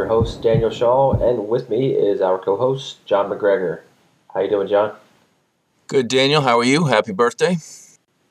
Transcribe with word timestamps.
your 0.00 0.08
hosts, 0.08 0.38
Daniel 0.38 0.70
Shaw, 0.70 1.12
and 1.12 1.46
with 1.46 1.68
me 1.68 1.92
is 1.92 2.22
our 2.22 2.38
co-host, 2.38 3.04
John 3.04 3.28
McGregor. 3.28 3.80
How 4.32 4.40
you 4.40 4.48
doing, 4.48 4.66
John? 4.66 4.96
Good, 5.88 6.08
Daniel. 6.08 6.40
How 6.40 6.58
are 6.58 6.64
you? 6.64 6.86
Happy 6.86 7.12
birthday. 7.12 7.58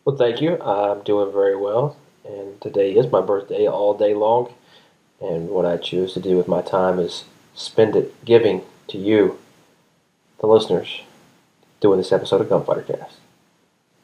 Well, 0.03 0.17
thank 0.17 0.41
you. 0.41 0.59
I'm 0.59 1.03
doing 1.03 1.31
very 1.31 1.55
well, 1.55 1.95
and 2.27 2.59
today 2.59 2.93
is 2.93 3.11
my 3.11 3.21
birthday 3.21 3.67
all 3.67 3.95
day 3.95 4.15
long. 4.15 4.51
And 5.21 5.49
what 5.49 5.67
I 5.67 5.77
choose 5.77 6.13
to 6.13 6.19
do 6.19 6.37
with 6.37 6.47
my 6.47 6.63
time 6.63 6.97
is 6.97 7.25
spend 7.53 7.95
it 7.95 8.25
giving 8.25 8.63
to 8.87 8.97
you, 8.97 9.37
the 10.39 10.47
listeners, 10.47 11.01
doing 11.81 11.99
this 11.99 12.11
episode 12.11 12.41
of 12.41 12.49
Gunfighter 12.49 12.81
Cast. 12.81 13.17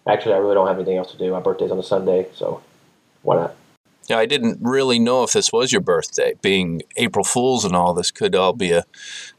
Actually, 0.07 0.35
I 0.35 0.37
really 0.37 0.53
don't 0.53 0.67
have 0.67 0.77
anything 0.77 0.97
else 0.97 1.11
to 1.13 1.17
do. 1.17 1.31
My 1.31 1.39
birthday's 1.39 1.71
on 1.71 1.79
a 1.79 1.83
Sunday, 1.83 2.27
so 2.35 2.61
why 3.23 3.37
not? 3.37 3.55
Yeah, 4.07 4.17
I 4.17 4.25
didn't 4.25 4.59
really 4.61 4.99
know 4.99 5.23
if 5.23 5.33
this 5.33 5.51
was 5.51 5.71
your 5.71 5.81
birthday. 5.81 6.35
Being 6.41 6.83
April 6.97 7.25
Fools 7.25 7.65
and 7.65 7.75
all 7.75 7.93
this 7.93 8.11
could 8.11 8.35
all 8.35 8.53
be 8.53 8.71
a, 8.71 8.83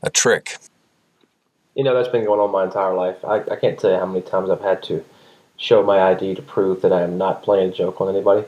a 0.02 0.10
trick. 0.10 0.56
You 1.74 1.84
know, 1.84 1.94
that's 1.94 2.08
been 2.08 2.24
going 2.24 2.40
on 2.40 2.50
my 2.50 2.64
entire 2.64 2.94
life. 2.94 3.24
I, 3.24 3.40
I 3.50 3.56
can't 3.56 3.78
tell 3.78 3.90
you 3.90 3.98
how 3.98 4.06
many 4.06 4.22
times 4.22 4.50
I've 4.50 4.62
had 4.62 4.82
to 4.84 5.04
show 5.56 5.82
my 5.82 6.00
ID 6.00 6.34
to 6.34 6.42
prove 6.42 6.82
that 6.82 6.92
I 6.92 7.02
am 7.02 7.18
not 7.18 7.42
playing 7.42 7.70
a 7.70 7.72
joke 7.72 8.00
on 8.00 8.08
anybody. 8.08 8.46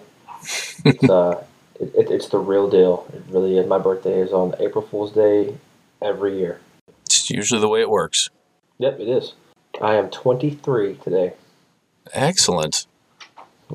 it's, 0.84 1.04
uh, 1.10 1.44
it, 1.78 1.94
it, 1.94 2.11
it's 2.11 2.28
the 2.28 2.39
real 2.39 2.69
deal. 2.69 3.06
It 3.12 3.22
really 3.28 3.58
is. 3.58 3.66
My 3.66 3.78
birthday 3.78 4.20
is 4.20 4.33
on 4.33 4.55
April 4.58 4.84
Fool's 4.84 5.12
Day 5.12 5.56
every 6.02 6.39
year. 6.39 6.61
It's 7.05 7.30
usually 7.30 7.61
the 7.61 7.69
way 7.69 7.80
it 7.80 7.91
works. 7.91 8.30
Yep, 8.78 9.00
it 9.00 9.08
is. 9.08 9.34
I 9.80 9.94
am 9.94 10.11
23 10.11 10.96
today. 10.96 11.34
Excellent. 12.12 12.86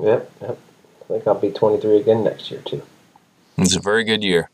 Yep, 0.00 0.30
yep. 0.40 0.58
I 1.04 1.08
think 1.08 1.26
I'll 1.26 1.34
be 1.34 1.50
23 1.50 1.98
again 1.98 2.24
next 2.24 2.50
year, 2.50 2.60
too. 2.60 2.82
It's 3.58 3.76
a 3.76 3.80
very 3.80 4.04
good 4.04 4.24
year. 4.24 4.50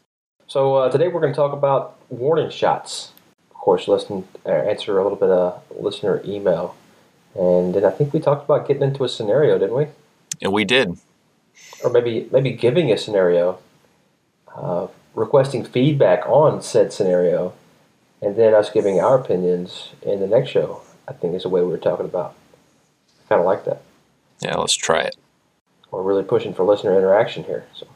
So 0.47 0.77
uh, 0.77 0.91
today 0.91 1.09
we're 1.09 1.21
going 1.21 1.33
to 1.33 1.37
talk 1.37 1.53
about 1.53 1.97
warning 2.09 2.51
shots. 2.51 3.13
Of 3.51 3.57
course, 3.57 3.87
listen, 3.87 4.27
uh, 4.45 4.51
answer 4.51 4.99
a 4.99 5.03
little 5.03 5.17
bit 5.19 5.31
of 5.31 5.63
listener 5.71 6.21
email. 6.25 6.75
And 7.35 7.73
then 7.75 7.85
I 7.85 7.91
think 7.91 8.13
we 8.13 8.19
talked 8.19 8.45
about 8.45 8.67
getting 8.67 8.83
into 8.83 9.05
a 9.05 9.09
scenario, 9.09 9.59
didn't 9.59 9.77
we? 9.77 9.87
And 10.43 10.53
we 10.53 10.65
did. 10.65 10.99
Or 11.85 11.91
maybe 11.91 12.29
maybe 12.33 12.51
giving 12.51 12.91
a 12.91 12.99
scenario, 12.99 13.61
uh, 14.55 14.89
requesting 15.15 15.65
feedback 15.65 16.27
on 16.27 16.63
said 16.63 16.93
scenario, 16.93 17.53
and 18.21 18.37
then 18.37 18.53
us 18.53 18.71
giving 18.71 18.99
our 18.99 19.19
opinions 19.19 19.91
in 20.03 20.21
the 20.21 20.27
next 20.27 20.51
show. 20.51 20.83
I 21.07 21.13
think 21.13 21.35
is 21.35 21.43
the 21.43 21.49
way 21.49 21.61
we 21.61 21.69
were 21.69 21.79
talking 21.79 22.07
about. 22.07 22.35
I 23.25 23.29
kind 23.29 23.41
of 23.41 23.47
like 23.47 23.65
that. 23.65 23.83
Yeah, 24.41 24.57
let's 24.57 24.75
try 24.75 25.03
it. 25.03 25.17
We're 25.91 26.03
really 26.03 26.23
pushing 26.23 26.55
for 26.55 26.65
listener 26.65 26.97
interaction 26.97 27.45
here. 27.45 27.65
So, 27.75 27.87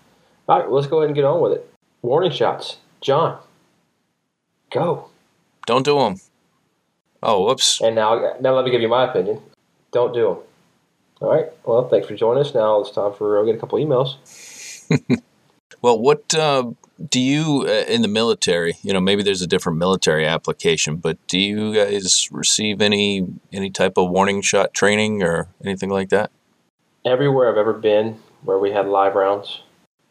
all 0.48 0.60
right, 0.60 0.70
let's 0.70 0.86
go 0.86 0.98
ahead 0.98 1.08
and 1.08 1.14
get 1.14 1.24
on 1.24 1.40
with 1.40 1.52
it. 1.52 1.70
Warning 2.02 2.32
shots, 2.32 2.78
John. 3.00 3.38
Go. 4.70 5.08
Don't 5.66 5.84
do 5.84 5.98
them. 5.98 6.16
Oh, 7.22 7.46
whoops. 7.46 7.80
And 7.80 7.94
now, 7.94 8.34
now 8.40 8.54
let 8.54 8.64
me 8.64 8.70
give 8.70 8.82
you 8.82 8.88
my 8.88 9.08
opinion. 9.08 9.40
Don't 9.92 10.12
do 10.12 10.28
them. 10.28 10.38
All 11.20 11.32
right. 11.32 11.46
Well, 11.64 11.88
thanks 11.88 12.06
for 12.08 12.16
joining 12.16 12.44
us. 12.44 12.54
Now 12.54 12.80
it's 12.80 12.90
time 12.90 13.14
for 13.14 13.38
I'll 13.38 13.46
get 13.46 13.54
a 13.54 13.58
couple 13.58 13.78
emails. 13.78 14.16
well, 15.82 15.98
what 15.98 16.34
uh, 16.34 16.72
do 17.08 17.20
you 17.20 17.64
uh, 17.66 17.84
in 17.88 18.02
the 18.02 18.08
military? 18.08 18.74
You 18.82 18.92
know, 18.92 19.00
maybe 19.00 19.22
there's 19.22 19.40
a 19.40 19.46
different 19.46 19.78
military 19.78 20.26
application, 20.26 20.96
but 20.96 21.16
do 21.26 21.38
you 21.38 21.74
guys 21.74 22.28
receive 22.30 22.82
any 22.82 23.26
any 23.52 23.70
type 23.70 23.96
of 23.96 24.10
warning 24.10 24.42
shot 24.42 24.74
training 24.74 25.22
or 25.22 25.48
anything 25.64 25.90
like 25.90 26.10
that? 26.10 26.30
Everywhere 27.04 27.50
I've 27.50 27.58
ever 27.58 27.72
been 27.72 28.18
where 28.42 28.58
we 28.58 28.70
had 28.70 28.86
live 28.86 29.14
rounds, 29.14 29.62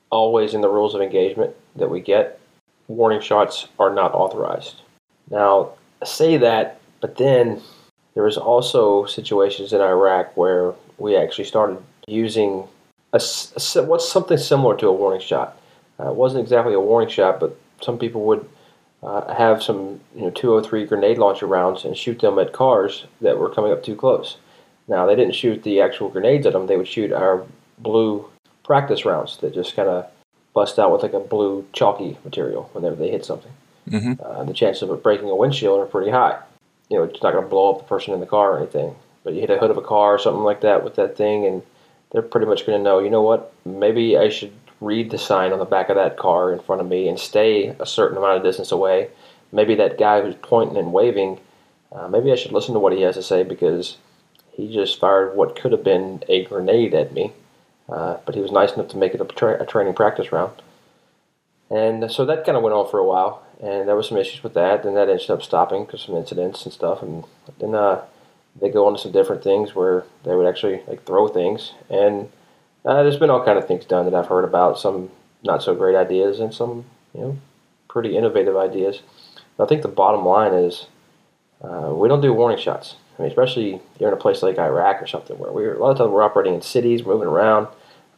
always 0.09 0.53
in 0.53 0.61
the 0.61 0.69
rules 0.69 0.95
of 0.95 1.01
engagement 1.01 1.55
that 1.75 1.89
we 1.89 2.01
get, 2.01 2.39
warning 2.87 3.21
shots 3.21 3.67
are 3.79 3.93
not 3.93 4.13
authorized. 4.13 4.81
Now, 5.29 5.71
I 6.01 6.05
say 6.05 6.37
that, 6.37 6.79
but 7.01 7.17
then 7.17 7.61
there 8.13 8.23
was 8.23 8.37
also 8.37 9.05
situations 9.05 9.73
in 9.73 9.81
Iraq 9.81 10.35
where 10.37 10.73
we 10.97 11.15
actually 11.15 11.45
started 11.45 11.77
using 12.07 12.67
a, 13.13 13.21
a 13.55 13.83
what's 13.83 14.11
something 14.11 14.37
similar 14.37 14.75
to 14.77 14.87
a 14.87 14.93
warning 14.93 15.21
shot. 15.21 15.57
Uh, 15.99 16.09
it 16.09 16.15
wasn't 16.15 16.41
exactly 16.41 16.73
a 16.73 16.79
warning 16.79 17.09
shot, 17.09 17.39
but 17.39 17.57
some 17.81 17.97
people 17.97 18.25
would 18.25 18.47
uh, 19.01 19.33
have 19.33 19.61
some 19.61 19.99
you 20.15 20.23
know 20.23 20.29
203 20.31 20.85
grenade 20.85 21.17
launcher 21.17 21.45
rounds 21.45 21.85
and 21.85 21.97
shoot 21.97 22.19
them 22.19 22.39
at 22.39 22.53
cars 22.53 23.05
that 23.21 23.37
were 23.37 23.49
coming 23.49 23.71
up 23.71 23.83
too 23.83 23.95
close. 23.95 24.37
Now, 24.87 25.05
they 25.05 25.15
didn't 25.15 25.35
shoot 25.35 25.63
the 25.63 25.81
actual 25.81 26.09
grenades 26.09 26.45
at 26.45 26.53
them, 26.53 26.67
they 26.67 26.77
would 26.77 26.87
shoot 26.87 27.11
our 27.11 27.45
blue 27.77 28.29
practice 28.63 29.05
rounds 29.05 29.37
that 29.37 29.53
just 29.53 29.75
kind 29.75 29.89
of 29.89 30.07
bust 30.53 30.79
out 30.79 30.91
with 30.91 31.01
like 31.01 31.13
a 31.13 31.19
blue 31.19 31.65
chalky 31.73 32.17
material 32.23 32.69
whenever 32.73 32.95
they 32.95 33.09
hit 33.09 33.25
something. 33.25 33.51
Mm-hmm. 33.89 34.13
Uh, 34.23 34.43
the 34.43 34.53
chances 34.53 34.83
of 34.83 34.91
it 34.91 35.03
breaking 35.03 35.29
a 35.29 35.35
windshield 35.35 35.79
are 35.79 35.85
pretty 35.85 36.11
high. 36.11 36.39
You 36.89 36.97
know, 36.97 37.03
it's 37.03 37.21
not 37.21 37.33
going 37.33 37.43
to 37.43 37.49
blow 37.49 37.73
up 37.73 37.79
the 37.79 37.87
person 37.87 38.13
in 38.13 38.19
the 38.19 38.25
car 38.25 38.53
or 38.53 38.57
anything. 38.59 38.95
But 39.23 39.33
you 39.33 39.41
hit 39.41 39.49
a 39.49 39.57
hood 39.57 39.71
of 39.71 39.77
a 39.77 39.81
car 39.81 40.13
or 40.13 40.19
something 40.19 40.43
like 40.43 40.61
that 40.61 40.83
with 40.83 40.95
that 40.95 41.17
thing, 41.17 41.45
and 41.45 41.61
they're 42.11 42.21
pretty 42.21 42.45
much 42.45 42.65
going 42.65 42.77
to 42.77 42.83
know, 42.83 42.99
you 42.99 43.09
know 43.09 43.21
what, 43.21 43.53
maybe 43.65 44.17
I 44.17 44.29
should 44.29 44.53
read 44.81 45.11
the 45.11 45.17
sign 45.17 45.53
on 45.53 45.59
the 45.59 45.65
back 45.65 45.89
of 45.89 45.95
that 45.95 46.17
car 46.17 46.51
in 46.51 46.59
front 46.59 46.81
of 46.81 46.87
me 46.87 47.07
and 47.07 47.19
stay 47.19 47.69
a 47.79 47.85
certain 47.85 48.17
amount 48.17 48.37
of 48.37 48.43
distance 48.43 48.71
away. 48.71 49.09
Maybe 49.51 49.75
that 49.75 49.97
guy 49.97 50.21
who's 50.21 50.35
pointing 50.41 50.77
and 50.77 50.91
waving, 50.91 51.39
uh, 51.91 52.07
maybe 52.09 52.31
I 52.31 52.35
should 52.35 52.51
listen 52.51 52.73
to 52.73 52.79
what 52.79 52.93
he 52.93 53.01
has 53.01 53.15
to 53.15 53.23
say 53.23 53.43
because 53.43 53.97
he 54.53 54.71
just 54.71 54.99
fired 54.99 55.35
what 55.35 55.55
could 55.55 55.71
have 55.71 55.83
been 55.83 56.23
a 56.29 56.45
grenade 56.45 56.93
at 56.93 57.13
me, 57.13 57.33
uh, 57.89 58.17
but 58.25 58.35
he 58.35 58.41
was 58.41 58.51
nice 58.51 58.73
enough 58.73 58.89
to 58.89 58.97
make 58.97 59.13
it 59.13 59.21
a, 59.21 59.25
tra- 59.25 59.61
a 59.61 59.65
training 59.65 59.93
practice 59.93 60.31
round. 60.31 60.53
And 61.69 62.11
so 62.11 62.25
that 62.25 62.45
kind 62.45 62.55
of 62.55 62.63
went 62.63 62.75
on 62.75 62.89
for 62.89 62.99
a 62.99 63.05
while, 63.05 63.43
and 63.61 63.87
there 63.87 63.95
was 63.95 64.07
some 64.07 64.17
issues 64.17 64.43
with 64.43 64.53
that. 64.53 64.85
And 64.85 64.95
that 64.95 65.09
ended 65.09 65.29
up 65.29 65.41
stopping 65.41 65.85
because 65.85 66.03
some 66.03 66.15
incidents 66.15 66.65
and 66.65 66.73
stuff. 66.73 67.01
And 67.01 67.23
then 67.59 67.73
uh, 67.73 68.03
they 68.59 68.69
go 68.69 68.85
on 68.85 68.93
to 68.93 68.99
some 68.99 69.11
different 69.11 69.43
things 69.43 69.73
where 69.73 70.05
they 70.23 70.35
would 70.35 70.47
actually 70.47 70.81
like 70.87 71.03
throw 71.05 71.27
things. 71.27 71.73
And 71.89 72.29
uh, 72.85 73.01
there's 73.01 73.17
been 73.17 73.31
all 73.31 73.43
kind 73.43 73.57
of 73.57 73.67
things 73.67 73.85
done 73.85 74.05
that 74.05 74.13
I've 74.13 74.27
heard 74.27 74.43
about. 74.43 74.79
Some 74.79 75.09
not 75.43 75.63
so 75.63 75.73
great 75.73 75.95
ideas, 75.95 76.39
and 76.39 76.53
some 76.53 76.85
you 77.15 77.21
know 77.21 77.37
pretty 77.87 78.15
innovative 78.15 78.55
ideas. 78.55 79.01
But 79.57 79.65
I 79.65 79.67
think 79.67 79.81
the 79.81 79.87
bottom 79.87 80.25
line 80.25 80.53
is 80.53 80.87
uh, 81.63 81.91
we 81.93 82.07
don't 82.07 82.21
do 82.21 82.33
warning 82.33 82.59
shots. 82.59 82.95
I 83.17 83.21
mean, 83.21 83.29
especially 83.29 83.79
you're 83.99 84.09
in 84.09 84.13
a 84.13 84.19
place 84.19 84.41
like 84.41 84.57
Iraq 84.57 85.01
or 85.01 85.07
something 85.07 85.37
where 85.37 85.51
we're 85.51 85.75
a 85.75 85.79
lot 85.79 85.91
of 85.91 85.97
times 85.97 86.11
we're 86.11 86.23
operating 86.23 86.55
in 86.55 86.61
cities, 86.61 87.05
moving 87.05 87.27
around. 87.27 87.67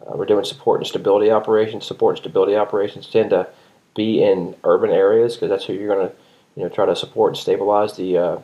Uh, 0.02 0.16
we're 0.16 0.26
doing 0.26 0.46
support 0.46 0.80
and 0.80 0.88
stability 0.88 1.32
operations. 1.32 1.86
Support 1.86 2.16
and 2.16 2.24
stability 2.24 2.56
operations 2.56 3.08
tend 3.08 3.32
to 3.32 3.48
be 3.96 4.24
in 4.24 4.56
urban 4.64 4.92
areas 4.92 5.36
because 5.36 5.50
that's 5.50 5.66
who 5.66 5.74
you're 5.74 5.94
going 5.94 6.08
to, 6.08 6.16
you 6.56 6.64
know, 6.64 6.70
try 6.70 6.86
to 6.86 6.96
support 6.96 7.32
and 7.32 7.38
stabilize 7.38 7.98
the, 7.98 8.18
uh, 8.18 8.40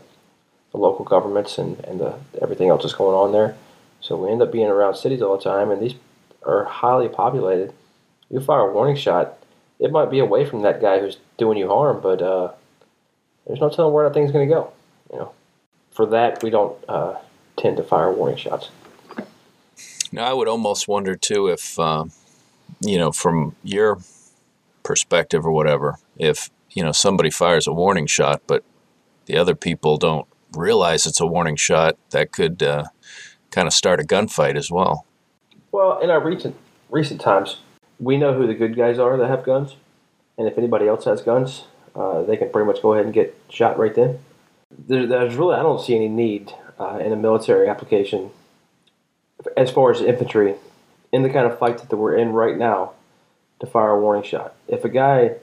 the 0.72 0.78
local 0.78 1.06
governments 1.06 1.58
and 1.58 1.80
and 1.86 2.00
the, 2.00 2.16
everything 2.42 2.70
else 2.70 2.84
that's 2.84 2.96
going 2.96 3.16
on 3.16 3.32
there. 3.32 3.56
So 4.02 4.18
we 4.18 4.32
end 4.32 4.42
up 4.42 4.52
being 4.52 4.68
around 4.68 4.96
cities 4.96 5.22
all 5.22 5.38
the 5.38 5.44
time, 5.44 5.72
and 5.72 5.82
these 5.82 5.94
are 6.44 6.66
highly 6.66 7.08
populated. 7.08 7.74
You 8.30 8.40
fire 8.40 8.62
a 8.62 8.74
warning 8.74 8.96
shot, 8.96 9.38
it 9.80 9.92
might 9.92 10.10
be 10.10 10.20
away 10.20 10.46
from 10.46 10.64
that 10.64 10.82
guy 10.82 11.00
who's 11.00 11.18
doing 11.38 11.58
you 11.58 11.68
harm, 11.68 12.02
but 12.02 12.22
uh, 12.22 12.52
there's 13.46 13.60
no 13.60 13.70
telling 13.70 13.94
where 13.94 14.08
that 14.08 14.14
thing's 14.14 14.32
going 14.32 14.48
to 14.48 14.54
go. 14.54 14.72
You 15.14 15.20
know 15.20 15.34
for 15.91 16.06
that, 16.07 16.41
we 16.41 16.50
don't 16.50 16.78
uh, 16.90 17.16
tend 17.57 17.78
to 17.78 17.84
fire 17.84 18.12
warning 18.12 18.38
shots. 18.38 18.69
Now, 20.12 20.26
I 20.26 20.34
would 20.34 20.47
almost 20.47 20.88
wonder 20.88 21.16
too 21.16 21.47
if, 21.47 21.79
uh, 21.79 22.05
you 22.82 22.97
know, 22.97 23.11
from 23.11 23.55
your 23.64 23.99
perspective 24.84 25.46
or 25.46 25.52
whatever, 25.52 25.99
if 26.17 26.49
you 26.72 26.84
know 26.84 26.91
somebody 26.91 27.29
fires 27.29 27.67
a 27.67 27.73
warning 27.73 28.08
shot, 28.08 28.41
but 28.47 28.64
the 29.26 29.38
other 29.38 29.55
people 29.55 29.97
don't 29.97 30.28
realize 30.53 31.05
it's 31.05 31.22
a 31.22 31.26
warning 31.26 31.55
shot, 31.55 31.97
that 32.09 32.32
could 32.32 32.61
uh, 32.64 32.85
kind 33.52 33.67
of 33.67 33.73
start 33.73 33.99
a 33.99 34.03
gunfight 34.03 34.55
as 34.55 34.72
well. 34.72 35.05
Well, 35.72 35.99
in 35.99 36.09
our 36.09 36.22
recent 36.22 36.55
recent 36.90 37.22
times, 37.22 37.58
we 37.99 38.17
know 38.17 38.34
who 38.34 38.47
the 38.47 38.53
good 38.53 38.76
guys 38.76 38.99
are 38.99 39.16
that 39.17 39.29
have 39.29 39.46
guns, 39.46 39.76
and 40.37 40.47
if 40.47 40.58
anybody 40.58 40.87
else 40.87 41.05
has 41.05 41.22
guns, 41.22 41.66
uh, 41.96 42.23
they 42.23 42.35
can 42.35 42.49
pretty 42.49 42.66
much 42.66 42.82
go 42.82 42.94
ahead 42.94 43.05
and 43.05 43.14
get 43.14 43.37
shot 43.49 43.78
right 43.78 43.96
then 43.96 44.20
there, 44.78 45.06
there's 45.08 45.35
really 45.35 45.56
I 45.56 45.64
don't 45.64 45.82
see 45.82 45.96
any 45.96 46.08
need 46.08 46.53
uh, 46.79 46.97
in 46.97 47.12
a 47.12 47.16
military 47.16 47.68
application 47.68 48.32
as 49.58 49.72
far 49.72 49.91
as 49.91 50.02
infantry 50.02 50.56
in 51.12 51.23
the 51.23 51.29
kind 51.29 51.46
of 51.46 51.58
fight 51.58 51.78
that 51.78 51.96
we're 51.96 52.16
in 52.16 52.32
right 52.32 52.58
now 52.58 52.94
to 53.59 53.68
fire 53.68 53.91
a 53.91 54.00
warning 54.00 54.23
shot. 54.23 54.56
If 54.68 54.85
a 54.85 54.90
guy 54.90 55.35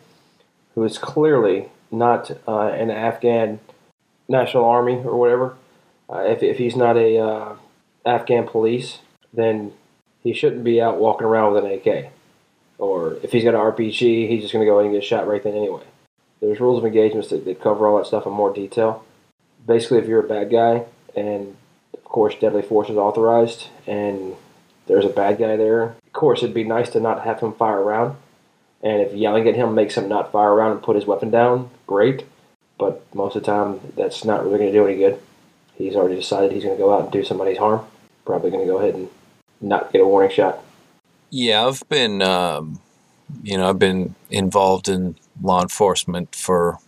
who 0.75 0.85
is 0.85 0.99
clearly 0.99 1.69
not 1.91 2.31
uh, 2.47 2.69
an 2.69 2.91
Afghan 2.91 3.61
National 4.29 4.65
Army 4.65 4.95
or 4.95 5.19
whatever, 5.19 5.57
uh, 6.11 6.21
if, 6.21 6.43
if 6.43 6.59
he's 6.59 6.77
not 6.77 6.97
a 6.97 7.19
uh, 7.19 7.57
Afghan 8.05 8.47
police, 8.47 8.99
then 9.33 9.73
he 10.23 10.33
shouldn't 10.33 10.65
be 10.65 10.81
out 10.81 10.99
walking 10.99 11.27
around 11.27 11.53
with 11.53 11.65
an 11.65 11.73
AK. 11.73 12.13
Or 12.79 13.15
if 13.23 13.33
he's 13.33 13.45
got 13.45 13.55
an 13.55 13.61
RPG, 13.61 14.29
he's 14.29 14.43
just 14.43 14.53
going 14.53 14.65
to 14.65 14.71
go 14.71 14.79
and 14.79 14.93
get 14.93 15.05
shot 15.05 15.27
right 15.27 15.43
then 15.43 15.55
anyway. 15.55 15.83
There's 16.41 16.61
rules 16.61 16.79
of 16.79 16.87
engagements 16.87 17.31
that, 17.31 17.45
that 17.45 17.61
cover 17.61 17.87
all 17.87 17.99
that 17.99 18.07
stuff 18.07 18.27
in 18.27 18.33
more 18.33 18.53
detail 18.53 19.05
basically, 19.69 19.99
if 19.99 20.09
you're 20.09 20.25
a 20.25 20.29
bad 20.29 20.51
guy, 20.51 20.85
and 21.15 21.57
of 21.95 22.03
course, 22.03 22.35
deadly 22.41 22.63
force 22.63 22.89
is 22.89 22.97
authorized, 22.97 23.69
and 23.87 24.35
there's 24.89 25.05
a 25.05 25.11
bad 25.11 25.39
guy 25.39 25.57
there, 25.57 25.83
of 25.83 26.13
course, 26.13 26.43
it'd 26.43 26.55
be 26.55 26.65
nice 26.65 26.91
to 26.91 27.01
not 27.01 27.23
have 27.25 27.39
him 27.39 27.53
fire 27.53 27.81
around. 27.81 28.17
And 28.83 29.03
if 29.03 29.13
yelling 29.13 29.47
at 29.47 29.55
him 29.55 29.75
makes 29.75 29.97
him 29.97 30.09
not 30.09 30.33
fire 30.33 30.53
around 30.53 30.73
and 30.73 30.83
put 30.83 30.97
his 30.97 31.07
weapon 31.07 31.31
down, 31.31 31.71
great. 31.87 32.25
But 32.79 33.03
most 33.15 33.37
of 33.37 33.43
the 33.43 33.47
time, 33.47 33.81
that's 33.97 34.25
not 34.25 34.45
really 34.45 34.59
going 34.59 34.73
to 34.73 34.79
do 34.79 34.87
any 34.87 34.97
good. 34.97 35.21
He's 35.75 35.95
already 35.95 36.17
decided 36.17 36.53
he's 36.53 36.65
going 36.65 36.77
to 36.77 36.83
go 36.83 36.93
out 36.93 37.05
and 37.05 37.13
do 37.13 37.25
somebody's 37.25 37.59
harm. 37.59 37.85
Probably 38.25 38.51
going 38.51 38.67
to 38.67 38.73
go 38.73 38.79
ahead 38.79 38.95
and 38.95 39.09
not 39.61 39.93
get 39.93 40.01
a 40.01 40.07
warning 40.07 40.31
shot. 40.31 40.63
Yeah, 41.31 41.67
I've 41.67 41.87
been, 41.89 42.23
um, 42.23 42.81
you 43.43 43.59
know, 43.59 43.69
I've 43.69 43.79
been 43.79 44.15
involved 44.31 44.89
in 44.89 45.17
law 45.43 45.61
enforcement 45.61 46.35
for 46.35 46.79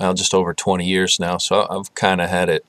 well, 0.00 0.14
just 0.14 0.34
over 0.34 0.54
20 0.54 0.84
years 0.84 1.20
now. 1.20 1.36
So 1.36 1.66
I've 1.68 1.94
kind 1.94 2.20
of 2.20 2.30
had 2.30 2.48
it, 2.48 2.64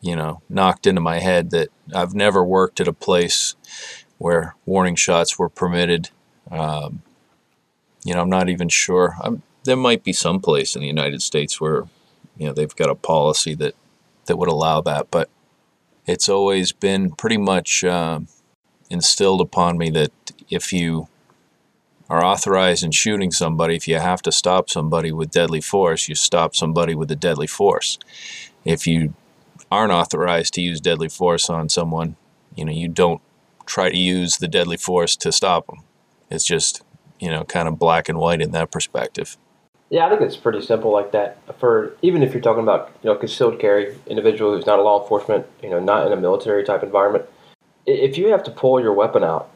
you 0.00 0.16
know, 0.16 0.42
knocked 0.48 0.86
into 0.86 1.00
my 1.00 1.20
head 1.20 1.50
that 1.50 1.68
I've 1.94 2.14
never 2.14 2.44
worked 2.44 2.80
at 2.80 2.88
a 2.88 2.92
place 2.92 3.54
where 4.18 4.56
warning 4.66 4.96
shots 4.96 5.38
were 5.38 5.48
permitted. 5.48 6.10
Um, 6.50 7.02
you 8.04 8.14
know, 8.14 8.22
I'm 8.22 8.30
not 8.30 8.48
even 8.48 8.68
sure. 8.68 9.16
I'm, 9.22 9.42
there 9.64 9.76
might 9.76 10.02
be 10.02 10.12
some 10.12 10.40
place 10.40 10.74
in 10.74 10.82
the 10.82 10.88
United 10.88 11.22
States 11.22 11.60
where, 11.60 11.84
you 12.36 12.46
know, 12.46 12.52
they've 12.52 12.74
got 12.76 12.90
a 12.90 12.94
policy 12.94 13.54
that 13.54 13.74
that 14.26 14.36
would 14.36 14.48
allow 14.48 14.80
that, 14.80 15.10
but 15.10 15.30
it's 16.06 16.28
always 16.28 16.72
been 16.72 17.12
pretty 17.12 17.36
much 17.36 17.84
uh, 17.84 18.20
instilled 18.90 19.40
upon 19.40 19.78
me 19.78 19.90
that 19.90 20.12
if 20.50 20.72
you 20.72 21.08
are 22.08 22.24
authorized 22.24 22.84
in 22.84 22.92
shooting 22.92 23.30
somebody, 23.30 23.76
if 23.76 23.88
you 23.88 23.98
have 23.98 24.22
to 24.22 24.32
stop 24.32 24.70
somebody 24.70 25.12
with 25.12 25.30
deadly 25.30 25.60
force, 25.60 26.08
you 26.08 26.14
stop 26.14 26.54
somebody 26.54 26.94
with 26.94 27.10
a 27.10 27.16
deadly 27.16 27.46
force. 27.46 27.98
If 28.64 28.86
you 28.86 29.14
aren't 29.70 29.92
authorized 29.92 30.54
to 30.54 30.60
use 30.60 30.80
deadly 30.80 31.08
force 31.08 31.50
on 31.50 31.68
someone, 31.68 32.16
you 32.54 32.64
know, 32.64 32.72
you 32.72 32.88
don't 32.88 33.20
try 33.66 33.90
to 33.90 33.96
use 33.96 34.36
the 34.36 34.48
deadly 34.48 34.76
force 34.76 35.16
to 35.16 35.32
stop 35.32 35.66
them. 35.66 35.80
It's 36.30 36.44
just 36.44 36.82
you 37.20 37.30
know, 37.30 37.44
kind 37.44 37.68
of 37.68 37.78
black 37.78 38.08
and 38.08 38.18
white 38.18 38.40
in 38.40 38.50
that 38.52 38.70
perspective. 38.70 39.36
Yeah, 39.88 40.06
I 40.06 40.10
think 40.10 40.20
it's 40.22 40.36
pretty 40.36 40.60
simple 40.62 40.90
like 40.90 41.12
that. 41.12 41.38
For 41.58 41.96
even 42.02 42.22
if 42.22 42.32
you're 42.32 42.42
talking 42.42 42.62
about 42.62 42.92
you 43.02 43.10
know 43.10 43.16
concealed 43.16 43.58
carry, 43.60 43.96
individual 44.06 44.54
who's 44.54 44.66
not 44.66 44.78
a 44.78 44.82
law 44.82 45.00
enforcement, 45.02 45.46
you 45.62 45.70
know, 45.70 45.80
not 45.80 46.06
in 46.06 46.12
a 46.12 46.16
military 46.16 46.64
type 46.64 46.82
environment, 46.82 47.24
if 47.86 48.18
you 48.18 48.28
have 48.28 48.42
to 48.44 48.50
pull 48.50 48.80
your 48.80 48.92
weapon 48.92 49.22
out, 49.22 49.50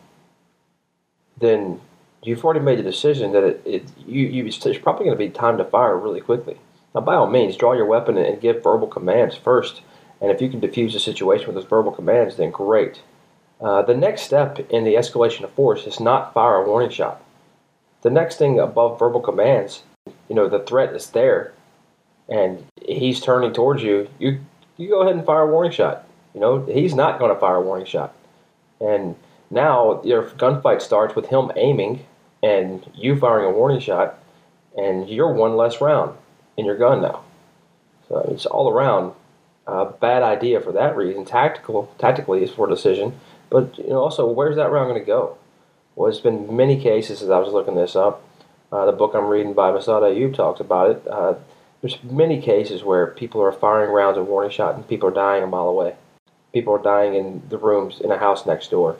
then 1.38 1.81
you've 2.23 2.45
already 2.45 2.61
made 2.61 2.79
the 2.79 2.83
decision 2.83 3.33
that 3.33 3.45
it, 3.45 3.63
it 3.65 3.85
you, 4.07 4.27
you 4.27 4.47
it's 4.47 4.79
probably 4.79 5.07
going 5.07 5.17
to 5.17 5.25
be 5.25 5.31
time 5.31 5.59
to 5.59 5.65
fire 5.65 5.97
really 5.97 6.21
quickly. 6.21 6.59
Now, 6.95 7.01
by 7.01 7.15
all 7.15 7.29
means, 7.29 7.57
draw 7.57 7.73
your 7.73 7.87
weapon 7.87 8.17
and 8.19 8.41
give 8.41 8.63
verbal 8.63 8.89
commands 8.89 9.37
first. 9.37 9.83
And 10.21 10.31
if 10.31 10.41
you 10.43 10.51
can 10.51 10.61
defuse 10.61 10.93
the 10.93 11.01
situation 11.01 11.47
with 11.47 11.55
those 11.55 11.65
verbal 11.65 11.93
commands, 11.93 12.37
then 12.37 12.51
great. 12.51 13.01
Uh, 13.61 13.83
the 13.83 13.95
next 13.95 14.23
step 14.23 14.59
in 14.71 14.85
the 14.85 14.95
escalation 14.95 15.45
of 15.45 15.51
force 15.53 15.87
is 15.87 16.01
not 16.01 16.35
fire 16.35 16.57
a 16.57 16.67
warning 16.67 16.91
shot. 16.91 17.23
The 18.03 18.11
next 18.11 18.37
thing 18.37 18.59
above 18.59 18.99
verbal 18.99 19.21
commands, 19.21 19.83
you 20.29 20.35
know, 20.35 20.49
the 20.49 20.61
threat 20.61 20.95
is 20.95 21.11
there, 21.11 21.53
and 22.29 22.65
he's 22.83 23.21
turning 23.21 23.53
towards 23.53 23.83
you. 23.83 24.09
You 24.19 24.41
you 24.79 24.89
go 24.89 25.03
ahead 25.03 25.15
and 25.15 25.27
fire 25.27 25.43
a 25.43 25.51
warning 25.53 25.73
shot. 25.73 26.07
You 26.35 26.41
know, 26.41 26.65
he's 26.65 26.95
not 26.95 27.19
going 27.19 27.33
to 27.35 27.39
fire 27.39 27.57
a 27.57 27.61
warning 27.61 27.87
shot, 27.87 28.15
and 28.81 29.17
now 29.51 30.01
your 30.03 30.23
gunfight 30.23 30.81
starts 30.81 31.15
with 31.15 31.27
him 31.27 31.53
aiming 31.57 32.07
and 32.43 32.89
you 32.95 33.19
firing 33.19 33.47
a 33.47 33.57
warning 33.57 33.81
shot, 33.81 34.19
and 34.77 35.09
you're 35.09 35.33
one 35.33 35.57
less 35.57 35.81
round 35.81 36.17
in 36.57 36.65
your 36.65 36.77
gun 36.77 37.03
now. 37.03 37.23
So 38.09 38.19
it's 38.31 38.47
all 38.47 38.71
around 38.71 39.13
a 39.67 39.87
bad 39.87 40.23
idea 40.23 40.61
for 40.61 40.73
that 40.73 40.97
reason. 40.97 41.25
Tactical, 41.25 41.95
tactically 41.99 42.43
is 42.43 42.51
for 42.51 42.67
decision, 42.67 43.19
but 43.51 43.79
you 43.79 43.89
know 43.89 44.01
also 44.01 44.27
where's 44.31 44.57
that 44.57 44.71
round 44.71 44.89
going 44.89 45.01
to 45.01 45.07
go? 45.07 45.39
Well, 45.95 46.11
there's 46.11 46.21
been 46.21 46.55
many 46.55 46.81
cases 46.81 47.23
as 47.23 47.31
I 47.31 47.39
was 47.39 47.53
looking 47.53 47.75
this 47.75 47.95
up. 47.95 48.23
Uh, 48.73 48.87
the 48.87 48.93
book 48.93 49.15
I'm 49.15 49.27
reading 49.27 49.53
by 49.53 49.71
Massad 49.71 50.03
Ayoob 50.03 50.35
talks 50.35 50.61
about 50.61 50.91
it. 50.91 51.09
Uh, 51.09 51.35
there's 51.81 52.03
many 52.05 52.41
cases 52.41 52.85
where 52.85 53.07
people 53.09 53.43
are 53.43 53.53
firing 53.53 53.91
rounds 53.91 54.19
of 54.19 54.27
warning 54.27 54.51
shot 54.51 54.75
and 54.75 54.87
people 54.87 55.09
are 55.09 55.13
dying 55.13 55.43
a 55.43 55.47
mile 55.47 55.69
away. 55.69 55.97
People 56.53 56.75
are 56.75 56.83
dying 56.83 57.15
in 57.15 57.43
the 57.49 57.59
rooms 57.59 58.01
in 58.01 58.11
a 58.11 58.19
house 58.19 58.47
next 58.47 58.71
door. 58.71 58.97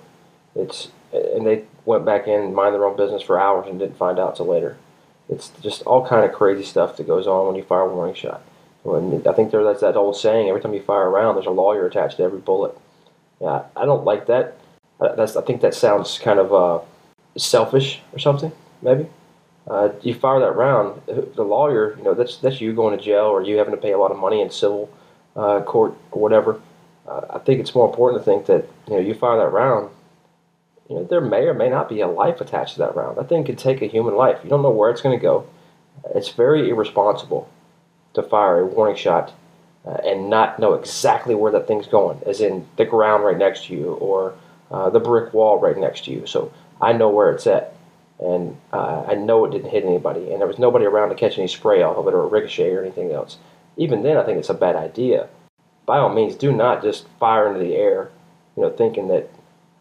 It's 0.55 0.89
and 1.13 1.47
they 1.47 1.65
went 1.85 2.05
back 2.05 2.27
in 2.29 2.55
mind 2.55 2.75
their 2.75 2.85
own 2.85 2.97
business 2.97 3.23
for 3.23 3.39
hours 3.39 3.67
and 3.69 3.79
didn't 3.79 3.97
find 3.97 4.19
out 4.19 4.37
till 4.37 4.47
later. 4.47 4.77
It's 5.29 5.51
just 5.63 5.83
all 5.83 6.07
kind 6.07 6.25
of 6.25 6.33
crazy 6.33 6.65
stuff 6.65 6.97
that 6.97 7.07
goes 7.07 7.27
on 7.27 7.47
when 7.47 7.57
you 7.57 7.63
fire 7.63 7.83
a 7.83 7.95
warning 7.95 8.15
shot. 8.15 8.43
When 8.83 9.27
I 9.27 9.33
think 9.33 9.51
there's 9.51 9.81
that 9.81 9.97
old 9.97 10.17
saying: 10.17 10.49
every 10.49 10.61
time 10.61 10.75
you 10.75 10.83
fire 10.83 11.07
a 11.07 11.11
round, 11.11 11.37
there's 11.37 11.47
a 11.47 11.51
lawyer 11.51 11.87
attached 11.87 12.17
to 12.17 12.23
every 12.23 12.41
bullet. 12.41 12.77
Yeah, 13.41 13.65
I 13.77 13.85
don't 13.85 14.05
like 14.05 14.27
that. 14.27 14.57
That's 14.99 15.37
I 15.37 15.43
think 15.43 15.61
that 15.61 15.75
sounds 15.75 16.19
kind 16.19 16.39
of 16.39 16.53
uh, 16.53 16.81
selfish 17.37 18.01
or 18.13 18.19
something, 18.19 18.53
maybe. 18.83 19.07
Uh, 19.69 19.91
you 20.03 20.15
fire 20.15 20.41
that 20.41 20.57
round, 20.57 21.01
the 21.07 21.45
lawyer, 21.45 21.97
you 21.97 22.03
know, 22.03 22.15
that's 22.15 22.39
that's 22.39 22.61
you 22.61 22.73
going 22.73 22.97
to 22.97 23.03
jail 23.03 23.27
or 23.27 23.43
you 23.43 23.57
having 23.57 23.75
to 23.75 23.81
pay 23.81 23.93
a 23.93 23.99
lot 23.99 24.11
of 24.11 24.19
money 24.19 24.41
in 24.41 24.51
civil 24.51 24.91
uh, 25.37 25.61
court 25.61 25.95
or 26.11 26.21
whatever. 26.21 26.61
Uh, 27.07 27.21
I 27.31 27.39
think 27.39 27.61
it's 27.61 27.75
more 27.75 27.89
important 27.89 28.21
to 28.21 28.25
think 28.25 28.47
that 28.47 28.67
you 28.89 28.95
know 28.95 29.01
you 29.01 29.15
fire 29.15 29.39
that 29.39 29.53
round. 29.53 29.91
You 30.91 30.97
know, 30.97 31.05
there 31.05 31.21
may 31.21 31.45
or 31.47 31.55
may 31.55 31.71
not 31.71 31.89
be 31.89 32.01
a 32.01 32.09
life 32.09 32.41
attached 32.41 32.73
to 32.73 32.81
that 32.81 32.97
round. 32.97 33.17
That 33.17 33.29
thing 33.29 33.45
could 33.45 33.59
take 33.59 33.81
a 33.81 33.87
human 33.87 34.17
life. 34.17 34.41
You 34.43 34.51
don't 34.51 34.63
know 34.63 34.71
where 34.71 34.91
it's 34.91 35.01
going 35.01 35.17
to 35.17 35.23
go. 35.23 35.47
It's 36.17 36.31
very 36.31 36.69
irresponsible 36.69 37.49
to 38.15 38.25
fire 38.25 38.59
a 38.59 38.67
warning 38.67 38.97
shot 38.97 39.33
uh, 39.87 39.99
and 40.05 40.29
not 40.29 40.59
know 40.59 40.75
exactly 40.75 41.35
where 41.37 41.53
that 41.53 41.69
thing's 41.69 41.87
going, 41.87 42.21
as 42.27 42.41
in 42.41 42.67
the 42.77 42.85
ground 42.85 43.25
right 43.25 43.39
next 43.39 43.67
to 43.67 43.75
you 43.75 43.93
or 43.93 44.35
uh, 44.73 44.91
the 44.91 44.99
brick 44.99 45.33
wall 45.33 45.61
right 45.61 45.79
next 45.79 46.07
to 46.07 46.11
you. 46.11 46.27
So 46.27 46.53
I 46.81 46.93
know 46.93 47.09
where 47.09 47.31
it's 47.31 47.47
at, 47.47 47.73
and 48.19 48.57
uh, 48.73 49.05
I 49.07 49.15
know 49.15 49.45
it 49.45 49.53
didn't 49.53 49.71
hit 49.71 49.85
anybody, 49.85 50.33
and 50.33 50.41
there 50.41 50.49
was 50.49 50.59
nobody 50.59 50.87
around 50.87 51.11
to 51.11 51.15
catch 51.15 51.39
any 51.39 51.47
spray 51.47 51.83
off 51.83 51.99
of 51.99 52.09
it 52.09 52.15
or 52.15 52.25
a 52.25 52.27
ricochet 52.27 52.75
or 52.75 52.83
anything 52.83 53.13
else. 53.13 53.39
Even 53.77 54.03
then, 54.03 54.17
I 54.17 54.25
think 54.25 54.39
it's 54.39 54.51
a 54.51 54.55
bad 54.55 54.75
idea. 54.75 55.29
By 55.87 55.99
all 55.99 56.13
means, 56.13 56.35
do 56.35 56.51
not 56.53 56.83
just 56.83 57.07
fire 57.21 57.47
into 57.47 57.61
the 57.61 57.77
air, 57.77 58.11
you 58.57 58.63
know, 58.63 58.71
thinking 58.71 59.07
that, 59.09 59.31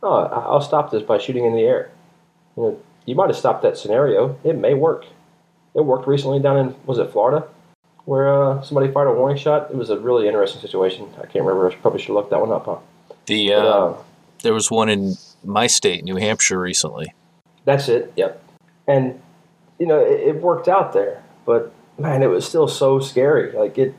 oh, 0.04 0.24
I'll 0.24 0.62
stop 0.62 0.92
this 0.92 1.04
by 1.04 1.18
shooting 1.18 1.46
in 1.46 1.54
the 1.54 1.62
air. 1.62 1.92
You 2.56 2.64
know, 2.64 2.82
you 3.06 3.16
might 3.16 3.30
have 3.30 3.38
stopped 3.38 3.64
that 3.64 3.78
scenario. 3.78 4.38
It 4.44 4.56
may 4.58 4.74
work. 4.74 5.06
It 5.76 5.86
worked 5.86 6.08
recently 6.08 6.40
down 6.40 6.58
in 6.58 6.76
was 6.86 6.98
it 6.98 7.12
Florida, 7.12 7.48
where 8.06 8.34
uh, 8.34 8.62
somebody 8.62 8.92
fired 8.92 9.08
a 9.08 9.14
warning 9.14 9.38
shot. 9.38 9.70
It 9.72 9.76
was 9.76 9.90
a 9.90 10.00
really 10.00 10.28
interesting 10.28 10.62
situation. 10.62 11.08
I 11.18 11.26
can't 11.26 11.46
remember. 11.46 11.72
I 11.72 11.76
probably 11.76 12.02
should 12.02 12.14
look 12.14 12.30
that 12.30 12.40
one 12.40 12.52
up. 12.52 12.66
Huh? 12.66 12.78
The 13.26 13.54
uh, 13.54 13.62
but, 13.62 13.68
uh, 13.68 13.98
there 14.44 14.54
was 14.54 14.72
one 14.72 14.90
in 14.90 15.16
my 15.44 15.68
state, 15.68 16.04
New 16.04 16.16
Hampshire, 16.16 16.60
recently. 16.60 17.14
That's 17.66 17.88
it. 17.90 18.14
Yep. 18.16 18.44
And 18.88 19.22
you 19.80 19.86
know, 19.86 20.00
it, 20.00 20.20
it 20.20 20.42
worked 20.42 20.68
out 20.68 20.94
there, 20.94 21.24
but 21.46 21.72
man, 21.98 22.24
it 22.24 22.28
was 22.28 22.48
still 22.48 22.68
so 22.68 23.00
scary. 23.00 23.52
Like 23.54 23.78
it, 23.78 23.94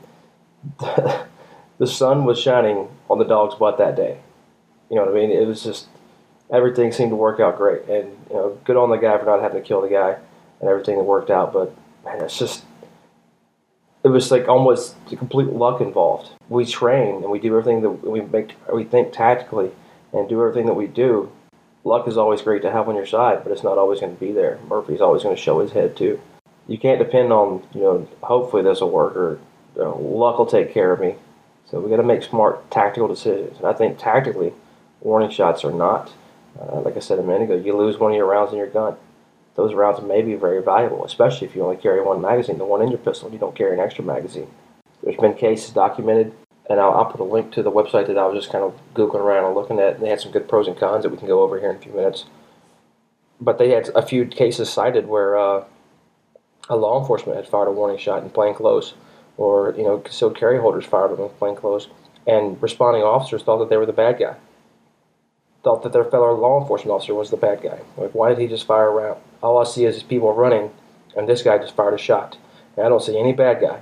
the 0.79 1.87
sun 1.87 2.25
was 2.25 2.39
shining 2.39 2.87
on 3.09 3.19
the 3.19 3.25
dog's 3.25 3.55
butt 3.55 3.77
that 3.77 3.95
day. 3.95 4.19
You 4.89 4.97
know 4.97 5.05
what 5.05 5.11
I 5.11 5.15
mean? 5.15 5.31
It 5.31 5.47
was 5.47 5.63
just 5.63 5.87
everything 6.51 6.91
seemed 6.91 7.11
to 7.11 7.15
work 7.15 7.39
out 7.39 7.57
great, 7.57 7.83
and 7.83 8.09
you 8.29 8.35
know, 8.35 8.59
good 8.63 8.77
on 8.77 8.89
the 8.89 8.97
guy 8.97 9.17
for 9.17 9.25
not 9.25 9.41
having 9.41 9.61
to 9.61 9.67
kill 9.67 9.81
the 9.81 9.89
guy 9.89 10.17
and 10.59 10.69
everything 10.69 10.97
that 10.97 11.03
worked 11.03 11.29
out. 11.29 11.53
But 11.53 11.75
man, 12.05 12.21
it's 12.23 12.37
just 12.37 12.63
it 14.03 14.09
was 14.09 14.31
like 14.31 14.47
almost 14.47 14.95
complete 15.07 15.47
luck 15.47 15.81
involved. 15.81 16.29
We 16.49 16.65
train 16.65 17.15
and 17.15 17.31
we 17.31 17.39
do 17.39 17.57
everything 17.57 17.81
that 17.81 17.89
we 17.89 18.21
make 18.21 18.55
we 18.71 18.83
think 18.83 19.13
tactically 19.13 19.71
and 20.13 20.27
do 20.27 20.41
everything 20.41 20.65
that 20.65 20.73
we 20.73 20.87
do, 20.87 21.31
luck 21.83 22.07
is 22.07 22.17
always 22.17 22.41
great 22.41 22.61
to 22.63 22.71
have 22.71 22.89
on 22.89 22.95
your 22.95 23.05
side, 23.05 23.43
but 23.43 23.51
it's 23.51 23.63
not 23.63 23.77
always 23.77 24.01
going 24.01 24.13
to 24.13 24.19
be 24.19 24.31
there. 24.31 24.59
Murphy's 24.67 25.01
always 25.01 25.23
going 25.23 25.35
to 25.35 25.41
show 25.41 25.59
his 25.59 25.71
head 25.71 25.95
too. 25.95 26.19
You 26.67 26.77
can't 26.77 26.99
depend 26.99 27.31
on 27.31 27.63
you 27.73 27.81
know 27.81 28.07
hopefully 28.21 28.63
this 28.63 28.81
will 28.81 28.91
work 28.91 29.15
or 29.15 29.39
you 29.75 29.83
know, 29.83 29.97
luck 29.97 30.37
will 30.37 30.45
take 30.45 30.73
care 30.73 30.91
of 30.91 30.99
me. 30.99 31.15
So 31.69 31.79
we 31.79 31.89
got 31.89 31.97
to 31.97 32.03
make 32.03 32.23
smart 32.23 32.69
tactical 32.69 33.07
decisions. 33.07 33.57
And 33.57 33.65
I 33.65 33.71
think 33.71 33.97
tactically, 33.97 34.51
warning 34.99 35.29
shots 35.29 35.63
are 35.63 35.71
not. 35.71 36.11
Uh, 36.59 36.81
like 36.81 36.97
I 36.97 36.99
said 36.99 37.19
a 37.19 37.23
minute 37.23 37.43
ago, 37.43 37.55
you 37.55 37.75
lose 37.75 37.97
one 37.97 38.11
of 38.11 38.17
your 38.17 38.27
rounds 38.27 38.51
in 38.51 38.57
your 38.57 38.67
gun. 38.67 38.95
Those 39.55 39.73
rounds 39.73 40.01
may 40.01 40.21
be 40.21 40.35
very 40.35 40.61
valuable, 40.61 41.03
especially 41.05 41.47
if 41.47 41.55
you 41.55 41.63
only 41.63 41.77
carry 41.77 42.01
one 42.01 42.21
magazine, 42.21 42.57
the 42.57 42.65
one 42.65 42.81
in 42.81 42.89
your 42.89 42.97
pistol. 42.97 43.31
You 43.31 43.37
don't 43.37 43.55
carry 43.55 43.73
an 43.73 43.79
extra 43.79 44.03
magazine. 44.03 44.47
There's 45.03 45.17
been 45.17 45.33
cases 45.33 45.71
documented 45.71 46.33
and 46.71 46.79
I'll, 46.79 46.91
I'll, 46.91 47.05
put 47.05 47.19
a 47.19 47.25
link 47.25 47.51
to 47.53 47.63
the 47.63 47.71
website 47.71 48.07
that 48.07 48.17
I 48.17 48.25
was 48.25 48.41
just 48.41 48.51
kind 48.51 48.63
of 48.63 48.73
googling 48.93 49.21
around 49.21 49.45
and 49.45 49.55
looking 49.55 49.79
at. 49.79 49.95
And 49.95 50.03
they 50.03 50.09
had 50.09 50.21
some 50.21 50.31
good 50.31 50.47
pros 50.47 50.67
and 50.67 50.77
cons 50.77 51.03
that 51.03 51.09
we 51.09 51.17
can 51.17 51.27
go 51.27 51.41
over 51.41 51.59
here 51.59 51.69
in 51.69 51.75
a 51.75 51.79
few 51.79 51.91
minutes. 51.91 52.25
But 53.39 53.57
they 53.57 53.71
had 53.71 53.89
a 53.89 54.01
few 54.01 54.25
cases 54.25 54.69
cited 54.69 55.07
where 55.07 55.35
uh, 55.35 55.65
a 56.69 56.75
law 56.75 56.99
enforcement 56.99 57.37
had 57.37 57.47
fired 57.47 57.67
a 57.67 57.71
warning 57.71 57.97
shot 57.97 58.23
in 58.23 58.29
plain 58.29 58.53
clothes, 58.53 58.93
or 59.37 59.73
you 59.75 59.83
know 59.83 59.97
concealed 59.97 60.37
carry 60.37 60.59
holders 60.59 60.85
fired 60.85 61.11
them 61.11 61.21
in 61.21 61.29
plain 61.29 61.55
clothes, 61.55 61.87
and 62.27 62.61
responding 62.61 63.01
officers 63.01 63.41
thought 63.41 63.57
that 63.57 63.69
they 63.69 63.77
were 63.77 63.85
the 63.85 63.93
bad 63.93 64.19
guy. 64.19 64.35
Thought 65.63 65.83
that 65.83 65.93
their 65.93 66.05
fellow 66.05 66.33
law 66.33 66.59
enforcement 66.59 66.91
officer 66.91 67.13
was 67.13 67.29
the 67.29 67.37
bad 67.37 67.61
guy. 67.61 67.79
Like, 67.97 68.11
why 68.13 68.29
did 68.29 68.39
he 68.39 68.47
just 68.47 68.65
fire 68.65 68.89
around? 68.89 69.19
All 69.43 69.57
I 69.59 69.63
see 69.63 69.85
is 69.85 70.01
people 70.01 70.33
running, 70.33 70.71
and 71.15 71.29
this 71.29 71.43
guy 71.43 71.57
just 71.57 71.75
fired 71.75 71.93
a 71.93 71.97
shot. 71.99 72.37
And 72.75 72.85
I 72.85 72.89
don't 72.89 73.03
see 73.03 73.19
any 73.19 73.33
bad 73.33 73.61
guy. 73.61 73.79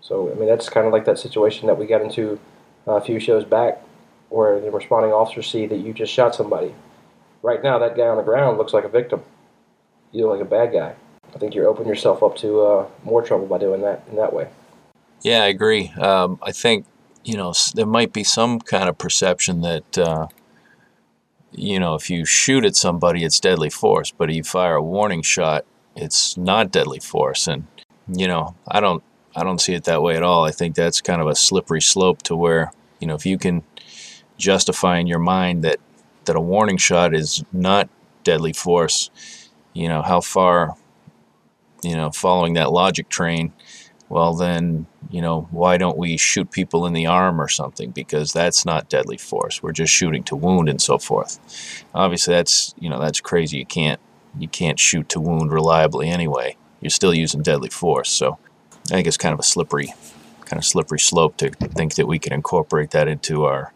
So, 0.00 0.30
I 0.30 0.34
mean, 0.34 0.48
that's 0.48 0.68
kind 0.68 0.86
of 0.86 0.92
like 0.92 1.04
that 1.04 1.18
situation 1.18 1.66
that 1.66 1.78
we 1.78 1.86
got 1.86 2.00
into 2.00 2.40
a 2.86 3.00
few 3.00 3.20
shows 3.20 3.44
back 3.44 3.82
where 4.30 4.60
the 4.60 4.70
responding 4.70 5.12
officers 5.12 5.50
see 5.50 5.66
that 5.66 5.76
you 5.76 5.92
just 5.92 6.12
shot 6.12 6.34
somebody. 6.34 6.74
Right 7.42 7.62
now, 7.62 7.78
that 7.78 7.96
guy 7.96 8.06
on 8.06 8.16
the 8.16 8.22
ground 8.22 8.58
looks 8.58 8.72
like 8.72 8.84
a 8.84 8.88
victim. 8.88 9.22
you 10.12 10.26
look 10.26 10.38
like 10.38 10.46
a 10.46 10.50
bad 10.50 10.72
guy. 10.72 10.94
I 11.34 11.38
think 11.38 11.54
you're 11.54 11.68
opening 11.68 11.88
yourself 11.88 12.22
up 12.22 12.36
to 12.38 12.60
uh, 12.62 12.86
more 13.04 13.22
trouble 13.22 13.46
by 13.46 13.58
doing 13.58 13.82
that 13.82 14.02
in 14.10 14.16
that 14.16 14.32
way. 14.32 14.48
Yeah, 15.22 15.42
I 15.42 15.46
agree. 15.46 15.88
Um, 15.90 16.38
I 16.42 16.52
think 16.52 16.86
you 17.24 17.36
know 17.36 17.52
there 17.74 17.86
might 17.86 18.12
be 18.12 18.24
some 18.24 18.60
kind 18.60 18.88
of 18.88 18.98
perception 18.98 19.60
that 19.60 19.98
uh, 19.98 20.26
you 21.52 21.80
know 21.80 21.94
if 21.94 22.10
you 22.10 22.24
shoot 22.24 22.64
at 22.64 22.76
somebody, 22.76 23.24
it's 23.24 23.40
deadly 23.40 23.70
force, 23.70 24.10
but 24.10 24.30
if 24.30 24.36
you 24.36 24.44
fire 24.44 24.76
a 24.76 24.82
warning 24.82 25.22
shot, 25.22 25.64
it's 25.96 26.36
not 26.36 26.70
deadly 26.70 27.00
force. 27.00 27.46
And 27.46 27.66
you 28.08 28.28
know, 28.28 28.54
I 28.68 28.80
don't 28.80 29.02
I 29.34 29.44
don't 29.44 29.60
see 29.60 29.74
it 29.74 29.84
that 29.84 30.02
way 30.02 30.16
at 30.16 30.22
all. 30.22 30.44
I 30.44 30.50
think 30.50 30.74
that's 30.74 31.00
kind 31.00 31.20
of 31.20 31.28
a 31.28 31.34
slippery 31.34 31.82
slope 31.82 32.22
to 32.22 32.36
where 32.36 32.72
you 33.00 33.06
know 33.06 33.14
if 33.14 33.26
you 33.26 33.38
can 33.38 33.62
justify 34.38 34.98
in 34.98 35.06
your 35.06 35.18
mind 35.18 35.64
that 35.64 35.78
that 36.24 36.36
a 36.36 36.40
warning 36.40 36.76
shot 36.76 37.14
is 37.14 37.44
not 37.52 37.88
deadly 38.24 38.52
force, 38.52 39.10
you 39.72 39.88
know 39.88 40.02
how 40.02 40.20
far 40.20 40.76
you 41.82 41.96
know 41.96 42.10
following 42.10 42.54
that 42.54 42.72
logic 42.72 43.08
train 43.08 43.52
well 44.08 44.34
then 44.34 44.86
you 45.10 45.20
know 45.20 45.48
why 45.50 45.76
don't 45.76 45.96
we 45.96 46.16
shoot 46.16 46.50
people 46.50 46.86
in 46.86 46.92
the 46.92 47.06
arm 47.06 47.40
or 47.40 47.48
something? 47.48 47.90
Because 47.90 48.32
that's 48.32 48.64
not 48.64 48.88
deadly 48.88 49.16
force. 49.16 49.62
We're 49.62 49.72
just 49.72 49.92
shooting 49.92 50.22
to 50.24 50.36
wound 50.36 50.68
and 50.68 50.80
so 50.80 50.98
forth. 50.98 51.84
Obviously 51.94 52.34
that's 52.34 52.74
you 52.78 52.88
know 52.88 53.00
that's 53.00 53.20
crazy. 53.20 53.58
You 53.58 53.66
can't 53.66 54.00
you 54.38 54.48
can't 54.48 54.78
shoot 54.78 55.08
to 55.10 55.20
wound 55.20 55.52
reliably 55.52 56.08
anyway. 56.08 56.56
You're 56.80 56.90
still 56.90 57.14
using 57.14 57.42
deadly 57.42 57.70
force. 57.70 58.10
So 58.10 58.38
i 58.86 58.94
think 58.94 59.06
it's 59.06 59.16
kind 59.18 59.34
of 59.34 59.38
a 59.38 59.44
slippery 59.44 59.92
kind 60.50 60.58
of 60.58 60.64
slippery 60.64 60.98
slope 60.98 61.36
to 61.36 61.50
think 61.50 61.94
that 61.94 62.08
we 62.08 62.18
can 62.18 62.32
incorporate 62.32 62.90
that 62.90 63.06
into 63.06 63.44
our 63.44 63.72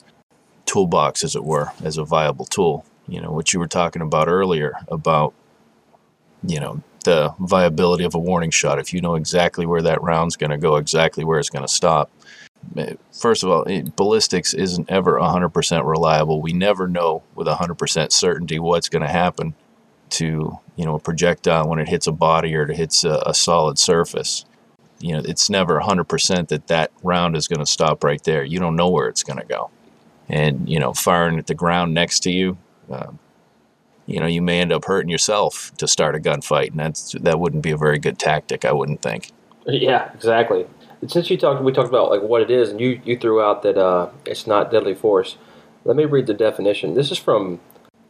toolbox 0.66 1.22
as 1.22 1.36
it 1.36 1.44
were 1.44 1.70
as 1.84 1.98
a 1.98 2.04
viable 2.04 2.46
tool. 2.46 2.84
You 3.06 3.20
know 3.20 3.30
what 3.30 3.52
you 3.52 3.60
were 3.60 3.68
talking 3.68 4.02
about 4.02 4.28
earlier 4.28 4.74
about 4.88 5.34
you 6.42 6.58
know 6.58 6.82
the 7.04 7.34
viability 7.38 8.04
of 8.04 8.14
a 8.14 8.18
warning 8.18 8.50
shot 8.50 8.78
if 8.78 8.92
you 8.92 9.00
know 9.00 9.14
exactly 9.14 9.66
where 9.66 9.82
that 9.82 10.02
round's 10.02 10.36
going 10.36 10.50
to 10.50 10.58
go, 10.58 10.76
exactly 10.76 11.24
where 11.24 11.38
it's 11.38 11.50
going 11.50 11.64
to 11.64 11.72
stop. 11.72 12.10
Eh, 12.76 12.94
first 13.12 13.42
of 13.42 13.50
all, 13.50 13.62
it, 13.64 13.94
ballistics 13.96 14.54
isn't 14.54 14.90
ever 14.90 15.18
100% 15.18 15.86
reliable. 15.86 16.40
We 16.40 16.52
never 16.52 16.88
know 16.88 17.22
with 17.34 17.46
100% 17.46 18.12
certainty 18.12 18.58
what's 18.58 18.88
going 18.88 19.02
to 19.02 19.08
happen 19.08 19.54
to 20.10 20.58
you 20.76 20.84
know 20.84 20.94
a 20.94 21.00
projectile 21.00 21.68
when 21.68 21.78
it 21.78 21.88
hits 21.88 22.06
a 22.06 22.12
body 22.12 22.54
or 22.54 22.62
it 22.62 22.76
hits 22.76 23.04
a, 23.04 23.22
a 23.26 23.34
solid 23.34 23.78
surface. 23.78 24.44
You 25.00 25.14
know, 25.14 25.22
it's 25.24 25.50
never 25.50 25.80
100% 25.80 26.48
that 26.48 26.68
that 26.68 26.90
round 27.02 27.36
is 27.36 27.48
going 27.48 27.58
to 27.58 27.66
stop 27.66 28.04
right 28.04 28.22
there. 28.22 28.44
You 28.44 28.58
don't 28.58 28.76
know 28.76 28.88
where 28.88 29.08
it's 29.08 29.22
going 29.22 29.38
to 29.38 29.44
go, 29.44 29.70
and 30.28 30.68
you 30.68 30.78
know, 30.78 30.92
firing 30.92 31.38
at 31.38 31.46
the 31.46 31.54
ground 31.54 31.94
next 31.94 32.20
to 32.20 32.30
you. 32.30 32.56
Uh, 32.90 33.12
you 34.06 34.20
know, 34.20 34.26
you 34.26 34.42
may 34.42 34.60
end 34.60 34.72
up 34.72 34.84
hurting 34.84 35.10
yourself 35.10 35.72
to 35.78 35.88
start 35.88 36.14
a 36.14 36.18
gunfight, 36.18 36.70
and 36.70 36.80
that's 36.80 37.12
that 37.12 37.40
wouldn't 37.40 37.62
be 37.62 37.70
a 37.70 37.76
very 37.76 37.98
good 37.98 38.18
tactic, 38.18 38.64
I 38.64 38.72
wouldn't 38.72 39.02
think. 39.02 39.30
Yeah, 39.66 40.12
exactly. 40.12 40.66
Since 41.06 41.30
you 41.30 41.36
talked, 41.36 41.62
we 41.62 41.72
talked 41.72 41.88
about 41.88 42.10
like 42.10 42.22
what 42.22 42.42
it 42.42 42.50
is, 42.50 42.70
and 42.70 42.80
you 42.80 43.00
you 43.04 43.18
threw 43.18 43.42
out 43.42 43.62
that 43.62 43.78
uh, 43.78 44.10
it's 44.26 44.46
not 44.46 44.70
deadly 44.70 44.94
force. 44.94 45.36
Let 45.84 45.96
me 45.96 46.04
read 46.04 46.26
the 46.26 46.34
definition. 46.34 46.94
This 46.94 47.10
is 47.10 47.18
from 47.18 47.60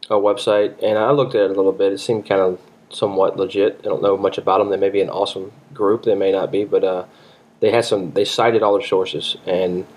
a 0.09 0.15
website, 0.15 0.81
and 0.83 0.97
I 0.97 1.11
looked 1.11 1.35
at 1.35 1.41
it 1.41 1.51
a 1.51 1.53
little 1.53 1.71
bit. 1.71 1.93
It 1.93 1.99
seemed 1.99 2.27
kind 2.27 2.41
of 2.41 2.59
somewhat 2.89 3.37
legit. 3.37 3.79
I 3.81 3.87
don't 3.87 4.01
know 4.01 4.17
much 4.17 4.37
about 4.37 4.59
them. 4.59 4.69
They 4.69 4.77
may 4.77 4.89
be 4.89 5.01
an 5.01 5.09
awesome 5.09 5.51
group. 5.73 6.03
They 6.03 6.15
may 6.15 6.31
not 6.31 6.51
be, 6.51 6.63
but 6.63 6.83
uh, 6.83 7.05
they 7.61 7.71
had 7.71 7.85
some. 7.85 8.11
They 8.11 8.25
cited 8.25 8.63
all 8.63 8.77
their 8.77 8.85
sources, 8.85 9.37
and 9.45 9.87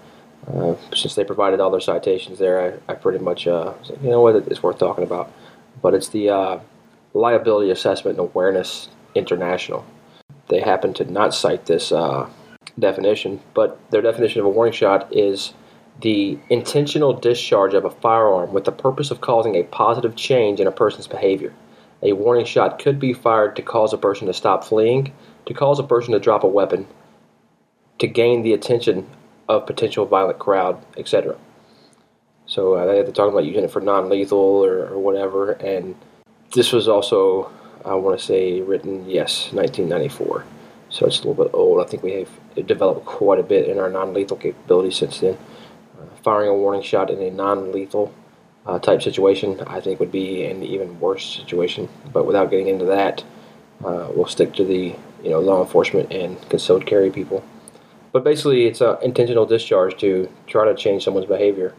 uh, 0.47 0.77
since 0.95 1.17
they 1.17 1.25
provided 1.25 1.59
all 1.59 1.71
their 1.71 1.81
citations 1.81 2.39
there, 2.39 2.81
I, 2.89 2.93
I 2.93 2.95
pretty 2.95 3.19
much 3.19 3.49
uh, 3.49 3.75
said, 3.83 3.99
you 4.03 4.11
know 4.11 4.23
what, 4.23 4.37
it's 4.37 4.63
worth 4.63 4.79
talking 4.79 5.05
about 5.05 5.33
but 5.81 5.95
it's 5.95 6.09
the 6.09 6.31
uh, 6.31 6.59
Liability 7.15 7.71
Assessment 7.71 8.19
and 8.19 8.29
Awareness 8.29 8.89
International. 9.15 9.85
They 10.49 10.61
happen 10.61 10.95
to 10.95 11.05
not 11.05 11.35
cite 11.35 11.67
this 11.67 11.93
uh, 11.93 12.29
definition, 12.79 13.41
but 13.55 13.79
their 13.91 14.03
definition 14.03 14.41
of 14.41 14.47
a 14.47 14.51
warning 14.51 14.73
shot 14.73 15.15
is 15.15 15.53
the 16.01 16.39
intentional 16.49 17.13
discharge 17.13 17.75
of 17.75 17.85
a 17.85 17.91
firearm 17.91 18.53
with 18.53 18.65
the 18.65 18.73
purpose 18.73 19.11
of 19.11 19.21
causing 19.21 19.57
a 19.57 19.65
positive 19.65 20.15
change 20.15 20.61
in 20.61 20.67
a 20.67 20.73
person's 20.73 21.09
behavior. 21.09 21.53
A 22.03 22.13
warning 22.13 22.47
shot 22.47 22.79
could 22.79 23.01
be 23.01 23.13
fired 23.13 23.57
to 23.57 23.63
cause 23.63 23.93
a 23.93 23.99
person 23.99 24.29
to 24.29 24.33
stop 24.33 24.63
fleeing, 24.63 25.13
to 25.47 25.55
cause 25.55 25.81
a 25.81 25.83
person 25.83 26.13
to 26.13 26.21
drop 26.21 26.45
a 26.45 26.49
weapon, 26.49 26.87
to 27.99 28.07
gain 28.07 28.43
the 28.43 28.53
attention 28.53 29.09
of 29.49 29.67
potential 29.67 30.07
violent 30.07 30.39
crowd, 30.39 30.81
etc. 30.97 31.37
So 32.49 32.75
uh, 32.75 32.87
they're 32.87 33.05
talking 33.13 33.33
about 33.33 33.45
using 33.45 33.65
it 33.65 33.71
for 33.71 33.81
non-lethal 33.81 34.39
or, 34.39 34.89
or 34.89 34.99
whatever. 34.99 35.53
And 35.53 35.95
this 36.55 36.73
was 36.73 36.89
also, 36.89 37.53
I 37.85 37.95
want 37.95 38.19
to 38.19 38.25
say, 38.25 38.63
written 38.63 39.09
yes, 39.09 39.53
1994. 39.53 40.45
So 40.89 41.07
it's 41.07 41.21
a 41.21 41.29
little 41.29 41.45
bit 41.45 41.53
old. 41.53 41.85
I 41.85 41.87
think 41.87 42.03
we 42.03 42.13
have 42.13 42.67
developed 42.67 43.05
quite 43.05 43.39
a 43.39 43.43
bit 43.43 43.69
in 43.69 43.79
our 43.79 43.91
non-lethal 43.91 44.39
capability 44.39 44.91
since 44.91 45.21
then. 45.21 45.37
Uh, 46.01 46.07
firing 46.23 46.49
a 46.49 46.55
warning 46.55 46.81
shot 46.81 47.11
in 47.11 47.21
a 47.21 47.31
non-lethal 47.31 48.15
uh, 48.65 48.79
type 48.79 49.03
situation, 49.03 49.61
I 49.67 49.81
think, 49.83 50.01
would 50.01 50.11
be 50.11 50.45
an 50.45 50.63
even 50.63 50.99
worse 51.01 51.37
situation. 51.37 51.91
But 52.11 52.27
without 52.27 52.51
getting 52.51 52.69
into 52.69 52.87
that, 52.87 53.25
uh, 53.85 54.09
we'll 54.15 54.27
stick 54.27 54.55
to 54.55 54.65
the 54.65 54.97
you 55.23 55.31
know 55.31 55.41
law 55.41 55.63
enforcement 55.63 56.13
and 56.13 56.41
concealed 56.49 56.87
carry 56.87 57.11
people. 57.11 57.45
But 58.13 58.25
basically, 58.25 58.67
it's 58.67 58.81
an 58.81 58.97
intentional 59.03 59.47
discharge 59.47 59.99
to 60.01 60.31
try 60.47 60.65
to 60.65 60.75
change 60.75 61.05
someone's 61.05 61.27
behavior 61.27 61.75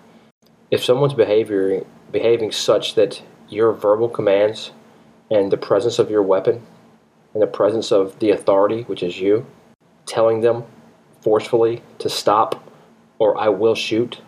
if 0.72 0.84
someone's 0.84 1.14
behavior 1.14 1.86
behaving 2.12 2.52
such 2.52 2.96
that 2.96 3.22
your 3.50 3.72
verbal 3.74 4.10
commands 4.10 4.72
and 5.32 5.52
the 5.52 5.58
presence 5.58 6.00
of 6.00 6.10
your 6.10 6.24
weapon 6.24 6.62
and 7.34 7.42
the 7.42 7.48
presence 7.48 7.92
of 7.92 8.18
the 8.20 8.32
authority, 8.32 8.84
which 8.84 9.04
is 9.04 9.20
you, 9.20 9.46
telling 10.06 10.42
them 10.42 10.64
forcefully 11.22 11.82
to 12.00 12.10
stop 12.10 12.64
or 13.20 13.38
I 13.38 13.50
will 13.50 13.76
shoot, 13.76 14.22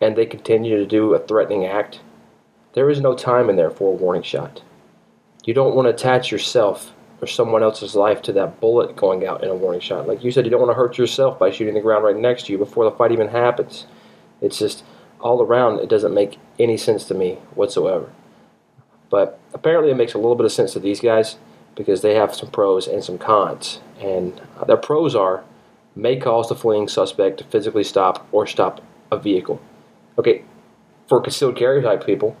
and 0.00 0.16
they 0.16 0.26
continue 0.26 0.76
to 0.76 0.86
do 0.86 1.12
a 1.14 1.18
threatening 1.18 1.66
act, 1.66 2.00
there 2.74 2.88
is 2.88 3.00
no 3.00 3.14
time 3.14 3.50
in 3.50 3.56
there 3.56 3.70
for 3.70 3.92
a 3.92 3.96
warning 3.96 4.22
shot. 4.22 4.62
You 5.44 5.54
don't 5.54 5.74
want 5.74 5.86
to 5.86 5.94
attach 5.94 6.30
yourself 6.30 6.92
or 7.20 7.26
someone 7.26 7.62
else's 7.62 7.94
life 7.94 8.22
to 8.22 8.32
that 8.32 8.60
bullet 8.60 8.96
going 8.96 9.26
out 9.26 9.42
in 9.42 9.50
a 9.50 9.54
warning 9.54 9.80
shot. 9.80 10.08
Like 10.08 10.24
you 10.24 10.30
said, 10.30 10.44
you 10.44 10.50
don't 10.50 10.60
want 10.60 10.70
to 10.70 10.76
hurt 10.76 10.98
yourself 10.98 11.38
by 11.38 11.50
shooting 11.50 11.74
the 11.74 11.80
ground 11.80 12.04
right 12.04 12.16
next 12.16 12.46
to 12.46 12.52
you 12.52 12.58
before 12.58 12.84
the 12.84 12.96
fight 12.96 13.12
even 13.12 13.28
happens. 13.28 13.86
It's 14.40 14.58
just 14.58 14.84
all 15.22 15.42
around, 15.42 15.80
it 15.80 15.88
doesn't 15.88 16.14
make 16.14 16.38
any 16.58 16.76
sense 16.76 17.04
to 17.04 17.14
me 17.14 17.38
whatsoever. 17.54 18.10
But 19.10 19.38
apparently, 19.54 19.90
it 19.90 19.96
makes 19.96 20.14
a 20.14 20.18
little 20.18 20.34
bit 20.34 20.46
of 20.46 20.52
sense 20.52 20.72
to 20.72 20.80
these 20.80 21.00
guys 21.00 21.36
because 21.74 22.02
they 22.02 22.14
have 22.14 22.34
some 22.34 22.50
pros 22.50 22.86
and 22.86 23.02
some 23.02 23.18
cons. 23.18 23.80
And 24.00 24.40
their 24.66 24.76
pros 24.76 25.14
are 25.14 25.44
may 25.94 26.16
cause 26.16 26.48
the 26.48 26.54
fleeing 26.54 26.88
suspect 26.88 27.38
to 27.38 27.44
physically 27.44 27.84
stop 27.84 28.26
or 28.32 28.46
stop 28.46 28.82
a 29.10 29.18
vehicle. 29.18 29.60
Okay, 30.18 30.44
for 31.08 31.20
concealed 31.20 31.56
carry 31.56 31.82
type 31.82 32.04
people, 32.04 32.36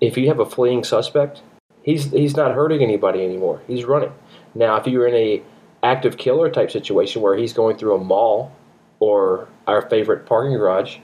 if 0.00 0.16
you 0.16 0.28
have 0.28 0.40
a 0.40 0.46
fleeing 0.46 0.84
suspect, 0.84 1.42
he's 1.82 2.10
he's 2.10 2.36
not 2.36 2.54
hurting 2.54 2.82
anybody 2.82 3.24
anymore. 3.24 3.62
He's 3.66 3.84
running. 3.84 4.12
Now, 4.54 4.76
if 4.76 4.86
you're 4.86 5.06
in 5.06 5.14
a 5.14 5.42
active 5.82 6.16
killer 6.16 6.50
type 6.50 6.70
situation 6.70 7.22
where 7.22 7.36
he's 7.36 7.52
going 7.52 7.76
through 7.76 7.94
a 7.94 8.04
mall 8.04 8.52
or 9.00 9.48
our 9.66 9.88
favorite 9.88 10.26
parking 10.26 10.56
garage 10.56 10.98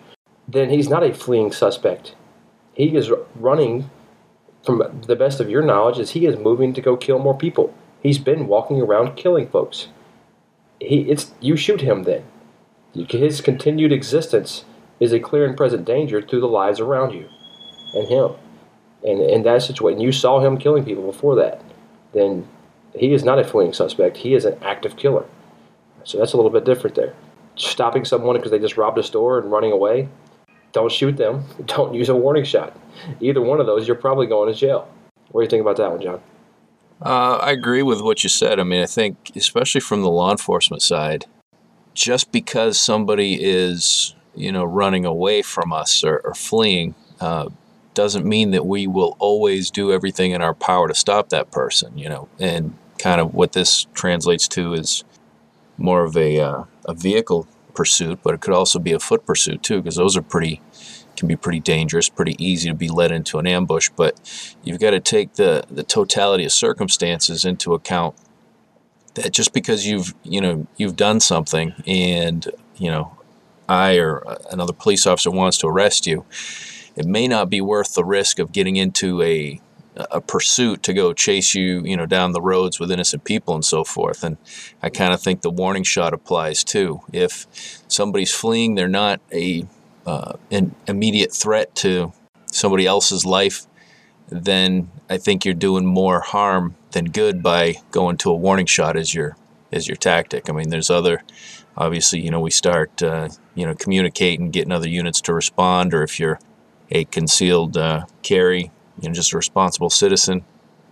then 0.48 0.70
he's 0.70 0.88
not 0.88 1.04
a 1.04 1.12
fleeing 1.12 1.52
suspect. 1.52 2.14
He 2.72 2.96
is 2.96 3.12
running, 3.34 3.90
from 4.64 5.02
the 5.06 5.16
best 5.16 5.40
of 5.40 5.50
your 5.50 5.62
knowledge, 5.62 5.98
is 5.98 6.10
he 6.10 6.26
is 6.26 6.36
moving 6.38 6.72
to 6.72 6.80
go 6.80 6.96
kill 6.96 7.18
more 7.18 7.36
people. 7.36 7.74
He's 8.02 8.18
been 8.18 8.46
walking 8.46 8.80
around 8.80 9.16
killing 9.16 9.48
folks. 9.48 9.88
He, 10.80 11.10
it's 11.10 11.32
you 11.40 11.56
shoot 11.56 11.82
him 11.82 12.04
then. 12.04 12.24
His 12.94 13.40
continued 13.40 13.92
existence 13.92 14.64
is 14.98 15.12
a 15.12 15.20
clear 15.20 15.44
and 15.44 15.56
present 15.56 15.84
danger 15.84 16.22
to 16.22 16.40
the 16.40 16.48
lives 16.48 16.80
around 16.80 17.12
you 17.12 17.28
and 17.94 18.08
him. 18.08 18.32
And 19.04 19.20
in 19.20 19.42
that 19.42 19.62
situation, 19.62 20.00
you 20.00 20.12
saw 20.12 20.40
him 20.40 20.58
killing 20.58 20.84
people 20.84 21.04
before 21.04 21.36
that. 21.36 21.62
Then 22.12 22.48
he 22.94 23.12
is 23.12 23.22
not 23.22 23.38
a 23.38 23.44
fleeing 23.44 23.72
suspect. 23.72 24.18
He 24.18 24.34
is 24.34 24.44
an 24.44 24.58
active 24.62 24.96
killer. 24.96 25.26
So 26.04 26.18
that's 26.18 26.32
a 26.32 26.36
little 26.36 26.50
bit 26.50 26.64
different 26.64 26.96
there. 26.96 27.14
Stopping 27.56 28.04
someone 28.04 28.36
because 28.36 28.50
they 28.50 28.58
just 28.58 28.76
robbed 28.76 28.98
a 28.98 29.02
store 29.02 29.38
and 29.38 29.52
running 29.52 29.72
away, 29.72 30.08
don't 30.72 30.92
shoot 30.92 31.16
them. 31.16 31.44
Don't 31.66 31.94
use 31.94 32.08
a 32.08 32.14
warning 32.14 32.44
shot. 32.44 32.76
Either 33.20 33.40
one 33.40 33.60
of 33.60 33.66
those, 33.66 33.86
you're 33.86 33.96
probably 33.96 34.26
going 34.26 34.52
to 34.52 34.58
jail. 34.58 34.88
What 35.30 35.40
do 35.40 35.44
you 35.44 35.50
think 35.50 35.60
about 35.60 35.76
that 35.76 35.90
one, 35.90 36.00
John? 36.00 36.20
Uh, 37.00 37.36
I 37.36 37.52
agree 37.52 37.82
with 37.82 38.00
what 38.00 38.22
you 38.22 38.28
said. 38.28 38.58
I 38.58 38.64
mean, 38.64 38.82
I 38.82 38.86
think, 38.86 39.32
especially 39.36 39.80
from 39.80 40.02
the 40.02 40.10
law 40.10 40.30
enforcement 40.30 40.82
side, 40.82 41.26
just 41.94 42.32
because 42.32 42.80
somebody 42.80 43.38
is, 43.40 44.14
you 44.34 44.50
know, 44.50 44.64
running 44.64 45.04
away 45.04 45.42
from 45.42 45.72
us 45.72 46.02
or, 46.02 46.20
or 46.24 46.34
fleeing, 46.34 46.94
uh, 47.20 47.48
doesn't 47.94 48.24
mean 48.24 48.50
that 48.52 48.66
we 48.66 48.86
will 48.86 49.16
always 49.18 49.70
do 49.70 49.92
everything 49.92 50.32
in 50.32 50.42
our 50.42 50.54
power 50.54 50.88
to 50.88 50.94
stop 50.94 51.28
that 51.28 51.50
person. 51.50 51.96
You 51.96 52.08
know, 52.08 52.28
and 52.38 52.76
kind 52.98 53.20
of 53.20 53.34
what 53.34 53.52
this 53.52 53.86
translates 53.94 54.48
to 54.48 54.74
is 54.74 55.04
more 55.76 56.04
of 56.04 56.16
a 56.16 56.40
uh, 56.40 56.64
a 56.84 56.94
vehicle 56.94 57.46
pursuit, 57.78 58.18
but 58.24 58.34
it 58.34 58.40
could 58.40 58.52
also 58.52 58.80
be 58.80 58.92
a 58.92 58.98
foot 58.98 59.24
pursuit 59.24 59.62
too, 59.62 59.80
because 59.80 59.94
those 59.94 60.16
are 60.16 60.22
pretty 60.22 60.60
can 61.16 61.28
be 61.28 61.36
pretty 61.36 61.60
dangerous, 61.60 62.08
pretty 62.08 62.34
easy 62.44 62.68
to 62.68 62.74
be 62.74 62.88
led 62.88 63.12
into 63.12 63.38
an 63.38 63.46
ambush. 63.46 63.88
But 63.94 64.54
you've 64.64 64.80
got 64.80 64.90
to 64.90 65.00
take 65.00 65.34
the 65.34 65.64
the 65.70 65.84
totality 65.84 66.44
of 66.44 66.52
circumstances 66.52 67.44
into 67.44 67.72
account. 67.74 68.16
That 69.14 69.32
just 69.32 69.52
because 69.52 69.86
you've 69.86 70.12
you 70.24 70.40
know 70.40 70.66
you've 70.76 70.96
done 70.96 71.20
something 71.20 71.72
and 71.86 72.48
you 72.76 72.90
know 72.90 73.16
I 73.68 73.98
or 73.98 74.24
another 74.50 74.72
police 74.72 75.06
officer 75.06 75.30
wants 75.30 75.58
to 75.58 75.68
arrest 75.68 76.04
you, 76.04 76.24
it 76.96 77.06
may 77.06 77.28
not 77.28 77.48
be 77.48 77.60
worth 77.60 77.94
the 77.94 78.04
risk 78.04 78.40
of 78.40 78.50
getting 78.50 78.74
into 78.74 79.22
a 79.22 79.60
a 80.10 80.20
pursuit 80.20 80.82
to 80.84 80.92
go 80.92 81.12
chase 81.12 81.54
you, 81.54 81.82
you 81.84 81.96
know, 81.96 82.06
down 82.06 82.32
the 82.32 82.40
roads 82.40 82.78
with 82.78 82.90
innocent 82.90 83.24
people 83.24 83.54
and 83.54 83.64
so 83.64 83.84
forth. 83.84 84.22
And 84.22 84.36
I 84.82 84.90
kind 84.90 85.12
of 85.12 85.20
think 85.20 85.42
the 85.42 85.50
warning 85.50 85.82
shot 85.82 86.14
applies 86.14 86.62
too. 86.64 87.00
If 87.12 87.46
somebody's 87.88 88.32
fleeing, 88.32 88.74
they're 88.74 88.88
not 88.88 89.20
a 89.32 89.66
uh, 90.06 90.34
an 90.50 90.74
immediate 90.86 91.32
threat 91.32 91.74
to 91.74 92.12
somebody 92.50 92.86
else's 92.86 93.26
life, 93.26 93.66
then 94.30 94.90
I 95.10 95.18
think 95.18 95.44
you're 95.44 95.54
doing 95.54 95.84
more 95.84 96.20
harm 96.20 96.76
than 96.92 97.06
good 97.06 97.42
by 97.42 97.74
going 97.90 98.16
to 98.18 98.30
a 98.30 98.36
warning 98.36 98.66
shot 98.66 98.96
as 98.96 99.12
your 99.14 99.36
as 99.70 99.86
your 99.86 99.96
tactic. 99.96 100.48
I 100.48 100.52
mean, 100.52 100.70
there's 100.70 100.90
other 100.90 101.22
obviously, 101.76 102.20
you 102.20 102.30
know, 102.30 102.40
we 102.40 102.50
start 102.50 103.02
uh, 103.02 103.28
you 103.54 103.66
know 103.66 103.74
communicating, 103.74 104.50
getting 104.50 104.72
other 104.72 104.88
units 104.88 105.20
to 105.22 105.34
respond, 105.34 105.94
or 105.94 106.02
if 106.02 106.18
you're 106.18 106.40
a 106.90 107.04
concealed 107.04 107.76
uh, 107.76 108.06
carry, 108.22 108.70
you 109.00 109.08
know, 109.08 109.14
just 109.14 109.32
a 109.32 109.36
responsible 109.36 109.90
citizen. 109.90 110.44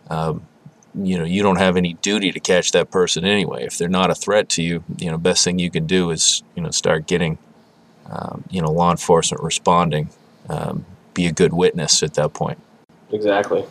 Um, 0.08 0.46
you 0.94 1.18
know, 1.18 1.25
you 1.25 1.42
don't 1.42 1.56
have 1.56 1.76
any 1.76 1.94
duty 1.94 2.32
to 2.32 2.40
catch 2.40 2.72
that 2.72 2.90
person 2.90 3.25
anyway. 3.25 3.64
If 3.64 3.76
they're 3.76 3.88
not 3.88 4.10
a 4.10 4.14
threat 4.14 4.48
to 4.50 4.62
you, 4.62 4.82
you 4.98 5.10
know, 5.10 5.18
best 5.18 5.44
thing 5.44 5.58
you 5.58 5.70
can 5.70 5.86
do 5.86 6.10
is, 6.10 6.42
you 6.54 6.62
know, 6.62 6.70
start 6.70 7.06
getting, 7.06 7.38
um, 8.10 8.44
you 8.50 8.62
know, 8.62 8.70
law 8.70 8.90
enforcement 8.90 9.42
responding. 9.42 10.08
Um, 10.48 10.86
be 11.12 11.26
a 11.26 11.32
good 11.32 11.52
witness 11.52 12.02
at 12.02 12.14
that 12.14 12.34
point. 12.34 12.58
Exactly. 13.10 13.64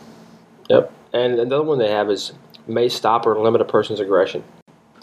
Yep. 0.68 0.92
And 1.12 1.38
another 1.38 1.62
one 1.62 1.78
they 1.78 1.90
have 1.90 2.10
is 2.10 2.32
may 2.66 2.88
stop 2.88 3.26
or 3.26 3.38
limit 3.38 3.60
a 3.60 3.64
person's 3.64 4.00
aggression. 4.00 4.44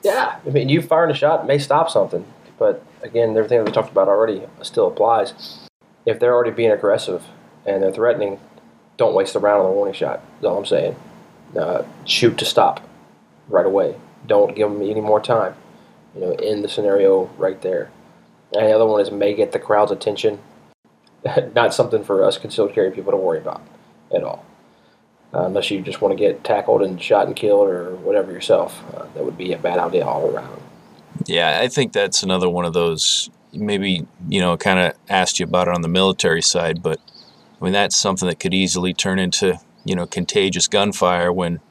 Yeah, 0.04 0.38
I 0.46 0.50
mean, 0.50 0.68
you 0.68 0.82
firing 0.82 1.12
a 1.12 1.14
shot 1.14 1.48
may 1.48 1.58
stop 1.58 1.90
something, 1.90 2.26
but 2.60 2.84
again, 3.02 3.30
everything 3.38 3.60
that 3.60 3.66
we 3.66 3.72
talked 3.72 3.92
about 3.92 4.10
already 4.10 4.44
still 4.62 4.88
applies. 4.88 5.34
If 6.06 6.20
they're 6.20 6.34
already 6.34 6.52
being 6.52 6.72
aggressive 6.72 7.24
and 7.66 7.82
they're 7.82 7.92
threatening, 7.92 8.40
don't 8.98 9.16
waste 9.16 9.36
a 9.36 9.40
round 9.40 9.62
on 9.62 9.68
a 9.68 9.72
warning 9.72 9.94
shot. 9.94 10.22
That's 10.36 10.46
all 10.46 10.58
I'm 10.58 10.66
saying. 10.66 10.96
Uh, 11.58 11.84
shoot 12.06 12.38
to 12.40 12.46
stop 12.46 12.88
right 13.48 13.66
away. 13.66 13.96
Don't 14.28 14.56
give 14.56 14.72
them 14.72 14.82
any 14.82 15.02
more 15.02 15.20
time. 15.20 15.56
You 16.16 16.22
know, 16.22 16.32
in 16.32 16.62
the 16.62 16.70
scenario 16.70 17.26
right 17.38 17.60
there. 17.62 17.92
And 18.54 18.68
the 18.68 18.74
other 18.74 18.86
one 18.86 19.02
is 19.02 19.12
may 19.12 19.34
get 19.34 19.52
the 19.52 19.60
crowd's 19.60 19.92
attention. 19.92 20.40
Not 21.56 21.74
something 21.74 22.04
for 22.04 22.24
us 22.24 22.38
concealed 22.38 22.74
carry 22.74 22.92
people 22.92 23.12
to 23.12 23.18
worry 23.18 23.40
about 23.40 23.62
at 24.14 24.24
all. 24.24 24.46
Uh, 25.34 25.46
unless 25.46 25.72
you 25.72 25.82
just 25.82 26.02
want 26.02 26.12
to 26.12 26.16
get 26.16 26.44
tackled 26.44 26.84
and 26.84 27.02
shot 27.02 27.26
and 27.26 27.36
killed 27.36 27.68
or 27.68 27.96
whatever 27.96 28.32
yourself. 28.32 28.84
Uh, 28.94 29.06
that 29.16 29.26
would 29.26 29.38
be 29.38 29.52
a 29.52 29.58
bad 29.58 29.80
idea 29.80 30.06
all 30.06 30.30
around. 30.30 30.62
Yeah, 31.26 31.60
I 31.62 31.68
think 31.68 31.94
that's 31.94 32.22
another 32.22 32.50
one 32.50 32.66
of 32.66 32.74
those. 32.74 33.32
Maybe, 33.52 34.06
you 34.28 34.42
know, 34.42 34.58
kind 34.58 34.80
of 34.80 34.94
asked 35.10 35.40
you 35.40 35.46
about 35.46 35.68
it 35.68 35.74
on 35.74 35.82
the 35.82 35.88
military 35.88 36.42
side, 36.42 36.84
but 36.84 37.00
I 37.64 37.66
mean, 37.66 37.74
that's 37.74 37.96
something 37.96 38.28
that 38.28 38.42
could 38.42 38.54
easily 38.54 38.94
turn 38.94 39.20
into, 39.20 39.58
you 39.86 39.96
know, 39.96 40.06
contagious 40.06 40.68
gunfire 40.68 41.32
when, 41.32 41.62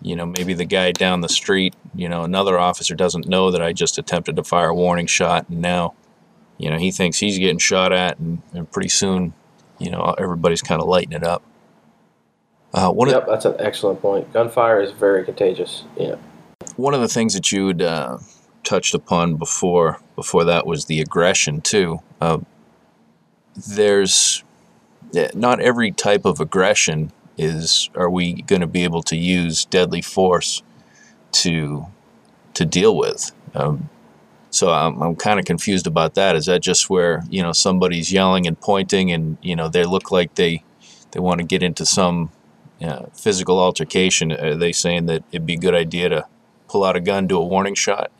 you 0.00 0.16
know, 0.16 0.24
maybe 0.24 0.54
the 0.54 0.64
guy 0.64 0.92
down 0.92 1.20
the 1.20 1.28
street, 1.28 1.74
you 1.94 2.08
know, 2.08 2.22
another 2.22 2.58
officer 2.58 2.94
doesn't 2.94 3.28
know 3.28 3.50
that 3.50 3.60
I 3.60 3.74
just 3.74 3.98
attempted 3.98 4.36
to 4.36 4.44
fire 4.44 4.70
a 4.70 4.74
warning 4.74 5.06
shot 5.06 5.46
and 5.50 5.60
now, 5.60 5.92
you 6.56 6.70
know, 6.70 6.78
he 6.78 6.90
thinks 6.90 7.18
he's 7.18 7.38
getting 7.38 7.58
shot 7.58 7.92
at 7.92 8.18
and, 8.18 8.40
and 8.54 8.70
pretty 8.72 8.88
soon, 8.88 9.34
you 9.78 9.90
know, 9.90 10.14
everybody's 10.16 10.62
kind 10.62 10.80
of 10.80 10.88
lighting 10.88 11.12
it 11.12 11.22
up. 11.22 11.42
Uh, 12.72 12.90
one 12.90 13.10
yep, 13.10 13.24
of, 13.24 13.28
that's 13.28 13.44
an 13.44 13.56
excellent 13.58 14.00
point. 14.00 14.32
Gunfire 14.32 14.80
is 14.80 14.92
very 14.92 15.22
contagious. 15.22 15.84
Yeah. 15.98 16.16
One 16.76 16.94
of 16.94 17.02
the 17.02 17.08
things 17.08 17.34
that 17.34 17.52
you'd 17.52 17.82
uh, 17.82 18.16
touched 18.64 18.94
upon 18.94 19.36
before 19.36 20.00
before 20.14 20.44
that 20.44 20.66
was 20.66 20.86
the 20.86 21.02
aggression 21.02 21.60
too. 21.60 21.98
Uh, 22.22 22.38
there's 23.54 24.42
not 25.34 25.60
every 25.60 25.92
type 25.92 26.24
of 26.24 26.40
aggression 26.40 27.12
is 27.38 27.90
are 27.94 28.08
we 28.08 28.42
going 28.42 28.60
to 28.60 28.66
be 28.66 28.84
able 28.84 29.02
to 29.02 29.16
use 29.16 29.64
deadly 29.66 30.02
force 30.02 30.62
to 31.32 31.86
to 32.54 32.64
deal 32.64 32.96
with. 32.96 33.32
Um, 33.54 33.90
so 34.50 34.72
I'm, 34.72 35.00
I'm 35.02 35.16
kind 35.16 35.38
of 35.38 35.44
confused 35.44 35.86
about 35.86 36.14
that. 36.14 36.34
Is 36.34 36.46
that 36.46 36.60
just 36.62 36.88
where 36.88 37.22
you 37.28 37.42
know 37.42 37.52
somebody's 37.52 38.12
yelling 38.12 38.46
and 38.46 38.58
pointing, 38.60 39.12
and 39.12 39.36
you 39.42 39.54
know 39.54 39.68
they 39.68 39.84
look 39.84 40.10
like 40.10 40.34
they 40.34 40.64
they 41.10 41.20
want 41.20 41.40
to 41.40 41.46
get 41.46 41.62
into 41.62 41.84
some 41.84 42.30
uh, 42.82 43.06
physical 43.14 43.58
altercation? 43.58 44.32
Are 44.32 44.54
they 44.54 44.72
saying 44.72 45.06
that 45.06 45.24
it'd 45.30 45.46
be 45.46 45.54
a 45.54 45.58
good 45.58 45.74
idea 45.74 46.08
to 46.08 46.26
pull 46.68 46.84
out 46.84 46.96
a 46.96 47.00
gun, 47.00 47.26
do 47.26 47.36
a 47.36 47.44
warning 47.44 47.74
shot? 47.74 48.10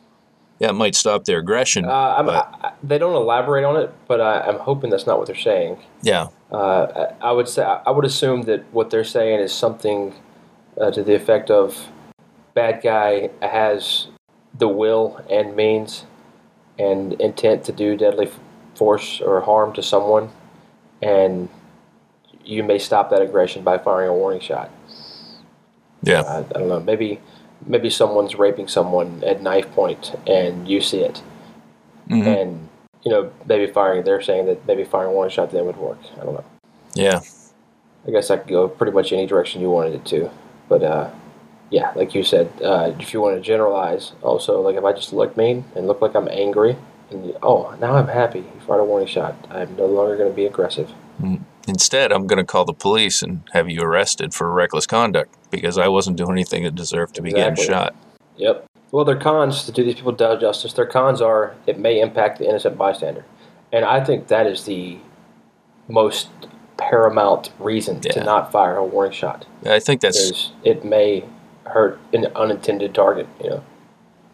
yeah, 0.59 0.69
it 0.69 0.73
might 0.73 0.95
stop 0.95 1.25
their 1.25 1.39
aggression. 1.39 1.85
Uh, 1.85 1.89
I, 1.91 2.71
they 2.83 2.97
don't 2.97 3.13
elaborate 3.13 3.63
on 3.63 3.77
it, 3.77 3.93
but 4.07 4.19
I, 4.19 4.47
am 4.47 4.59
hoping 4.59 4.89
that's 4.89 5.05
not 5.05 5.19
what 5.19 5.27
they're 5.27 5.35
saying. 5.35 5.77
Yeah. 6.01 6.27
Uh, 6.51 7.13
I 7.21 7.31
would 7.31 7.47
say 7.47 7.63
I 7.63 7.91
would 7.91 8.05
assume 8.05 8.43
that 8.43 8.63
what 8.71 8.89
they're 8.89 9.03
saying 9.03 9.39
is 9.41 9.51
something 9.51 10.13
uh, 10.79 10.91
to 10.91 11.03
the 11.03 11.13
effect 11.13 11.51
of 11.51 11.89
bad 12.53 12.81
guy 12.81 13.29
has 13.41 14.07
the 14.57 14.67
will 14.67 15.21
and 15.29 15.55
means 15.55 16.05
and 16.79 17.13
intent 17.13 17.65
to 17.65 17.71
do 17.71 17.97
deadly 17.97 18.29
force 18.75 19.19
or 19.19 19.41
harm 19.41 19.73
to 19.73 19.83
someone, 19.83 20.29
and 21.01 21.49
you 22.45 22.63
may 22.63 22.79
stop 22.79 23.09
that 23.09 23.21
aggression 23.21 23.63
by 23.63 23.77
firing 23.77 24.09
a 24.09 24.13
warning 24.13 24.39
shot. 24.39 24.71
Yeah. 26.01 26.21
I 26.21 26.41
don't 26.53 26.69
know. 26.69 26.79
Maybe 26.79 27.19
maybe 27.65 27.89
someone's 27.89 28.35
raping 28.35 28.67
someone 28.67 29.23
at 29.25 29.41
knife 29.41 29.69
point 29.71 30.15
and 30.27 30.67
you 30.67 30.79
see 30.79 30.99
it, 30.99 31.21
mm-hmm. 32.07 32.27
and 32.27 32.66
you 33.07 33.13
know 33.13 33.31
maybe 33.45 33.71
firing. 33.71 34.03
They're 34.03 34.21
saying 34.21 34.47
that 34.47 34.67
maybe 34.67 34.83
firing 34.83 35.15
one 35.15 35.29
shot 35.29 35.51
then 35.51 35.65
would 35.65 35.77
work. 35.77 35.97
I 36.19 36.25
don't 36.25 36.33
know. 36.33 36.43
Yeah, 36.93 37.21
I 38.05 38.11
guess 38.11 38.29
I 38.29 38.35
could 38.35 38.49
go 38.49 38.67
pretty 38.67 38.91
much 38.91 39.13
any 39.13 39.25
direction 39.25 39.61
you 39.61 39.69
wanted 39.69 39.93
it 39.93 40.05
to, 40.07 40.29
but 40.67 40.83
uh, 40.83 41.09
yeah, 41.69 41.93
like 41.95 42.13
you 42.13 42.21
said, 42.21 42.51
uh, 42.61 42.91
if 42.99 43.13
you 43.13 43.21
want 43.21 43.37
to 43.37 43.41
generalize, 43.41 44.11
also 44.21 44.59
like 44.59 44.75
if 44.75 44.83
I 44.83 44.91
just 44.91 45.13
look 45.13 45.37
mean 45.37 45.63
and 45.73 45.87
look 45.87 46.01
like 46.01 46.15
I'm 46.15 46.27
angry, 46.27 46.75
and 47.09 47.27
you, 47.27 47.37
oh 47.41 47.77
now 47.79 47.95
I'm 47.95 48.09
happy, 48.09 48.39
you 48.39 48.61
fired 48.67 48.81
a 48.81 48.83
warning 48.83 49.07
shot. 49.07 49.35
I'm 49.49 49.73
no 49.77 49.85
longer 49.85 50.17
going 50.17 50.29
to 50.29 50.35
be 50.35 50.45
aggressive. 50.45 50.89
Mm-hmm. 51.21 51.43
Instead, 51.69 52.11
I'm 52.11 52.27
going 52.27 52.37
to 52.37 52.45
call 52.45 52.65
the 52.65 52.73
police 52.73 53.21
and 53.21 53.41
have 53.53 53.69
you 53.69 53.81
arrested 53.81 54.33
for 54.33 54.51
reckless 54.51 54.85
conduct 54.85 55.33
because 55.49 55.77
I 55.77 55.87
wasn't 55.87 56.17
doing 56.17 56.31
anything 56.31 56.63
that 56.63 56.75
deserved 56.75 57.15
to 57.15 57.21
be 57.21 57.29
exactly. 57.29 57.65
getting 57.65 57.73
shot. 57.73 57.95
Yep. 58.35 58.65
Well, 58.91 59.03
their 59.05 59.17
cons 59.17 59.63
to 59.65 59.71
do 59.71 59.83
these 59.83 59.95
people 59.95 60.13
justice. 60.13 60.73
Their 60.73 60.85
cons 60.85 61.21
are 61.21 61.55
it 61.65 61.77
may 61.77 61.99
impact 61.99 62.39
the 62.39 62.47
innocent 62.47 62.77
bystander, 62.77 63.25
and 63.71 63.83
I 63.85 64.03
think 64.03 64.27
that 64.27 64.47
is 64.47 64.65
the 64.65 64.97
most 65.87 66.29
paramount 66.77 67.51
reason 67.59 67.99
yeah. 68.03 68.13
to 68.13 68.23
not 68.23 68.51
fire 68.51 68.77
a 68.77 68.85
warning 68.85 69.11
shot. 69.11 69.45
I 69.65 69.79
think 69.79 70.01
that's 70.01 70.51
it 70.63 70.85
may 70.85 71.25
hurt 71.65 71.99
an 72.13 72.27
unintended 72.35 72.93
target. 72.95 73.27
You 73.43 73.49
know. 73.49 73.63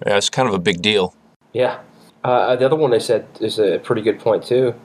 Yeah, 0.05 0.17
it's 0.17 0.29
kind 0.29 0.47
of 0.47 0.53
a 0.53 0.59
big 0.59 0.81
deal. 0.81 1.15
Yeah. 1.53 1.79
Uh, 2.23 2.55
the 2.55 2.65
other 2.65 2.75
one 2.75 2.91
they 2.91 2.99
said 2.99 3.27
is 3.39 3.59
a 3.59 3.79
pretty 3.79 4.01
good 4.01 4.19
point 4.19 4.43
too. 4.45 4.75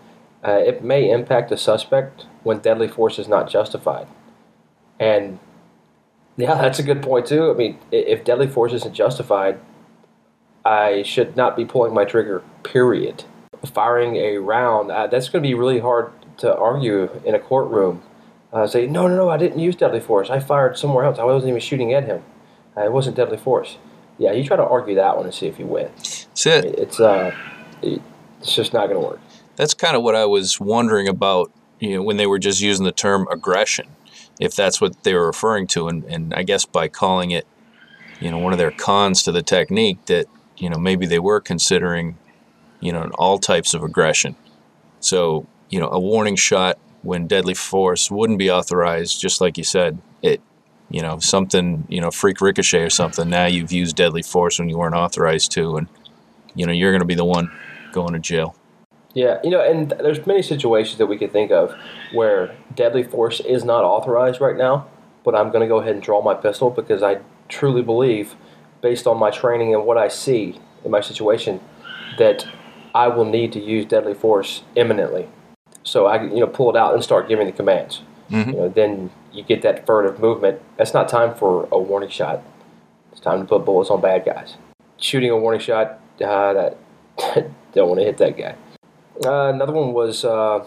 Uh, 0.46 0.52
it 0.52 0.82
may 0.82 1.10
impact 1.10 1.52
a 1.52 1.56
suspect 1.56 2.26
when 2.42 2.58
deadly 2.58 2.88
force 2.88 3.18
is 3.18 3.28
not 3.28 3.48
justified. 3.48 4.06
And 5.00 5.38
yeah, 6.38 6.54
that's 6.54 6.78
a 6.78 6.84
good 6.84 7.02
point 7.02 7.26
too. 7.26 7.50
I 7.50 7.54
mean, 7.54 7.78
if 7.90 8.24
deadly 8.24 8.46
force 8.46 8.72
isn't 8.72 8.94
justified, 8.94 9.58
I 10.64 11.02
should 11.02 11.36
not 11.36 11.56
be 11.56 11.64
pulling 11.64 11.92
my 11.92 12.04
trigger. 12.04 12.42
Period. 12.62 13.24
Firing 13.66 14.16
a 14.16 14.38
round 14.38 14.92
uh, 14.92 15.08
that's 15.08 15.28
going 15.28 15.42
to 15.42 15.48
be 15.48 15.54
really 15.54 15.80
hard 15.80 16.12
to 16.38 16.56
argue 16.56 17.10
in 17.24 17.34
a 17.34 17.40
courtroom. 17.40 18.02
Uh, 18.52 18.66
say 18.68 18.86
no, 18.86 19.08
no, 19.08 19.16
no, 19.16 19.28
I 19.28 19.36
didn't 19.36 19.58
use 19.58 19.74
deadly 19.74 20.00
force. 20.00 20.30
I 20.30 20.38
fired 20.38 20.78
somewhere 20.78 21.04
else. 21.04 21.18
I 21.18 21.24
wasn't 21.24 21.50
even 21.50 21.60
shooting 21.60 21.92
at 21.92 22.04
him. 22.04 22.22
Uh, 22.76 22.84
it 22.84 22.92
wasn't 22.92 23.16
deadly 23.16 23.36
force. 23.36 23.78
Yeah, 24.16 24.32
you 24.32 24.44
try 24.44 24.56
to 24.56 24.64
argue 24.64 24.94
that 24.94 25.16
one 25.16 25.26
and 25.26 25.34
see 25.34 25.46
if 25.48 25.58
you 25.58 25.66
win. 25.66 25.90
That's 25.96 26.46
it. 26.46 26.64
It's 26.66 27.00
uh, 27.00 27.34
it's 27.82 28.54
just 28.54 28.72
not 28.72 28.88
going 28.88 29.00
to 29.00 29.06
work. 29.06 29.20
That's 29.56 29.74
kind 29.74 29.96
of 29.96 30.04
what 30.04 30.14
I 30.14 30.24
was 30.24 30.60
wondering 30.60 31.08
about 31.08 31.50
you 31.80 31.96
know, 31.96 32.02
when 32.02 32.16
they 32.16 32.26
were 32.26 32.38
just 32.38 32.60
using 32.60 32.84
the 32.84 32.92
term 32.92 33.26
aggression, 33.30 33.88
if 34.40 34.54
that's 34.54 34.80
what 34.80 35.02
they 35.02 35.14
were 35.14 35.26
referring 35.26 35.66
to. 35.68 35.88
And, 35.88 36.04
and 36.04 36.34
I 36.34 36.42
guess 36.42 36.64
by 36.64 36.88
calling 36.88 37.30
it, 37.30 37.46
you 38.20 38.30
know, 38.30 38.38
one 38.38 38.52
of 38.52 38.58
their 38.58 38.70
cons 38.70 39.22
to 39.24 39.32
the 39.32 39.42
technique 39.42 40.04
that, 40.06 40.26
you 40.56 40.68
know, 40.68 40.78
maybe 40.78 41.06
they 41.06 41.18
were 41.18 41.40
considering, 41.40 42.18
you 42.80 42.92
know, 42.92 43.10
all 43.14 43.38
types 43.38 43.74
of 43.74 43.82
aggression. 43.82 44.34
So, 45.00 45.46
you 45.70 45.78
know, 45.78 45.88
a 45.88 46.00
warning 46.00 46.36
shot 46.36 46.78
when 47.02 47.28
deadly 47.28 47.54
force 47.54 48.10
wouldn't 48.10 48.38
be 48.38 48.50
authorized, 48.50 49.20
just 49.20 49.40
like 49.40 49.56
you 49.56 49.64
said, 49.64 49.98
it, 50.20 50.40
you 50.90 51.00
know, 51.00 51.20
something, 51.20 51.86
you 51.88 52.00
know, 52.00 52.10
freak 52.10 52.40
ricochet 52.40 52.82
or 52.82 52.90
something. 52.90 53.28
Now 53.28 53.46
you've 53.46 53.70
used 53.70 53.94
deadly 53.94 54.22
force 54.22 54.58
when 54.58 54.68
you 54.68 54.78
weren't 54.78 54.96
authorized 54.96 55.52
to, 55.52 55.76
and, 55.76 55.86
you 56.54 56.66
know, 56.66 56.72
you're 56.72 56.90
going 56.90 57.00
to 57.00 57.06
be 57.06 57.14
the 57.14 57.24
one 57.24 57.50
going 57.92 58.14
to 58.14 58.18
jail. 58.18 58.56
Yeah, 59.14 59.38
you 59.42 59.50
know, 59.50 59.60
and 59.60 59.90
there's 59.90 60.24
many 60.26 60.42
situations 60.42 60.98
that 60.98 61.06
we 61.06 61.16
could 61.16 61.32
think 61.32 61.50
of 61.50 61.74
where 62.12 62.54
deadly 62.74 63.02
force 63.02 63.40
is 63.40 63.64
not 63.64 63.82
authorized 63.82 64.40
right 64.40 64.56
now, 64.56 64.86
but 65.24 65.34
I'm 65.34 65.50
going 65.50 65.62
to 65.62 65.66
go 65.66 65.78
ahead 65.78 65.94
and 65.94 66.02
draw 66.02 66.22
my 66.22 66.34
pistol 66.34 66.70
because 66.70 67.02
I 67.02 67.20
truly 67.48 67.82
believe, 67.82 68.34
based 68.82 69.06
on 69.06 69.18
my 69.18 69.30
training 69.30 69.74
and 69.74 69.84
what 69.84 69.96
I 69.98 70.08
see 70.08 70.60
in 70.84 70.90
my 70.90 71.00
situation, 71.00 71.60
that 72.18 72.46
I 72.94 73.08
will 73.08 73.24
need 73.24 73.52
to 73.52 73.60
use 73.60 73.86
deadly 73.86 74.14
force 74.14 74.62
imminently. 74.74 75.28
So 75.82 76.06
I 76.06 76.22
you 76.22 76.40
know, 76.40 76.46
pull 76.46 76.70
it 76.70 76.76
out 76.76 76.94
and 76.94 77.02
start 77.02 77.28
giving 77.28 77.46
the 77.46 77.52
commands. 77.52 78.02
Mhm. 78.30 78.46
You 78.46 78.52
know, 78.52 78.68
then 78.68 79.10
you 79.32 79.42
get 79.42 79.62
that 79.62 79.86
furtive 79.86 80.20
movement. 80.20 80.60
That's 80.76 80.92
not 80.92 81.08
time 81.08 81.34
for 81.34 81.66
a 81.72 81.78
warning 81.78 82.10
shot. 82.10 82.42
It's 83.12 83.20
time 83.20 83.40
to 83.40 83.46
put 83.46 83.64
bullets 83.64 83.90
on 83.90 84.00
bad 84.00 84.24
guys. 84.24 84.56
Shooting 84.98 85.30
a 85.30 85.36
warning 85.36 85.60
shot, 85.60 85.98
uh, 86.22 86.52
that 86.52 86.76
don't 87.72 87.88
want 87.88 88.00
to 88.00 88.04
hit 88.04 88.18
that 88.18 88.36
guy. 88.36 88.54
Uh, 89.24 89.48
another 89.52 89.72
one 89.72 89.92
was 89.92 90.24
uh, 90.24 90.64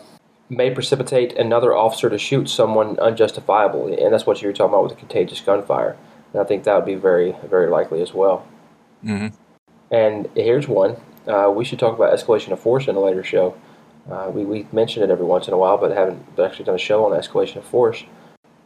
may 0.50 0.70
precipitate 0.70 1.38
another 1.38 1.76
officer 1.76 2.10
to 2.10 2.18
shoot 2.18 2.50
someone 2.50 2.98
unjustifiably, 3.00 4.00
and 4.02 4.14
that's 4.14 4.26
what 4.26 4.42
you 4.42 4.48
were 4.48 4.54
talking 4.54 4.74
about 4.74 4.84
with 4.84 4.94
the 4.94 5.00
contagious 5.00 5.40
gunfire. 5.40 5.98
And 6.34 6.42
I 6.42 6.46
think 6.46 6.64
that 6.66 6.76
would 6.76 6.86
be 6.86 6.96
very, 6.96 7.36
very 7.50 7.70
likely 7.70 8.02
as 8.02 8.14
well. 8.14 8.46
hmm 9.02 9.28
And 9.90 10.30
here's 10.36 10.68
one. 10.68 10.98
Uh, 11.28 11.52
we 11.56 11.64
should 11.64 11.80
talk 11.80 11.96
about 11.96 12.18
escalation 12.18 12.52
of 12.52 12.60
force 12.60 12.88
in 12.88 12.96
a 12.96 13.00
later 13.00 13.24
show. 13.24 13.56
Uh, 14.10 14.32
we, 14.34 14.44
we 14.44 14.68
mention 14.72 15.04
it 15.04 15.10
every 15.10 15.26
once 15.26 15.48
in 15.48 15.54
a 15.54 15.58
while, 15.58 15.78
but 15.78 15.92
haven't 15.92 16.24
actually 16.40 16.66
done 16.66 16.76
a 16.76 16.80
show 16.80 17.06
on 17.06 17.12
escalation 17.12 17.58
of 17.58 17.66
force. 17.66 18.04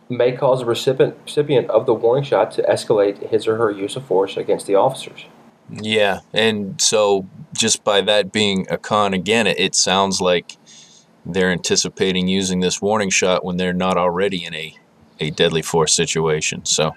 May 0.07 0.31
cause 0.31 0.59
the 0.59 0.65
recipient, 0.65 1.17
recipient 1.25 1.69
of 1.69 1.85
the 1.85 1.93
warning 1.93 2.23
shot 2.23 2.51
to 2.51 2.63
escalate 2.63 3.29
his 3.29 3.47
or 3.47 3.57
her 3.57 3.71
use 3.71 3.95
of 3.95 4.05
force 4.05 4.37
against 4.37 4.67
the 4.67 4.75
officers. 4.75 5.25
Yeah, 5.69 6.19
and 6.33 6.79
so 6.79 7.27
just 7.57 7.83
by 7.83 8.01
that 8.01 8.31
being 8.31 8.67
a 8.69 8.77
con 8.77 9.13
again, 9.13 9.47
it, 9.47 9.59
it 9.59 9.75
sounds 9.75 10.21
like 10.21 10.57
they're 11.25 11.51
anticipating 11.51 12.27
using 12.27 12.59
this 12.59 12.81
warning 12.81 13.09
shot 13.09 13.43
when 13.43 13.57
they're 13.57 13.73
not 13.73 13.97
already 13.97 14.45
in 14.45 14.53
a, 14.53 14.77
a 15.19 15.31
deadly 15.31 15.63
force 15.63 15.93
situation. 15.93 16.65
So 16.65 16.95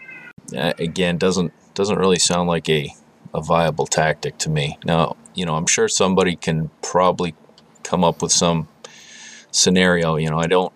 again, 0.53 1.19
doesn't 1.19 1.53
doesn't 1.75 1.99
really 1.99 2.19
sound 2.19 2.49
like 2.49 2.69
a 2.69 2.95
a 3.35 3.43
viable 3.43 3.87
tactic 3.87 4.39
to 4.39 4.51
me. 4.51 4.79
Now, 4.85 5.17
you 5.35 5.47
know, 5.47 5.55
I'm 5.55 5.67
sure 5.67 5.89
somebody 5.89 6.37
can 6.37 6.71
probably 6.83 7.35
come 7.83 8.05
up 8.05 8.23
with 8.23 8.33
some 8.33 8.69
scenario. 9.51 10.17
You 10.17 10.31
know, 10.31 10.39
I 10.39 10.47
don't 10.47 10.73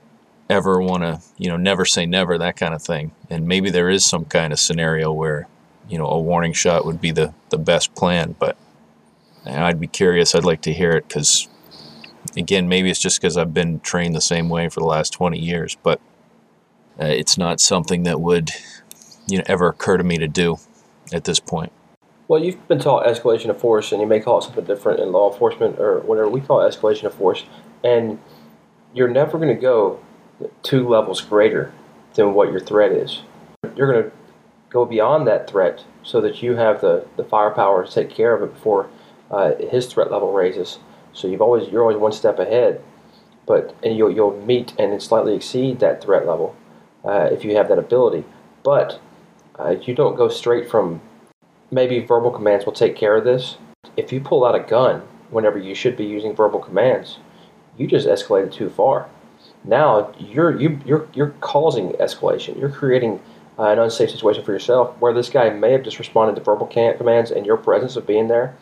ever 0.51 0.81
want 0.81 1.03
to, 1.03 1.21
you 1.39 1.49
know, 1.49 1.57
never 1.57 1.85
say 1.85 2.07
never, 2.07 2.39
that 2.39 2.57
kind 2.57 2.75
of 2.75 2.83
thing. 2.83 3.13
And 3.31 3.47
maybe 3.47 3.71
there 3.71 3.89
is 3.91 4.05
some 4.05 4.25
kind 4.27 4.53
of 4.53 4.61
scenario 4.61 5.13
where, 5.13 5.49
you 5.93 5.99
know, 5.99 6.07
a 6.07 6.19
warning 6.19 6.55
shot 6.55 6.87
would 6.87 7.03
be 7.03 7.11
the, 7.11 7.35
the 7.51 7.59
best 7.59 7.95
plan. 7.95 8.35
But 8.39 8.57
I'd 9.45 9.79
be 9.79 9.87
curious. 9.87 10.35
I'd 10.35 10.43
like 10.43 10.63
to 10.63 10.73
hear 10.73 10.93
it 10.93 11.07
because, 11.07 11.49
again, 12.35 12.67
maybe 12.67 12.91
it's 12.91 12.99
just 12.99 13.21
because 13.21 13.37
I've 13.37 13.53
been 13.53 13.79
trained 13.81 14.15
the 14.15 14.23
same 14.23 14.49
way 14.49 14.71
for 14.71 14.81
the 14.81 14.87
last 14.87 15.13
20 15.13 15.39
years. 15.39 15.77
But 15.83 16.01
uh, 16.99 17.05
it's 17.05 17.37
not 17.37 17.61
something 17.61 18.05
that 18.05 18.23
would, 18.23 18.53
you 19.27 19.37
know, 19.37 19.45
ever 19.47 19.69
occur 19.69 19.99
to 19.99 20.05
me 20.05 20.17
to 20.17 20.27
do 20.27 20.57
at 21.13 21.25
this 21.25 21.39
point. 21.39 21.73
Well, 22.27 22.43
you've 22.43 22.67
been 22.69 22.79
taught 22.79 23.05
escalation 23.07 23.51
of 23.51 23.61
force, 23.61 23.93
and 23.93 24.01
you 24.01 24.07
may 24.07 24.19
call 24.19 24.39
it 24.39 24.45
something 24.45 24.65
different 24.65 24.99
in 24.99 25.13
law 25.13 25.31
enforcement 25.31 25.79
or 25.79 26.01
whatever. 26.01 26.31
We 26.31 26.41
call 26.41 26.63
it 26.63 26.75
escalation 26.75 27.05
of 27.05 27.13
force, 27.13 27.45
and 27.85 28.19
you're 28.95 29.09
never 29.09 29.37
going 29.37 29.55
to 29.55 29.61
go 29.61 30.01
two 30.63 30.89
levels 30.89 31.21
greater 31.21 31.71
than 32.15 32.33
what 32.33 32.51
your 32.51 32.61
threat 32.61 32.93
is. 32.93 33.21
You're 33.77 33.93
going 33.93 34.05
to 34.05 34.22
go 34.73 34.87
beyond 34.87 35.27
that 35.27 35.49
threat 35.49 35.85
so 36.03 36.21
that 36.21 36.43
you 36.43 36.57
have 36.57 36.81
the, 36.81 37.07
the 37.17 37.25
firepower 37.25 37.85
to 37.85 37.93
take 37.93 38.11
care 38.11 38.35
of 38.35 38.43
it 38.43 38.55
before 38.55 38.89
uh, 39.31 39.53
his 39.71 39.87
threat 39.87 40.11
level 40.11 40.33
raises. 40.33 40.79
So 41.13 41.29
you've 41.29 41.43
always 41.43 41.69
you're 41.69 41.83
always 41.83 41.99
one 41.99 42.13
step 42.13 42.39
ahead, 42.39 42.83
but 43.47 43.75
and 43.83 43.97
you'll 43.97 44.11
you'll 44.11 44.41
meet 44.45 44.73
and 44.79 45.01
slightly 45.03 45.35
exceed 45.35 45.81
that 45.81 46.03
threat 46.03 46.27
level 46.27 46.57
uh, 47.05 47.29
if 47.31 47.45
you 47.45 47.55
have 47.57 47.69
that 47.69 47.79
ability. 47.79 48.25
But 48.63 49.01
uh, 49.59 49.77
you 49.83 49.95
don't 49.95 50.17
go 50.17 50.29
straight 50.29 50.71
from 50.71 51.03
maybe 51.71 52.01
verbal 52.01 52.31
commands 52.31 52.65
will 52.65 52.73
take 52.73 52.97
care 52.97 53.17
of 53.17 53.25
this. 53.25 53.59
If 53.97 54.13
you 54.13 54.21
pull 54.21 54.45
out 54.45 54.55
a 54.55 54.61
gun 54.61 55.03
whenever 55.31 55.59
you 55.59 55.75
should 55.75 55.97
be 55.97 56.05
using 56.05 56.35
verbal 56.35 56.61
commands, 56.61 57.19
you 57.77 57.87
just 57.87 58.07
escalated 58.07 58.53
too 58.53 58.71
far. 58.71 59.09
Now 59.65 60.15
you're 60.19 60.59
you, 60.59 60.81
you're 60.87 61.09
you're 61.13 61.35
causing 61.41 61.91
escalation. 61.93 62.59
You're 62.59 62.71
creating 62.71 63.21
uh, 63.63 63.71
an 63.71 63.79
unsafe 63.79 64.11
situation 64.11 64.45
for 64.45 64.53
yourself 64.53 64.97
where 64.99 65.15
this 65.15 65.29
guy 65.29 65.49
may 65.49 65.71
have 65.71 65.85
just 65.85 66.01
responded 66.01 66.35
to 66.35 66.43
verbal 66.43 66.67
commands 66.67 67.31
and 67.31 67.47
your 67.47 67.57
presence 67.57 67.95
of 67.95 68.07
being 68.07 68.27
there. 68.27 68.57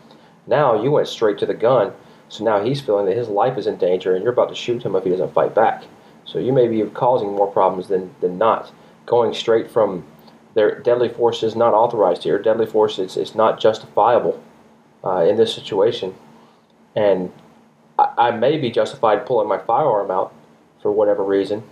Now 0.47 0.81
you 0.83 0.91
went 0.91 1.09
straight 1.09 1.39
to 1.39 1.47
the 1.47 1.55
gun, 1.55 1.93
so 2.29 2.45
now 2.45 2.63
he's 2.63 2.83
feeling 2.83 3.07
that 3.07 3.17
his 3.17 3.29
life 3.29 3.57
is 3.57 3.67
in 3.67 3.79
danger 3.79 4.15
and 4.15 4.23
you're 4.23 4.33
about 4.35 4.51
to 4.51 4.55
shoot 4.55 4.83
him 4.83 4.95
if 4.95 5.05
he 5.05 5.11
doesn't 5.11 5.33
fight 5.33 5.55
back. 5.55 5.85
So 6.27 6.39
you 6.39 6.53
may 6.53 6.69
be 6.69 6.83
causing 6.91 7.33
more 7.33 7.47
problems 7.47 7.89
than, 7.89 8.15
than 8.21 8.37
not. 8.37 8.73
Going 9.07 9.33
straight 9.33 9.71
from 9.71 10.05
their 10.55 10.79
deadly 10.81 11.09
force 11.09 11.43
is 11.43 11.57
not 11.57 11.73
authorized 11.73 12.25
here. 12.25 12.39
Deadly 12.39 12.67
force 12.67 12.99
is, 12.99 13.17
is 13.17 13.35
not 13.35 13.59
justifiable 13.59 14.43
uh, 15.03 15.25
in 15.25 15.37
this 15.37 15.55
situation. 15.55 16.15
And 16.95 17.33
I, 17.99 18.13
I 18.19 18.31
may 18.33 18.59
be 18.59 18.71
justified 18.71 19.25
pulling 19.25 19.49
my 19.49 19.59
firearm 19.59 20.11
out 20.11 20.35
for 20.83 20.93
whatever 20.93 21.25
reason, 21.25 21.63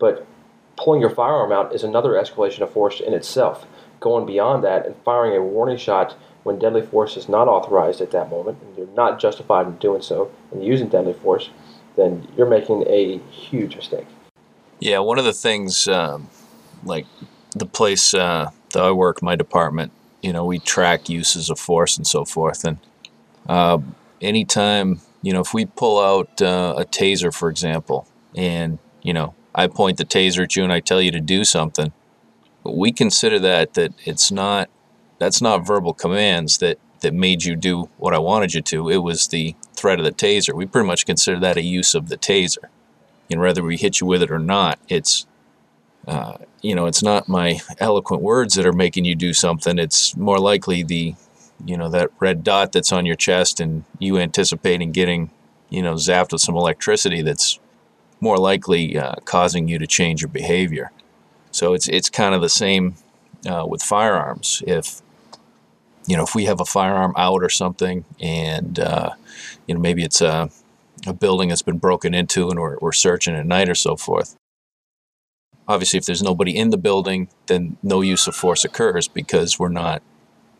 but 0.00 0.26
pulling 0.76 1.00
your 1.00 1.10
firearm 1.10 1.52
out 1.52 1.74
is 1.74 1.82
another 1.82 2.10
escalation 2.10 2.60
of 2.60 2.72
force 2.72 3.00
in 3.00 3.14
itself. 3.14 3.66
Going 4.00 4.26
beyond 4.26 4.62
that 4.64 4.86
and 4.86 4.94
firing 5.04 5.36
a 5.36 5.42
warning 5.42 5.78
shot 5.78 6.16
when 6.42 6.58
deadly 6.58 6.82
force 6.82 7.16
is 7.16 7.28
not 7.28 7.48
authorized 7.48 8.00
at 8.00 8.12
that 8.12 8.30
moment, 8.30 8.58
and 8.62 8.76
you're 8.76 8.94
not 8.94 9.18
justified 9.18 9.66
in 9.66 9.76
doing 9.78 10.02
so 10.02 10.30
and 10.52 10.64
using 10.64 10.88
deadly 10.88 11.14
force, 11.14 11.50
then 11.96 12.28
you're 12.36 12.48
making 12.48 12.84
a 12.86 13.18
huge 13.30 13.74
mistake. 13.74 14.06
Yeah, 14.78 14.98
one 15.00 15.18
of 15.18 15.24
the 15.24 15.32
things, 15.32 15.88
um, 15.88 16.28
like 16.84 17.06
the 17.52 17.66
place 17.66 18.14
uh, 18.14 18.50
that 18.72 18.82
I 18.82 18.92
work, 18.92 19.22
my 19.22 19.34
department, 19.34 19.90
you 20.22 20.32
know, 20.32 20.44
we 20.44 20.58
track 20.58 21.08
uses 21.08 21.50
of 21.50 21.58
force 21.58 21.96
and 21.96 22.06
so 22.06 22.24
forth. 22.24 22.64
And 22.64 22.78
uh, 23.48 23.78
anytime, 24.20 25.00
you 25.22 25.32
know, 25.32 25.40
if 25.40 25.54
we 25.54 25.64
pull 25.64 25.98
out 25.98 26.42
uh, 26.42 26.74
a 26.76 26.84
taser, 26.84 27.34
for 27.34 27.48
example, 27.48 28.06
and, 28.36 28.78
you 29.02 29.14
know, 29.14 29.34
I 29.56 29.66
point 29.66 29.96
the 29.96 30.04
taser 30.04 30.44
at 30.44 30.54
you 30.54 30.62
and 30.62 30.72
I 30.72 30.80
tell 30.80 31.00
you 31.00 31.10
to 31.10 31.20
do 31.20 31.44
something, 31.44 31.92
we 32.62 32.92
consider 32.92 33.38
that 33.40 33.74
that 33.74 33.92
it's 34.04 34.30
not, 34.30 34.68
that's 35.18 35.42
not 35.42 35.66
verbal 35.66 35.94
commands 35.94 36.58
that, 36.58 36.78
that 37.00 37.14
made 37.14 37.44
you 37.44 37.56
do 37.56 37.88
what 37.96 38.14
I 38.14 38.18
wanted 38.18 38.54
you 38.54 38.60
to. 38.62 38.90
It 38.90 38.98
was 38.98 39.28
the 39.28 39.56
threat 39.74 39.98
of 39.98 40.04
the 40.04 40.12
taser. 40.12 40.54
We 40.54 40.66
pretty 40.66 40.86
much 40.86 41.06
consider 41.06 41.40
that 41.40 41.56
a 41.56 41.62
use 41.62 41.94
of 41.94 42.08
the 42.08 42.18
taser. 42.18 42.68
And 43.30 43.40
whether 43.40 43.62
we 43.62 43.76
hit 43.76 44.00
you 44.00 44.06
with 44.06 44.22
it 44.22 44.30
or 44.30 44.38
not, 44.38 44.78
it's 44.88 45.26
uh, 46.06 46.38
you 46.62 46.74
know, 46.74 46.86
it's 46.86 47.02
not 47.02 47.28
my 47.28 47.60
eloquent 47.78 48.22
words 48.22 48.54
that 48.54 48.66
are 48.66 48.72
making 48.72 49.04
you 49.04 49.14
do 49.14 49.32
something. 49.32 49.78
It's 49.78 50.16
more 50.16 50.38
likely 50.38 50.82
the, 50.82 51.14
you 51.64 51.76
know, 51.76 51.88
that 51.90 52.10
red 52.20 52.44
dot 52.44 52.72
that's 52.72 52.92
on 52.92 53.06
your 53.06 53.16
chest 53.16 53.60
and 53.60 53.84
you 53.98 54.18
anticipating 54.18 54.92
getting, 54.92 55.30
you 55.68 55.82
know, 55.82 55.94
zapped 55.94 56.32
with 56.32 56.40
some 56.40 56.56
electricity 56.56 57.22
that's 57.22 57.58
more 58.20 58.38
likely 58.38 58.98
uh, 58.98 59.16
causing 59.24 59.68
you 59.68 59.78
to 59.78 59.86
change 59.86 60.22
your 60.22 60.28
behavior. 60.28 60.90
So 61.50 61.74
it's 61.74 61.88
it's 61.88 62.10
kind 62.10 62.34
of 62.34 62.40
the 62.40 62.48
same 62.48 62.94
uh, 63.48 63.66
with 63.66 63.82
firearms. 63.82 64.62
If 64.66 65.00
you 66.06 66.16
know, 66.16 66.22
if 66.22 66.34
we 66.34 66.44
have 66.44 66.60
a 66.60 66.64
firearm 66.64 67.12
out 67.16 67.42
or 67.42 67.48
something, 67.48 68.04
and 68.20 68.78
uh, 68.78 69.10
you 69.66 69.74
know, 69.74 69.80
maybe 69.80 70.04
it's 70.04 70.20
a, 70.20 70.50
a 71.06 71.12
building 71.12 71.48
that's 71.48 71.62
been 71.62 71.78
broken 71.78 72.14
into, 72.14 72.48
and 72.48 72.60
we're, 72.60 72.78
we're 72.80 72.92
searching 72.92 73.34
at 73.34 73.46
night 73.46 73.68
or 73.68 73.74
so 73.74 73.96
forth 73.96 74.36
obviously 75.68 75.98
if 75.98 76.04
there's 76.04 76.22
nobody 76.22 76.56
in 76.56 76.70
the 76.70 76.76
building 76.76 77.28
then 77.46 77.76
no 77.82 78.00
use 78.00 78.26
of 78.26 78.34
force 78.34 78.64
occurs 78.64 79.08
because 79.08 79.58
we're 79.58 79.68
not 79.68 80.02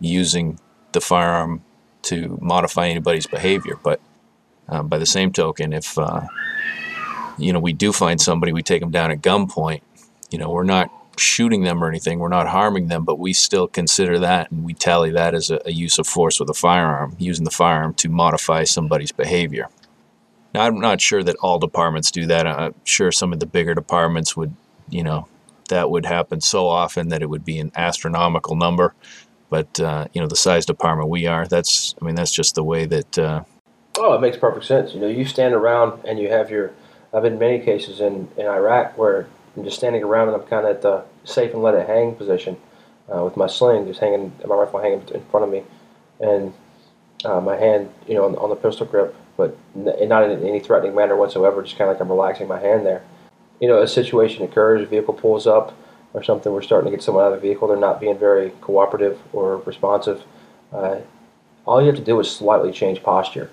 using 0.01 0.59
the 0.92 1.01
firearm 1.01 1.62
to 2.03 2.38
modify 2.40 2.87
anybody's 2.88 3.27
behavior 3.27 3.79
but 3.83 4.01
uh, 4.69 4.83
by 4.83 4.99
the 4.99 5.07
same 5.07 5.33
token 5.33 5.73
if 5.73 5.99
uh, 5.99 6.23
you 7.38 7.53
know 7.53 7.61
we 7.61 7.72
do 7.72 7.92
find 7.92 8.20
somebody 8.20 8.53
we 8.53 8.62
take 8.62 8.81
them 8.81 8.90
down 8.90 9.11
at 9.11 9.22
gunpoint 9.22 9.83
you 10.31 10.38
know 10.38 10.51
we're 10.51 10.64
not 10.64 10.90
shooting 11.18 11.64
them 11.64 11.83
or 11.83 11.88
anything 11.88 12.18
we're 12.18 12.29
not 12.29 12.49
harming 12.49 12.88
them 12.88 13.05
but 13.05 13.18
we 13.18 13.33
still 13.33 13.66
consider 13.66 14.18
that 14.18 14.51
and 14.51 14.64
we 14.64 14.75
tally 14.75 15.11
that 15.11 15.35
as 15.35 15.51
a, 15.51 15.59
a 15.64 15.72
use 15.72 15.99
of 15.99 16.07
force 16.07 16.38
with 16.38 16.51
a 16.51 16.55
firearm 16.55 17.16
using 17.18 17.44
the 17.44 17.51
firearm 17.51 17.94
to 17.94 18.09
modify 18.09 18.64
somebody's 18.64 19.12
behavior 19.12 19.68
now 20.53 20.62
i'm 20.62 20.79
not 20.79 21.01
sure 21.01 21.22
that 21.22 21.37
all 21.37 21.59
departments 21.59 22.11
do 22.11 22.27
that 22.27 22.46
i'm 22.46 22.75
sure 22.85 23.11
some 23.11 23.33
of 23.33 23.40
the 23.40 23.46
bigger 23.46 23.75
departments 23.75 24.37
would 24.37 24.55
you 24.88 25.03
know, 25.03 25.27
that 25.68 25.90
would 25.90 26.07
happen 26.07 26.40
so 26.40 26.68
often 26.68 27.09
that 27.09 27.22
it 27.22 27.27
would 27.27 27.44
be 27.44 27.59
an 27.59 27.72
astronomical 27.75 28.57
number. 28.57 28.94
But 29.51 29.79
uh, 29.81 30.09
you 30.12 30.20
know, 30.20 30.27
the 30.27 30.37
size 30.37 30.66
department 30.66 31.09
we 31.09 31.27
are, 31.27 31.46
that's 31.46 31.94
I 32.01 32.05
mean, 32.05 32.14
that's 32.14 32.33
just 32.33 32.55
the 32.55 32.64
way 32.64 32.87
that. 32.87 33.18
Uh, 33.18 33.44
oh, 33.99 34.14
it 34.14 34.20
makes 34.20 34.37
perfect 34.37 34.66
sense. 34.66 34.94
You 34.94 35.01
know, 35.01 35.09
you 35.09 35.25
stand 35.25 35.55
around 35.55 36.05
and 36.05 36.18
you 36.18 36.29
have 36.29 36.51
your. 36.51 36.72
I've 37.16 37.22
been 37.22 37.33
in 37.33 37.38
many 37.38 37.61
cases 37.61 38.00
in, 38.00 38.29
in 38.37 38.44
Iraq 38.44 38.98
where 38.98 39.26
I'm 39.57 39.64
just 39.64 39.79
standing 39.79 40.02
around 40.02 40.29
and 40.29 40.37
I'm 40.37 40.46
kind 40.46 40.66
of 40.66 40.76
at 40.76 40.83
the 40.83 41.02
safe 41.24 41.55
and 41.55 41.62
let 41.62 41.74
it 41.74 41.87
hang 41.87 42.14
position 42.14 42.59
uh, 43.11 43.24
with 43.24 43.38
my 43.38 43.46
sling 43.46 43.87
just 43.87 44.00
hanging, 44.00 44.33
my 44.46 44.55
rifle 44.55 44.81
hanging 44.81 45.02
in 45.14 45.24
front 45.31 45.44
of 45.44 45.50
me, 45.50 45.62
and 46.20 46.52
uh, 47.24 47.40
my 47.40 47.57
hand, 47.57 47.88
you 48.07 48.14
know, 48.14 48.26
on, 48.26 48.37
on 48.37 48.50
the 48.50 48.57
pistol 48.57 48.85
grip, 48.85 49.16
but 49.38 49.57
not 49.74 50.31
in 50.31 50.46
any 50.46 50.61
threatening 50.61 50.94
manner 50.94 51.16
whatsoever. 51.16 51.62
Just 51.62 51.79
kind 51.79 51.88
of 51.90 51.96
like 51.96 52.02
I'm 52.02 52.11
relaxing 52.11 52.48
my 52.48 52.61
hand 52.61 52.85
there. 52.85 53.02
You 53.61 53.68
know, 53.68 53.81
a 53.81 53.88
situation 53.88 54.44
occurs, 54.44 54.83
a 54.83 54.87
vehicle 54.87 55.14
pulls 55.14 55.46
up 55.46 55.74
or 56.12 56.22
something. 56.22 56.52
We're 56.52 56.61
starting 56.61 56.90
to 56.90 56.96
get 56.98 57.02
someone 57.02 57.24
out 57.24 57.33
of 57.33 57.40
the 57.40 57.48
vehicle. 57.48 57.66
They're 57.66 57.79
not 57.79 57.98
being 57.98 58.18
very 58.18 58.52
cooperative 58.61 59.18
or 59.33 59.57
responsive. 59.59 60.22
Uh, 60.70 60.98
all 61.64 61.81
you 61.81 61.87
have 61.87 61.96
to 61.96 62.05
do 62.05 62.20
is 62.20 62.31
slightly 62.31 62.72
change 62.72 63.02
posture. 63.02 63.50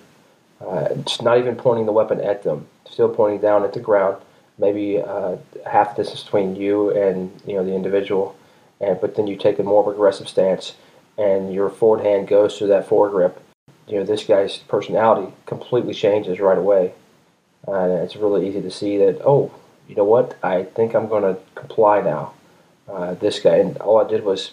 Uh, 0.62 0.96
not 1.22 1.38
even 1.38 1.56
pointing 1.56 1.86
the 1.86 1.92
weapon 1.92 2.22
at 2.22 2.44
them, 2.44 2.68
still 2.90 3.10
pointing 3.10 3.42
down 3.42 3.64
at 3.64 3.74
the 3.74 3.80
ground, 3.80 4.18
maybe 4.58 5.02
uh, 5.02 5.36
half 5.66 5.96
the 5.96 6.04
distance 6.04 6.24
between 6.24 6.56
you 6.56 6.90
and 6.92 7.32
you 7.46 7.56
know 7.56 7.66
the 7.66 7.76
individual, 7.76 8.36
and 8.80 9.00
but 9.02 9.16
then 9.16 9.28
you 9.28 9.36
take 9.36 9.60
a 9.60 9.64
more 9.64 9.92
aggressive 9.92 10.30
stance, 10.30 10.76
and 11.18 11.54
your 11.54 11.70
forward 11.70 12.04
hand 12.04 12.28
goes 12.28 12.58
to 12.58 12.68
that 12.68 12.88
foregrip. 12.88 13.34
You 13.88 14.00
know 14.00 14.06
this 14.06 14.24
guy's 14.24 14.58
personality 14.58 15.34
completely 15.46 15.94
changes 15.94 16.40
right 16.40 16.58
away, 16.58 16.94
and 17.68 17.92
it's 17.92 18.16
really 18.16 18.48
easy 18.48 18.62
to 18.62 18.72
see 18.72 18.98
that. 19.00 19.22
Oh, 19.26 19.52
you 19.88 19.96
know 19.96 20.06
what? 20.06 20.38
I 20.42 20.64
think 20.64 20.94
I'm 20.94 21.10
going 21.10 21.24
to 21.24 21.42
comply 21.56 22.02
now. 22.02 22.34
Uh, 22.88 23.14
this 23.16 23.40
guy, 23.40 23.58
and 23.58 23.78
all 23.78 24.04
I 24.04 24.08
did 24.08 24.24
was 24.24 24.52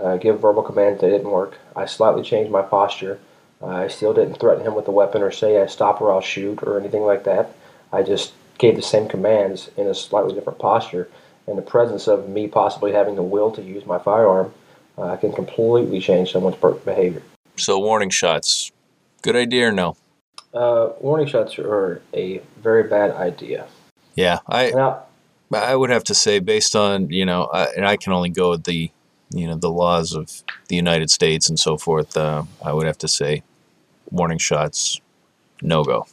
uh, 0.00 0.16
give 0.16 0.40
verbal 0.40 0.62
commands 0.62 1.00
that 1.00 1.10
didn't 1.10 1.30
work. 1.30 1.58
I 1.76 1.86
slightly 1.86 2.22
changed 2.22 2.50
my 2.50 2.62
posture. 2.62 3.20
I 3.64 3.88
still 3.88 4.12
didn't 4.12 4.40
threaten 4.40 4.64
him 4.64 4.74
with 4.74 4.88
a 4.88 4.92
weapon 4.92 5.22
or 5.22 5.30
say 5.30 5.60
I 5.60 5.66
stop 5.66 6.00
or 6.00 6.12
I'll 6.12 6.20
shoot 6.20 6.62
or 6.62 6.78
anything 6.78 7.02
like 7.02 7.24
that. 7.24 7.54
I 7.92 8.02
just 8.02 8.32
gave 8.58 8.76
the 8.76 8.82
same 8.82 9.08
commands 9.08 9.70
in 9.76 9.86
a 9.86 9.94
slightly 9.94 10.34
different 10.34 10.58
posture. 10.58 11.08
In 11.46 11.56
the 11.56 11.62
presence 11.62 12.06
of 12.06 12.28
me 12.28 12.46
possibly 12.46 12.92
having 12.92 13.16
the 13.16 13.22
will 13.22 13.50
to 13.52 13.62
use 13.62 13.84
my 13.84 13.98
firearm, 13.98 14.52
uh, 14.96 15.04
I 15.04 15.16
can 15.16 15.32
completely 15.32 16.00
change 16.00 16.32
someone's 16.32 16.56
behavior. 16.84 17.22
So, 17.56 17.78
warning 17.78 18.10
shots, 18.10 18.70
good 19.22 19.36
idea 19.36 19.68
or 19.68 19.72
no? 19.72 19.96
Uh, 20.54 20.90
warning 21.00 21.26
shots 21.26 21.58
are 21.58 22.02
a 22.14 22.40
very 22.60 22.84
bad 22.84 23.10
idea. 23.12 23.66
Yeah, 24.14 24.40
I 24.48 24.70
now, 24.70 25.04
I 25.52 25.74
would 25.74 25.90
have 25.90 26.04
to 26.04 26.14
say, 26.14 26.38
based 26.38 26.76
on 26.76 27.10
you 27.10 27.24
know, 27.24 27.44
I, 27.44 27.64
and 27.76 27.86
I 27.86 27.96
can 27.96 28.12
only 28.12 28.30
go 28.30 28.50
with 28.50 28.64
the 28.64 28.90
you 29.30 29.46
know 29.46 29.56
the 29.56 29.70
laws 29.70 30.12
of 30.12 30.42
the 30.68 30.76
United 30.76 31.10
States 31.10 31.48
and 31.48 31.58
so 31.58 31.76
forth. 31.78 32.16
Uh, 32.16 32.44
I 32.62 32.72
would 32.72 32.86
have 32.86 32.98
to 32.98 33.08
say, 33.08 33.42
warning 34.12 34.38
shots, 34.38 35.00
no 35.60 35.82
go. 35.84 36.06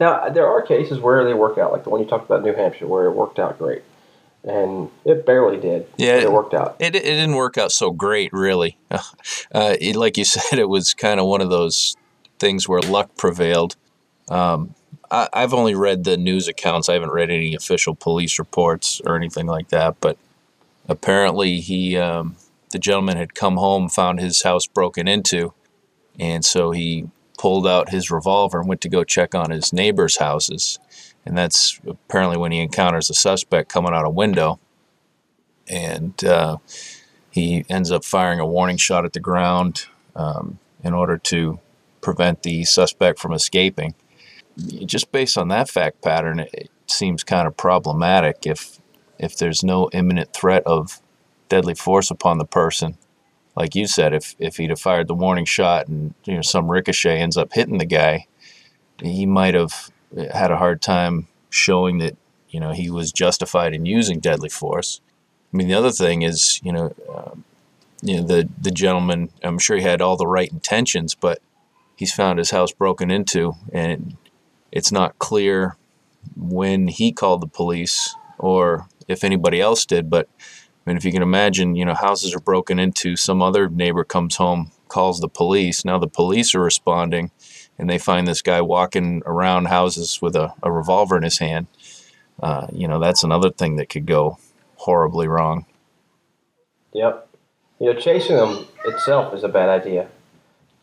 Now 0.00 0.28
there 0.28 0.46
are 0.46 0.62
cases 0.62 0.98
where 0.98 1.24
they 1.24 1.34
work 1.34 1.58
out, 1.58 1.72
like 1.72 1.84
the 1.84 1.90
one 1.90 2.00
you 2.00 2.06
talked 2.06 2.26
about, 2.26 2.42
New 2.42 2.54
Hampshire, 2.54 2.86
where 2.86 3.06
it 3.06 3.12
worked 3.12 3.38
out 3.38 3.58
great, 3.58 3.82
and 4.42 4.90
it 5.04 5.24
barely 5.24 5.56
did. 5.56 5.86
Yeah, 5.96 6.16
it, 6.16 6.32
worked 6.32 6.54
out. 6.54 6.76
It, 6.80 6.96
it 6.96 7.02
didn't 7.02 7.36
work 7.36 7.56
out 7.56 7.72
so 7.72 7.90
great, 7.90 8.32
really. 8.32 8.76
Uh, 9.54 9.76
it, 9.80 9.94
like 9.94 10.16
you 10.16 10.24
said, 10.24 10.58
it 10.58 10.68
was 10.68 10.94
kind 10.94 11.20
of 11.20 11.26
one 11.26 11.40
of 11.40 11.48
those 11.48 11.96
things 12.40 12.68
where 12.68 12.80
luck 12.80 13.16
prevailed. 13.16 13.76
Um, 14.28 14.74
I, 15.10 15.28
I've 15.32 15.54
only 15.54 15.74
read 15.74 16.04
the 16.04 16.16
news 16.16 16.48
accounts. 16.48 16.88
I 16.88 16.94
haven't 16.94 17.10
read 17.10 17.30
any 17.30 17.54
official 17.54 17.94
police 17.94 18.38
reports 18.38 19.00
or 19.04 19.16
anything 19.16 19.46
like 19.46 19.68
that. 19.68 20.00
But 20.00 20.18
apparently, 20.88 21.60
he 21.60 21.96
um, 21.96 22.36
the 22.70 22.78
gentleman 22.78 23.16
had 23.16 23.34
come 23.34 23.56
home, 23.56 23.88
found 23.88 24.18
his 24.18 24.42
house 24.42 24.66
broken 24.66 25.06
into, 25.06 25.54
and 26.18 26.44
so 26.44 26.72
he 26.72 27.08
pulled 27.44 27.66
out 27.66 27.90
his 27.90 28.10
revolver 28.10 28.58
and 28.60 28.66
went 28.70 28.80
to 28.80 28.88
go 28.88 29.04
check 29.04 29.34
on 29.34 29.50
his 29.50 29.70
neighbor's 29.70 30.16
houses. 30.16 30.78
And 31.26 31.36
that's 31.36 31.78
apparently 31.86 32.38
when 32.38 32.52
he 32.52 32.60
encounters 32.60 33.10
a 33.10 33.14
suspect 33.14 33.68
coming 33.68 33.92
out 33.92 34.06
a 34.06 34.08
window. 34.08 34.58
And 35.68 36.24
uh, 36.24 36.56
he 37.30 37.66
ends 37.68 37.90
up 37.90 38.02
firing 38.02 38.40
a 38.40 38.46
warning 38.46 38.78
shot 38.78 39.04
at 39.04 39.12
the 39.12 39.20
ground 39.20 39.84
um, 40.16 40.58
in 40.82 40.94
order 40.94 41.18
to 41.18 41.60
prevent 42.00 42.44
the 42.44 42.64
suspect 42.64 43.18
from 43.18 43.34
escaping. 43.34 43.94
Just 44.86 45.12
based 45.12 45.36
on 45.36 45.48
that 45.48 45.68
fact 45.68 46.00
pattern, 46.00 46.40
it 46.40 46.70
seems 46.86 47.22
kind 47.22 47.46
of 47.46 47.58
problematic 47.58 48.46
if 48.46 48.80
if 49.18 49.36
there's 49.36 49.62
no 49.62 49.90
imminent 49.92 50.32
threat 50.32 50.62
of 50.64 50.98
deadly 51.50 51.74
force 51.74 52.10
upon 52.10 52.38
the 52.38 52.46
person. 52.46 52.96
Like 53.56 53.74
you 53.74 53.86
said, 53.86 54.12
if 54.12 54.34
if 54.38 54.56
he'd 54.56 54.70
have 54.70 54.80
fired 54.80 55.08
the 55.08 55.14
warning 55.14 55.44
shot 55.44 55.88
and 55.88 56.14
you 56.24 56.34
know 56.34 56.42
some 56.42 56.70
ricochet 56.70 57.20
ends 57.20 57.36
up 57.36 57.52
hitting 57.52 57.78
the 57.78 57.84
guy, 57.84 58.26
he 59.00 59.26
might 59.26 59.54
have 59.54 59.90
had 60.32 60.50
a 60.50 60.56
hard 60.56 60.82
time 60.82 61.28
showing 61.50 61.98
that 61.98 62.16
you 62.48 62.58
know 62.60 62.72
he 62.72 62.90
was 62.90 63.12
justified 63.12 63.74
in 63.74 63.86
using 63.86 64.18
deadly 64.18 64.48
force. 64.48 65.00
I 65.52 65.56
mean, 65.56 65.68
the 65.68 65.74
other 65.74 65.92
thing 65.92 66.22
is, 66.22 66.60
you 66.64 66.72
know, 66.72 66.94
um, 67.14 67.44
you 68.02 68.16
know 68.16 68.26
the 68.26 68.48
the 68.60 68.72
gentleman. 68.72 69.30
I'm 69.42 69.58
sure 69.58 69.76
he 69.76 69.82
had 69.82 70.02
all 70.02 70.16
the 70.16 70.26
right 70.26 70.50
intentions, 70.50 71.14
but 71.14 71.40
he's 71.96 72.12
found 72.12 72.38
his 72.38 72.50
house 72.50 72.72
broken 72.72 73.10
into, 73.10 73.54
and 73.72 74.16
it's 74.72 74.90
not 74.90 75.18
clear 75.20 75.76
when 76.36 76.88
he 76.88 77.12
called 77.12 77.40
the 77.40 77.46
police 77.46 78.16
or 78.38 78.88
if 79.06 79.22
anybody 79.22 79.60
else 79.60 79.86
did. 79.86 80.10
But 80.10 80.28
mean, 80.90 80.96
if 80.96 81.04
you 81.04 81.12
can 81.12 81.22
imagine, 81.22 81.76
you 81.76 81.84
know, 81.84 81.94
houses 81.94 82.34
are 82.34 82.40
broken 82.40 82.78
into, 82.78 83.16
some 83.16 83.40
other 83.42 83.68
neighbor 83.68 84.04
comes 84.04 84.36
home, 84.36 84.70
calls 84.88 85.20
the 85.20 85.28
police. 85.28 85.84
Now 85.84 85.98
the 85.98 86.08
police 86.08 86.54
are 86.54 86.60
responding, 86.60 87.30
and 87.78 87.88
they 87.88 87.98
find 87.98 88.26
this 88.26 88.42
guy 88.42 88.60
walking 88.60 89.22
around 89.24 89.66
houses 89.66 90.20
with 90.20 90.36
a, 90.36 90.52
a 90.62 90.70
revolver 90.70 91.16
in 91.16 91.22
his 91.22 91.38
hand. 91.38 91.66
Uh, 92.42 92.66
you 92.72 92.86
know, 92.86 92.98
that's 92.98 93.24
another 93.24 93.50
thing 93.50 93.76
that 93.76 93.88
could 93.88 94.06
go 94.06 94.38
horribly 94.76 95.26
wrong. 95.26 95.66
Yep. 96.92 97.28
You 97.80 97.92
know, 97.92 97.98
chasing 97.98 98.36
them 98.36 98.66
itself 98.84 99.34
is 99.34 99.42
a 99.42 99.48
bad 99.48 99.68
idea. 99.68 100.08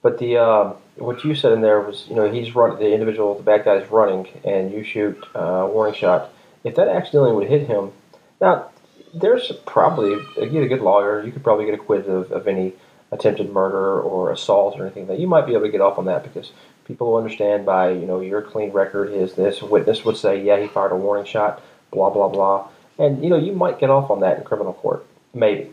But 0.01 0.17
the 0.17 0.37
uh, 0.37 0.73
what 0.95 1.23
you 1.23 1.35
said 1.35 1.51
in 1.51 1.61
there 1.61 1.79
was, 1.79 2.07
you 2.09 2.15
know, 2.15 2.31
he's 2.31 2.55
run 2.55 2.77
the 2.79 2.91
individual, 2.91 3.35
the 3.35 3.43
bad 3.43 3.65
guy's 3.65 3.87
running, 3.89 4.27
and 4.43 4.71
you 4.71 4.83
shoot 4.83 5.23
uh, 5.35 5.39
a 5.39 5.67
warning 5.67 5.93
shot. 5.93 6.33
If 6.63 6.75
that 6.75 6.87
accidentally 6.87 7.33
would 7.33 7.47
hit 7.47 7.67
him, 7.67 7.91
now 8.39 8.70
there's 9.13 9.51
probably 9.65 10.11
you 10.11 10.49
get 10.49 10.63
a 10.63 10.67
good 10.67 10.81
lawyer, 10.81 11.23
you 11.23 11.31
could 11.31 11.43
probably 11.43 11.65
get 11.65 11.73
acquitted 11.73 12.09
of, 12.09 12.31
of 12.31 12.47
any 12.47 12.73
attempted 13.11 13.51
murder 13.51 14.01
or 14.01 14.31
assault 14.31 14.79
or 14.79 14.83
anything. 14.85 15.07
That 15.07 15.19
you 15.19 15.27
might 15.27 15.45
be 15.45 15.53
able 15.53 15.65
to 15.65 15.71
get 15.71 15.81
off 15.81 15.97
on 15.97 16.05
that 16.05 16.23
because 16.23 16.51
people 16.85 17.11
will 17.11 17.17
understand 17.17 17.65
by 17.65 17.91
you 17.91 18.05
know 18.05 18.19
your 18.21 18.41
clean 18.41 18.71
record 18.71 19.11
is 19.11 19.33
this 19.33 19.61
witness 19.61 20.05
would 20.05 20.17
say 20.17 20.43
yeah 20.43 20.59
he 20.59 20.67
fired 20.67 20.91
a 20.91 20.95
warning 20.95 21.25
shot 21.25 21.61
blah 21.91 22.09
blah 22.09 22.27
blah. 22.27 22.67
And 22.97 23.23
you 23.23 23.29
know 23.29 23.37
you 23.37 23.53
might 23.53 23.79
get 23.79 23.89
off 23.89 24.09
on 24.09 24.21
that 24.21 24.37
in 24.37 24.43
criminal 24.43 24.73
court 24.73 25.05
maybe. 25.33 25.71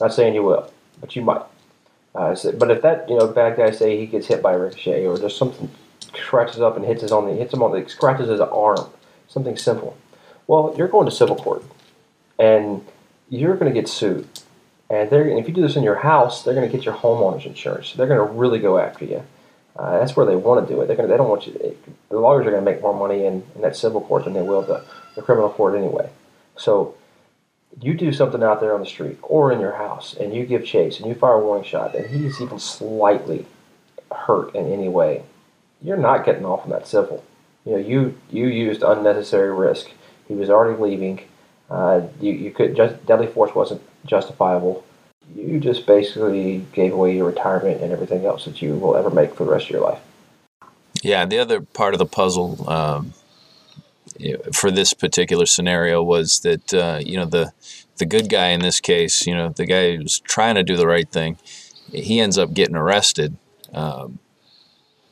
Not 0.00 0.12
saying 0.12 0.34
you 0.34 0.42
will 0.42 0.70
but 1.00 1.16
you 1.16 1.22
might. 1.22 1.42
Uh, 2.14 2.34
so, 2.34 2.52
but 2.52 2.70
if 2.70 2.82
that 2.82 3.08
you 3.08 3.16
know 3.16 3.26
bad 3.28 3.56
guy 3.56 3.70
say 3.70 3.96
he 3.96 4.06
gets 4.06 4.26
hit 4.26 4.42
by 4.42 4.52
a 4.52 4.58
ricochet 4.58 5.06
or 5.06 5.16
just 5.18 5.36
something 5.36 5.70
scratches 6.14 6.60
up 6.60 6.76
and 6.76 6.84
hits 6.84 7.02
his 7.02 7.12
on 7.12 7.26
the 7.26 7.34
hits 7.34 7.54
him 7.54 7.62
on 7.62 7.72
the 7.72 7.88
scratches 7.88 8.28
his 8.28 8.40
arm 8.40 8.86
something 9.28 9.56
simple. 9.56 9.96
Well 10.46 10.74
you're 10.76 10.88
going 10.88 11.06
to 11.06 11.12
civil 11.12 11.36
court 11.36 11.62
and 12.40 12.84
you're 13.28 13.56
going 13.56 13.72
to 13.72 13.80
get 13.80 13.88
sued. 13.88 14.28
And 14.88 15.08
they're 15.08 15.28
if 15.28 15.46
you 15.46 15.54
do 15.54 15.62
this 15.62 15.76
in 15.76 15.84
your 15.84 15.96
house, 15.96 16.42
they're 16.42 16.54
going 16.54 16.68
to 16.68 16.76
get 16.76 16.84
your 16.84 16.94
homeowner's 16.94 17.46
insurance. 17.46 17.88
So 17.88 17.96
they're 17.96 18.08
going 18.08 18.26
to 18.26 18.34
really 18.34 18.58
go 18.58 18.78
after 18.78 19.04
you. 19.04 19.22
Uh, 19.76 19.98
that's 20.00 20.16
where 20.16 20.26
they 20.26 20.34
want 20.34 20.66
to 20.66 20.74
do 20.74 20.80
it. 20.80 20.86
They're 20.86 20.96
going 20.96 21.08
to, 21.08 21.12
they 21.12 21.16
don't 21.16 21.28
want 21.28 21.46
you. 21.46 21.52
To, 21.52 21.76
the 22.08 22.18
lawyers 22.18 22.46
are 22.46 22.50
going 22.50 22.64
to 22.64 22.70
make 22.70 22.82
more 22.82 22.98
money 22.98 23.24
in, 23.24 23.44
in 23.54 23.60
that 23.60 23.76
civil 23.76 24.00
court 24.00 24.24
than 24.24 24.32
they 24.32 24.42
will 24.42 24.62
the, 24.62 24.84
the 25.14 25.22
criminal 25.22 25.48
court 25.48 25.78
anyway. 25.78 26.10
So 26.56 26.96
you 27.80 27.94
do 27.94 28.12
something 28.12 28.42
out 28.42 28.60
there 28.60 28.74
on 28.74 28.80
the 28.80 28.86
street 28.86 29.18
or 29.22 29.52
in 29.52 29.60
your 29.60 29.76
house, 29.76 30.14
and 30.14 30.34
you 30.34 30.44
give 30.44 30.66
chase 30.66 30.98
and 30.98 31.06
you 31.06 31.14
fire 31.14 31.34
a 31.34 31.44
warning 31.44 31.64
shot, 31.64 31.94
and 31.94 32.06
he's 32.10 32.40
even 32.40 32.58
slightly 32.58 33.46
hurt 34.12 34.54
in 34.54 34.70
any 34.72 34.88
way, 34.88 35.22
you're 35.82 35.96
not 35.96 36.24
getting 36.24 36.44
off 36.44 36.64
on 36.64 36.70
that 36.70 36.86
civil. 36.86 37.24
You 37.64 37.72
know, 37.72 37.78
you 37.78 38.18
you 38.30 38.46
used 38.46 38.82
unnecessary 38.82 39.52
risk. 39.54 39.90
He 40.26 40.34
was 40.34 40.50
already 40.50 40.80
leaving. 40.80 41.20
Uh, 41.70 42.02
you, 42.20 42.32
you 42.32 42.50
could 42.50 42.74
just 42.74 43.04
deadly 43.06 43.26
force 43.26 43.54
wasn't 43.54 43.80
justifiable. 44.04 44.84
You 45.34 45.60
just 45.60 45.86
basically 45.86 46.66
gave 46.72 46.92
away 46.92 47.16
your 47.16 47.26
retirement 47.26 47.80
and 47.80 47.92
everything 47.92 48.26
else 48.26 48.44
that 48.46 48.60
you 48.60 48.74
will 48.74 48.96
ever 48.96 49.10
make 49.10 49.34
for 49.34 49.44
the 49.44 49.52
rest 49.52 49.66
of 49.66 49.70
your 49.70 49.82
life. 49.82 50.00
Yeah, 51.02 51.24
the 51.24 51.38
other 51.38 51.60
part 51.60 51.94
of 51.94 51.98
the 51.98 52.06
puzzle 52.06 52.68
um, 52.68 53.14
for 54.52 54.70
this 54.70 54.92
particular 54.92 55.46
scenario 55.46 56.02
was 56.02 56.40
that 56.40 56.74
uh, 56.74 57.00
you 57.00 57.16
know 57.16 57.24
the 57.24 57.52
the 58.00 58.06
good 58.06 58.28
guy 58.28 58.48
in 58.48 58.60
this 58.60 58.80
case, 58.80 59.26
you 59.26 59.34
know, 59.34 59.50
the 59.50 59.66
guy 59.66 59.96
who's 59.96 60.18
trying 60.18 60.56
to 60.56 60.64
do 60.64 60.76
the 60.76 60.88
right 60.88 61.08
thing, 61.08 61.38
he 61.92 62.18
ends 62.18 62.36
up 62.36 62.52
getting 62.52 62.74
arrested. 62.74 63.36
Um, 63.72 64.18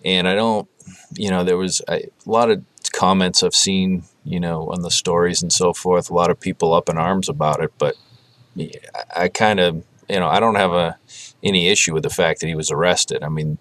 and 0.05 0.27
I 0.27 0.35
don't, 0.35 0.69
you 1.13 1.31
know, 1.31 1.45
there 1.45 1.57
was 1.57 1.81
a, 1.89 2.05
a 2.05 2.11
lot 2.27 2.51
of 2.51 2.65
comments 2.93 3.43
I've 3.43 3.55
seen 3.55 4.05
you 4.29 4.39
know, 4.39 4.69
on 4.71 4.83
the 4.83 4.91
stories 4.91 5.43
and 5.43 5.53
so 5.53 5.73
forth. 5.73 6.11
A 6.11 6.15
lot 6.15 6.31
of 6.31 6.39
people 6.39 6.75
up 6.75 6.89
in 6.89 6.99
arms 6.99 7.29
about 7.29 7.63
it, 7.63 7.73
but 7.79 7.97
I 9.17 9.29
kind 9.29 9.59
of, 9.59 9.85
you 10.09 10.21
know, 10.21 10.29
I 10.29 10.39
don't 10.39 10.57
have 10.57 10.73
a 10.73 10.99
any 11.43 11.69
issue 11.69 11.95
with 11.95 12.03
the 12.03 12.11
fact 12.11 12.41
that 12.41 12.49
he 12.49 12.55
was 12.55 12.71
arrested. 12.71 13.23
I 13.23 13.29
mean, 13.29 13.59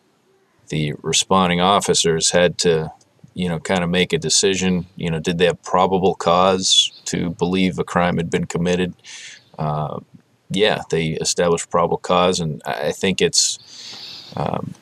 the 0.70 0.94
responding 1.02 1.62
officers 1.62 2.32
had 2.32 2.58
to, 2.60 2.92
you 3.34 3.48
know, 3.48 3.60
kind 3.60 3.84
of 3.84 3.90
make 3.90 4.12
a 4.14 4.18
decision. 4.18 4.88
You 4.96 5.12
know, 5.12 5.20
did 5.20 5.38
they 5.38 5.46
have 5.46 5.62
probable 5.64 6.16
cause 6.16 7.02
to 7.06 7.30
believe 7.30 7.80
a 7.80 7.84
crime 7.84 8.18
had 8.18 8.30
been 8.30 8.46
committed? 8.46 8.94
Uh, 9.58 10.00
yeah, 10.50 10.82
they 10.90 11.10
established 11.10 11.70
probable 11.70 11.98
cause, 11.98 12.40
and 12.40 12.62
I 12.66 12.92
think 12.92 13.22
it's 13.22 13.60
um, 14.36 14.74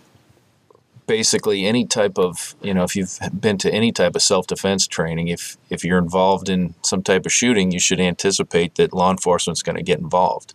basically 1.07 1.65
any 1.65 1.85
type 1.85 2.17
of 2.17 2.55
you 2.61 2.73
know 2.73 2.83
if 2.83 2.95
you've 2.95 3.19
been 3.39 3.57
to 3.57 3.71
any 3.71 3.91
type 3.91 4.15
of 4.15 4.21
self-defense 4.21 4.87
training 4.87 5.27
if 5.27 5.57
if 5.69 5.83
you're 5.83 5.99
involved 5.99 6.49
in 6.49 6.73
some 6.81 7.03
type 7.03 7.25
of 7.25 7.33
shooting 7.33 7.71
you 7.71 7.79
should 7.79 7.99
anticipate 7.99 8.75
that 8.75 8.93
law 8.93 9.11
enforcement's 9.11 9.63
going 9.63 9.75
to 9.75 9.83
get 9.83 9.99
involved. 9.99 10.53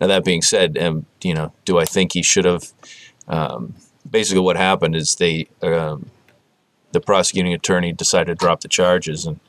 Now 0.00 0.06
that 0.08 0.24
being 0.24 0.42
said 0.42 0.76
um, 0.78 1.06
you 1.22 1.34
know 1.34 1.52
do 1.64 1.78
i 1.78 1.84
think 1.84 2.12
he 2.12 2.22
should 2.22 2.44
have 2.44 2.72
um, 3.28 3.74
basically 4.08 4.42
what 4.42 4.56
happened 4.56 4.94
is 4.94 5.16
they 5.16 5.48
um, 5.62 6.10
the 6.92 7.00
prosecuting 7.00 7.54
attorney 7.54 7.92
decided 7.92 8.26
to 8.26 8.34
drop 8.34 8.60
the 8.60 8.68
charges 8.68 9.26
and 9.26 9.40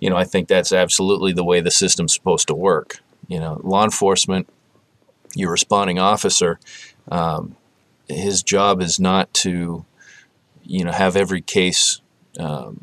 you 0.00 0.08
know 0.08 0.16
i 0.16 0.24
think 0.24 0.48
that's 0.48 0.72
absolutely 0.72 1.32
the 1.32 1.44
way 1.44 1.60
the 1.60 1.70
system's 1.70 2.14
supposed 2.14 2.48
to 2.48 2.54
work. 2.54 2.98
You 3.28 3.40
know 3.40 3.60
law 3.62 3.84
enforcement 3.84 4.48
your 5.34 5.50
responding 5.50 5.98
officer 5.98 6.58
um, 7.10 7.56
his 8.12 8.42
job 8.42 8.80
is 8.80 9.00
not 9.00 9.32
to, 9.34 9.84
you 10.62 10.84
know, 10.84 10.92
have 10.92 11.16
every 11.16 11.40
case 11.40 12.00
um, 12.38 12.82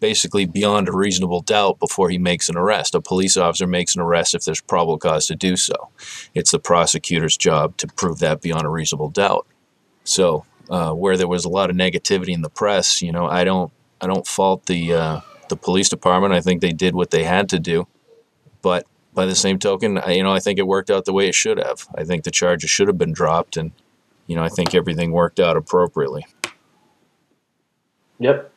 basically 0.00 0.46
beyond 0.46 0.88
a 0.88 0.92
reasonable 0.92 1.40
doubt 1.40 1.78
before 1.78 2.10
he 2.10 2.18
makes 2.18 2.48
an 2.48 2.56
arrest. 2.56 2.94
A 2.94 3.00
police 3.00 3.36
officer 3.36 3.66
makes 3.66 3.94
an 3.94 4.00
arrest 4.00 4.34
if 4.34 4.44
there's 4.44 4.60
probable 4.60 4.98
cause 4.98 5.26
to 5.26 5.36
do 5.36 5.56
so. 5.56 5.88
It's 6.34 6.50
the 6.50 6.58
prosecutor's 6.58 7.36
job 7.36 7.76
to 7.78 7.86
prove 7.86 8.18
that 8.20 8.40
beyond 8.40 8.66
a 8.66 8.70
reasonable 8.70 9.10
doubt. 9.10 9.46
So, 10.04 10.44
uh, 10.68 10.92
where 10.92 11.16
there 11.16 11.28
was 11.28 11.44
a 11.44 11.48
lot 11.48 11.70
of 11.70 11.76
negativity 11.76 12.30
in 12.30 12.42
the 12.42 12.50
press, 12.50 13.00
you 13.00 13.12
know, 13.12 13.26
I 13.26 13.44
don't, 13.44 13.72
I 14.00 14.06
don't 14.06 14.26
fault 14.26 14.66
the 14.66 14.92
uh, 14.92 15.20
the 15.48 15.56
police 15.56 15.88
department. 15.88 16.34
I 16.34 16.40
think 16.40 16.60
they 16.60 16.72
did 16.72 16.94
what 16.94 17.10
they 17.10 17.24
had 17.24 17.48
to 17.50 17.58
do, 17.58 17.86
but 18.62 18.86
by 19.14 19.26
the 19.26 19.34
same 19.34 19.58
token, 19.58 19.98
I, 19.98 20.12
you 20.12 20.22
know, 20.22 20.32
I 20.32 20.40
think 20.40 20.58
it 20.58 20.66
worked 20.66 20.90
out 20.90 21.04
the 21.04 21.12
way 21.12 21.28
it 21.28 21.34
should 21.34 21.58
have. 21.58 21.86
I 21.94 22.04
think 22.04 22.24
the 22.24 22.30
charges 22.30 22.68
should 22.68 22.88
have 22.88 22.98
been 22.98 23.12
dropped, 23.12 23.56
and 23.56 23.72
you 24.26 24.36
know, 24.36 24.42
I 24.42 24.48
think 24.48 24.74
everything 24.74 25.12
worked 25.12 25.40
out 25.40 25.56
appropriately. 25.56 26.26
Yep. 28.18 28.52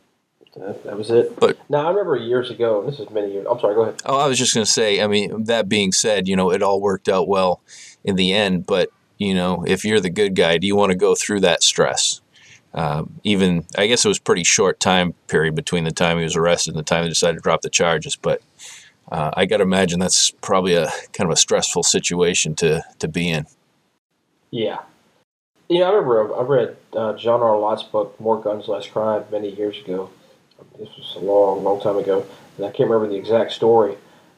That, 0.56 0.84
that 0.84 0.98
was 0.98 1.12
it. 1.12 1.40
But 1.40 1.58
now 1.70 1.86
I 1.86 1.90
remember 1.90 2.16
years 2.16 2.50
ago. 2.50 2.84
This 2.86 3.00
is 3.00 3.10
many 3.10 3.32
years. 3.32 3.46
I'm 3.50 3.60
sorry. 3.60 3.76
Go 3.76 3.84
ahead. 3.84 4.02
Oh, 4.06 4.18
I 4.18 4.28
was 4.28 4.38
just 4.38 4.54
going 4.54 4.66
to 4.66 4.72
say. 4.72 5.02
I 5.02 5.08
mean, 5.08 5.46
that 5.46 5.70
being 5.70 5.92
said, 5.92 6.28
you 6.28 6.36
know, 6.36 6.52
it 6.52 6.64
all 6.64 6.82
worked 6.82 7.08
out 7.08 7.28
well 7.28 7.62
in 8.04 8.16
the 8.16 8.34
end. 8.34 8.66
But 8.66 8.90
you 9.18 9.36
know, 9.36 9.64
if 9.68 9.86
you're 9.86 10.00
the 10.00 10.10
good 10.10 10.36
guy, 10.36 10.58
do 10.58 10.66
you 10.66 10.76
want 10.76 10.92
to 10.92 10.98
go 10.98 11.14
through 11.14 11.42
that 11.42 11.64
stress? 11.64 12.22
Um, 12.74 13.20
even 13.24 13.66
I 13.78 13.88
guess 13.88 14.06
it 14.06 14.08
was 14.08 14.20
pretty 14.20 14.44
short 14.44 14.80
time 14.80 15.14
period 15.28 15.56
between 15.56 15.84
the 15.86 15.92
time 15.92 16.18
he 16.18 16.24
was 16.24 16.36
arrested 16.36 16.74
and 16.74 16.80
the 16.80 16.84
time 16.84 17.04
they 17.04 17.10
decided 17.10 17.38
to 17.38 17.42
drop 17.42 17.62
the 17.62 17.70
charges. 17.70 18.16
But 18.16 18.42
uh, 19.12 19.32
I 19.36 19.46
got 19.46 19.58
to 19.58 19.64
imagine 19.64 20.00
that's 20.00 20.32
probably 20.32 20.74
a 20.74 20.92
kind 21.14 21.30
of 21.30 21.32
a 21.32 21.38
stressful 21.38 21.84
situation 21.84 22.56
to 22.56 22.84
to 23.00 23.08
be 23.08 23.30
in. 23.30 23.46
Yeah, 24.52 24.80
yeah, 25.70 25.84
I 25.84 25.92
remember 25.92 26.36
I 26.36 26.42
read 26.42 26.78
uh, 26.94 27.14
John 27.16 27.42
R. 27.42 27.58
Lott's 27.58 27.84
book 27.84 28.20
"More 28.20 28.42
Guns, 28.42 28.68
Less 28.68 28.88
Crime" 28.88 29.24
many 29.32 29.56
years 29.56 29.78
ago. 29.78 30.10
This 30.80 30.90
was 30.98 31.16
a 31.16 31.20
long, 31.20 31.64
long 31.64 31.80
time 31.80 31.98
ago, 31.98 32.26
and 32.58 32.66
I 32.66 32.72
can't 32.72 32.90
remember 32.90 33.08
the 33.08 33.20
exact 33.20 33.52
story, 33.52 33.96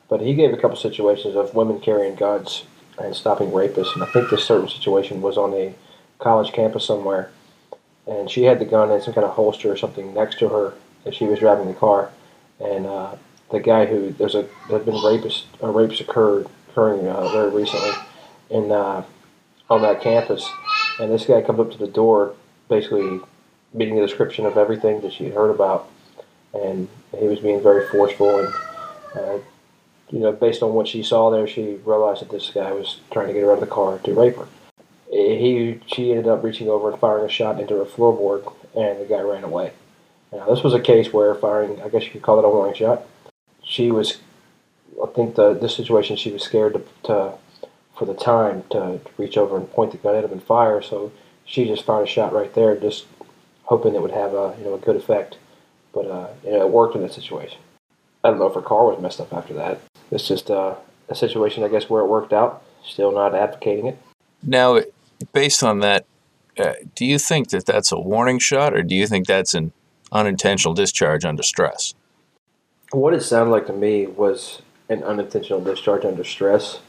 but 0.10 0.22
he 0.22 0.36
gave 0.36 0.54
a 0.54 0.58
couple 0.58 0.76
situations 0.76 1.36
of 1.36 1.56
women 1.56 1.80
carrying 1.80 2.16
guns 2.16 2.66
and 3.00 3.16
stopping 3.16 3.50
rapists. 3.52 3.94
And 3.94 4.04
I 4.04 4.08
think 4.08 4.30
this 4.30 4.44
certain 4.44 4.68
situation 4.68 5.22
was 5.22 5.38
on 5.38 5.54
a 5.54 5.74
college 6.20 6.52
campus 6.52 6.86
somewhere, 6.86 7.32
and 8.06 8.30
she 8.30 8.44
had 8.44 8.60
the 8.60 8.66
gun 8.66 8.92
in 8.92 9.02
some 9.02 9.14
kind 9.14 9.26
of 9.26 9.34
holster 9.34 9.72
or 9.72 9.78
something 9.78 10.14
next 10.14 10.38
to 10.40 10.50
her 10.50 10.74
as 11.06 11.16
she 11.16 11.26
was 11.26 11.40
driving 11.40 11.68
the 11.68 11.74
car, 11.74 12.12
and 12.60 12.86
uh, 12.86 13.16
the 13.52 13.60
guy 13.60 13.86
who 13.86 14.12
there's 14.12 14.36
a 14.36 14.48
there 14.68 14.80
have 14.80 14.86
been 14.86 14.96
rapists 14.96 15.44
uh, 15.64 15.70
rapes 15.70 16.02
occurred 16.02 16.48
occurring 16.70 17.08
uh, 17.08 17.30
very 17.30 17.50
recently 17.50 17.92
in 18.50 18.70
uh, 18.70 19.04
on 19.70 19.82
that 19.82 20.02
campus 20.02 20.52
and 21.02 21.12
this 21.12 21.26
guy 21.26 21.42
comes 21.42 21.60
up 21.60 21.72
to 21.72 21.78
the 21.78 21.88
door, 21.88 22.36
basically 22.70 23.20
meeting 23.74 23.96
the 23.96 24.06
description 24.06 24.46
of 24.46 24.58
everything 24.58 25.02
that 25.02 25.12
she 25.12 25.26
had 25.26 25.34
heard 25.34 25.50
about, 25.50 25.90
and 26.54 26.88
he 27.18 27.28
was 27.28 27.40
being 27.40 27.62
very 27.62 27.88
forceful. 27.88 28.40
And 28.40 28.54
uh, 29.16 29.38
you 30.12 30.20
know, 30.20 30.32
based 30.32 30.62
on 30.62 30.74
what 30.74 30.88
she 30.88 31.02
saw 31.02 31.32
there, 31.32 31.48
she 31.48 31.80
realized 31.86 32.22
that 32.22 32.30
this 32.30 32.52
guy 32.52 32.72
was 32.72 33.00
trying 33.12 33.28
to 33.28 33.34
get 33.34 33.42
her 33.42 33.52
out 33.52 33.56
of 33.56 33.60
the 33.62 33.68
car 33.68 33.98
to 34.00 34.14
rape 34.14 34.36
her. 34.36 34.48
He, 35.10 35.80
she 35.88 36.12
ended 36.12 36.28
up 36.28 36.44
reaching 36.44 36.70
over 36.70 36.92
and 36.92 37.00
firing 37.00 37.26
a 37.26 37.30
shot 37.30 37.60
into 37.60 37.76
her 37.78 37.86
floorboard, 37.86 38.54
and 38.76 39.02
the 39.02 39.06
guy 39.06 39.22
ran 39.22 39.44
away. 39.44 39.74
Now, 40.32 40.46
this 40.46 40.64
was 40.64 40.74
a 40.74 40.80
case 40.80 41.12
where 41.12 41.34
firing, 41.36 41.82
I 41.82 41.90
guess 41.90 42.06
you 42.06 42.12
could 42.12 42.22
call 42.22 42.40
it 42.40 42.46
a 42.46 42.50
warning 42.50 42.76
shot. 42.76 43.04
She 43.64 43.92
was, 43.92 44.20
I 45.02 45.08
think, 45.08 45.36
the 45.36 45.54
this 45.54 45.76
situation, 45.76 46.16
she 46.16 46.32
was 46.32 46.44
scared 46.44 46.74
to, 46.74 46.84
to 47.08 47.34
for 48.02 48.06
the 48.08 48.16
time 48.16 48.64
to, 48.72 49.00
reach 49.20 49.38
over 49.38 49.56
and 49.56 49.70
point 49.70 49.92
the 49.92 49.98
gun 50.00 50.16
at 50.16 50.24
him 50.24 50.32
and 50.32 50.42
fire. 50.42 50.82
So 50.82 51.12
she 51.46 51.66
just 51.66 51.86
fired 51.86 52.08
a 52.08 52.10
shot 52.10 52.34
right 52.34 52.52
there, 52.56 52.76
just 52.76 53.06
hoping 53.66 53.94
it 53.94 54.02
would 54.02 54.10
have 54.10 54.34
a 54.34 54.56
you 54.58 54.66
know 54.66 54.74
a 54.74 54.80
good 54.80 54.96
effect. 54.96 55.38
But 55.94 56.08
uh, 56.08 56.30
you 56.44 56.50
know, 56.50 56.62
it 56.62 56.70
worked 56.72 56.96
in 56.96 57.04
that 57.04 57.14
situation. 57.14 57.60
I 58.24 58.32
don't 58.32 58.40
know 58.40 58.48
if 58.48 58.56
her 58.56 58.62
car 58.64 58.86
was 58.86 59.00
messed 59.00 59.22
up 59.22 59.32
after 59.32 59.54
that. 59.54 59.82
It's 60.10 60.28
just 60.28 60.50
uh, 60.50 60.78
a 61.10 61.16
situation, 61.16 61.64
I 61.64 61.68
guess, 61.68 61.92
where 61.92 62.02
it 62.02 62.08
worked 62.08 62.34
out. 62.34 62.64
Still 62.84 63.12
not 63.12 63.36
advocating 63.36 63.86
it. 63.86 64.00
Now, 64.42 64.80
based 65.32 65.62
on 65.62 65.82
that, 65.82 66.08
uh, 66.58 66.74
do 66.96 67.06
you 67.06 67.20
think 67.20 67.50
that 67.50 67.68
that's 67.68 67.92
a 67.92 68.00
warning 68.00 68.40
shot, 68.40 68.74
or 68.74 68.82
do 68.82 68.96
you 68.96 69.06
think 69.06 69.28
that's 69.28 69.54
an 69.54 69.74
unintentional 70.12 70.74
discharge 70.74 71.24
under 71.24 71.44
stress? 71.44 71.94
What 72.94 73.14
it 73.14 73.22
sounded 73.22 73.52
like 73.52 73.68
to 73.68 73.74
me 73.74 74.08
was 74.08 74.64
an 74.90 75.04
unintentional 75.04 75.62
discharge 75.62 76.04
under 76.04 76.24
stress 76.24 76.80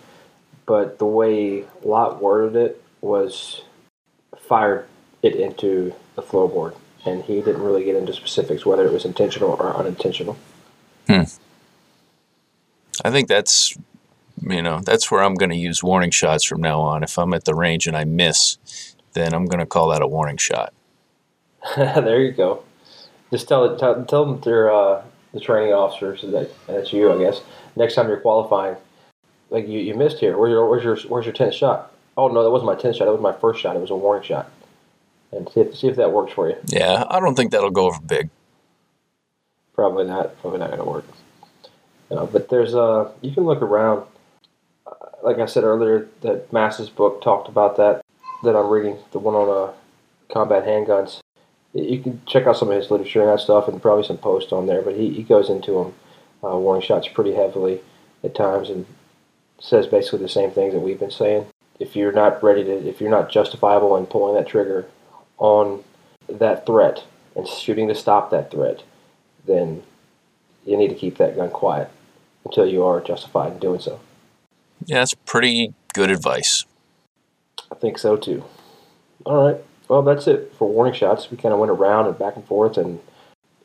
but 0.67 0.99
the 0.99 1.07
way 1.07 1.65
Lott 1.83 2.23
worded 2.23 2.57
it 2.57 2.83
was 3.01 3.63
fired 4.39 4.87
it 5.23 5.37
into 5.37 5.95
the 6.17 6.23
floorboard, 6.23 6.75
and 7.05 7.23
he 7.25 7.37
didn't 7.37 7.63
really 7.63 7.85
get 7.85 7.97
into 7.97 8.13
specifics 8.13 8.67
whether 8.67 8.87
it 8.87 8.93
was 8.93 9.05
intentional 9.05 9.51
or 9.51 9.77
unintentional. 9.77 10.37
Hmm. 11.07 11.23
I 13.05 13.11
think 13.11 13.29
that's 13.29 13.77
you 14.41 14.63
know 14.63 14.81
that's 14.81 15.11
where 15.11 15.23
I'm 15.23 15.35
going 15.35 15.51
to 15.51 15.57
use 15.57 15.83
warning 15.83 16.11
shots 16.11 16.45
from 16.45 16.61
now 16.61 16.81
on. 16.81 17.03
If 17.03 17.19
I'm 17.19 17.33
at 17.35 17.45
the 17.45 17.55
range 17.55 17.87
and 17.87 17.97
I 17.97 18.05
miss, 18.05 18.59
then 19.15 19.33
I'm 19.35 19.47
going 19.47 19.61
to 19.61 19.67
call 19.67 19.89
that 19.89 20.03
a 20.03 20.07
warning 20.07 20.37
shot. 20.37 20.73
there 21.77 22.21
you 22.21 22.33
go. 22.33 22.65
Just 23.31 23.49
tell 23.49 23.77
tell, 23.77 24.05
tell 24.05 24.27
them 24.27 24.41
they're 24.41 24.73
uh, 24.73 25.03
the 25.33 25.41
training 25.41 25.73
officers 25.73 26.23
that 26.23 26.51
that's 26.67 26.93
you, 26.93 27.13
I 27.13 27.19
guess. 27.19 27.41
Next 27.77 27.95
time 27.95 28.09
you're 28.09 28.21
qualifying, 28.21 28.77
like 29.53 29.69
you, 29.69 29.79
you 29.79 29.95
missed 29.95 30.19
here. 30.19 30.37
Where's 30.37 30.51
your 30.51 30.69
where's 30.69 30.83
your 30.83 30.97
where's 31.11 31.27
your 31.27 31.35
tenth 31.35 31.55
shot? 31.55 31.93
Oh 32.17 32.29
no, 32.29 32.43
that 32.43 32.51
wasn't 32.51 32.67
my 32.67 32.75
tenth 32.75 32.97
shot. 32.97 33.05
That 33.05 33.13
was 33.13 33.21
my 33.21 33.39
first 33.39 33.61
shot. 33.61 33.77
It 33.77 33.81
was 33.81 33.91
a 33.91 33.97
warning 33.97 34.27
shot. 34.27 34.51
And 35.31 35.49
see 35.51 35.61
if 35.61 35.77
see 35.77 35.89
if 35.89 35.97
that 35.97 36.13
works 36.13 36.33
for 36.33 36.49
you. 36.49 36.57
Yeah, 36.67 37.05
I 37.09 37.21
don't 37.21 37.35
think 37.35 37.53
that'll 37.53 37.71
go 37.71 37.87
over 37.87 38.01
big. 38.01 38.31
Probably 39.75 40.07
not. 40.07 40.41
Probably 40.41 40.59
not 40.59 40.71
going 40.71 40.83
to 40.83 40.89
work. 40.91 41.05
Uh, 42.11 42.27
but 42.27 42.49
there's 42.49 42.75
uh 42.75 43.13
you 43.21 43.31
can 43.33 43.45
look 43.45 43.63
around. 43.63 44.07
Uh, 44.87 44.95
like 45.23 45.39
I 45.39 45.47
said 45.47 45.65
earlier, 45.65 46.09
that 46.23 46.53
Mass's 46.53 46.89
book 46.89 47.23
talked 47.23 47.49
about 47.49 47.77
that. 47.77 48.03
That 48.43 48.57
I'm 48.57 48.71
reading, 48.71 48.99
the 49.13 49.21
one 49.21 49.35
on 49.35 49.69
uh, 49.69 49.73
combat 50.33 50.65
handguns. 50.65 51.21
You 51.75 52.03
can 52.03 52.21
check 52.27 52.47
out 52.47 52.57
some 52.57 52.71
of 52.71 52.77
his 52.77 52.91
literature 52.91 53.23
and 53.23 53.31
that 53.31 53.41
stuff, 53.41 53.69
and 53.69 53.81
probably 53.81 54.05
some 54.05 54.19
posts 54.19 54.53
on 54.53 54.67
there. 54.67 54.83
But 54.83 54.97
he, 54.97 55.11
he 55.11 55.23
goes 55.23 55.49
into 55.49 55.73
them, 55.73 55.95
uh, 56.43 56.59
warning 56.59 56.83
shots 56.83 57.09
pretty 57.09 57.35
heavily 57.35 57.81
at 58.25 58.35
times, 58.35 58.69
and 58.69 58.85
says 59.63 59.87
basically 59.87 60.19
the 60.19 60.29
same 60.29 60.51
things 60.51 60.75
that 60.75 60.81
we've 60.81 60.99
been 60.99 61.11
saying. 61.11 61.47
If 61.79 61.97
you're 61.97 62.13
not 62.13 62.43
ready 62.43 62.65
to, 62.65 62.89
if 62.89 63.01
you're 63.01 63.11
not 63.11 63.31
justifiable 63.31 63.97
in 63.97 64.07
pulling 64.07 64.35
that 64.35 64.49
trigger 64.49 64.87
on 65.39 65.83
that 66.29 66.67
threat 66.67 67.05
and 67.35 67.47
shooting 67.47 67.89
to 67.89 67.95
stop 67.95 68.31
that 68.31 68.51
threat, 68.51 68.83
then 69.47 69.83
you 70.67 70.77
need 70.77 70.89
to 70.89 70.95
keep 70.95 71.17
that 71.19 71.37
gun 71.37 71.51
quiet 71.51 71.91
until 72.45 72.67
you 72.67 72.85
are 72.85 73.01
justified 73.01 73.53
in 73.53 73.59
doing 73.59 73.81
so. 73.81 74.01
Yeah, 74.85 74.99
that's 74.99 75.15
pretty 75.15 75.75
good 75.95 76.11
advice. 76.11 76.67
I 77.71 77.77
think 77.77 77.99
so 77.99 78.17
too. 78.17 78.45
All 79.25 79.49
right. 79.49 79.61
Well, 79.89 80.03
that's 80.03 80.27
it 80.27 80.53
for 80.59 80.69
warning 80.69 80.95
shots. 80.95 81.31
We 81.31 81.37
kind 81.37 81.53
of 81.53 81.61
went 81.61 81.71
around 81.71 82.07
and 82.07 82.19
back 82.19 82.37
and 82.37 82.45
forth 82.45 82.77
and 82.77 83.01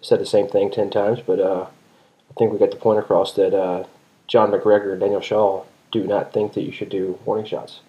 said 0.02 0.20
the 0.20 0.26
same 0.26 0.48
thing 0.48 0.70
10 0.70 0.90
times, 0.90 1.20
but 1.26 1.40
uh, 1.40 1.68
I 2.30 2.34
think 2.38 2.52
we 2.52 2.60
got 2.60 2.72
the 2.72 2.78
point 2.78 3.00
across 3.00 3.34
that 3.34 3.58
uh, 3.58 3.86
John 4.28 4.52
McGregor 4.52 4.92
and 4.92 5.02
Daniel 5.02 5.22
Shaw 5.22 5.64
do 5.92 6.06
not 6.06 6.34
think 6.34 6.54
that 6.54 6.64
you 6.64 6.72
should 6.72 6.90
do 6.90 7.20
warning 7.26 7.46
shots. 7.46 7.82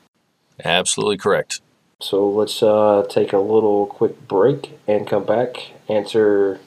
Absolutely 0.65 1.17
correct. 1.17 1.61
So 2.01 2.29
let's 2.29 2.63
uh, 2.63 3.05
take 3.09 3.33
a 3.33 3.39
little 3.39 3.87
quick 3.87 4.29
break 4.29 4.79
and 4.87 5.07
come 5.07 5.25
back, 5.25 5.73
answer 5.89 6.61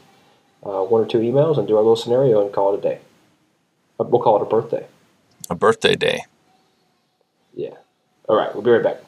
uh, 0.63 0.83
one 0.83 1.03
or 1.03 1.07
two 1.07 1.19
emails, 1.19 1.57
and 1.57 1.67
do 1.67 1.75
our 1.75 1.81
little 1.81 1.95
scenario 1.95 2.43
and 2.43 2.53
call 2.53 2.73
it 2.73 2.79
a 2.79 2.81
day. 2.81 2.99
Uh, 3.99 4.03
we'll 4.03 4.21
call 4.21 4.37
it 4.37 4.41
a 4.41 4.45
birthday. 4.45 4.87
A 5.49 5.55
birthday 5.55 5.95
day. 5.95 6.25
Yeah. 7.53 7.75
All 8.27 8.35
right, 8.35 8.53
we'll 8.53 8.63
be 8.63 8.71
right 8.71 8.83
back. 8.83 9.01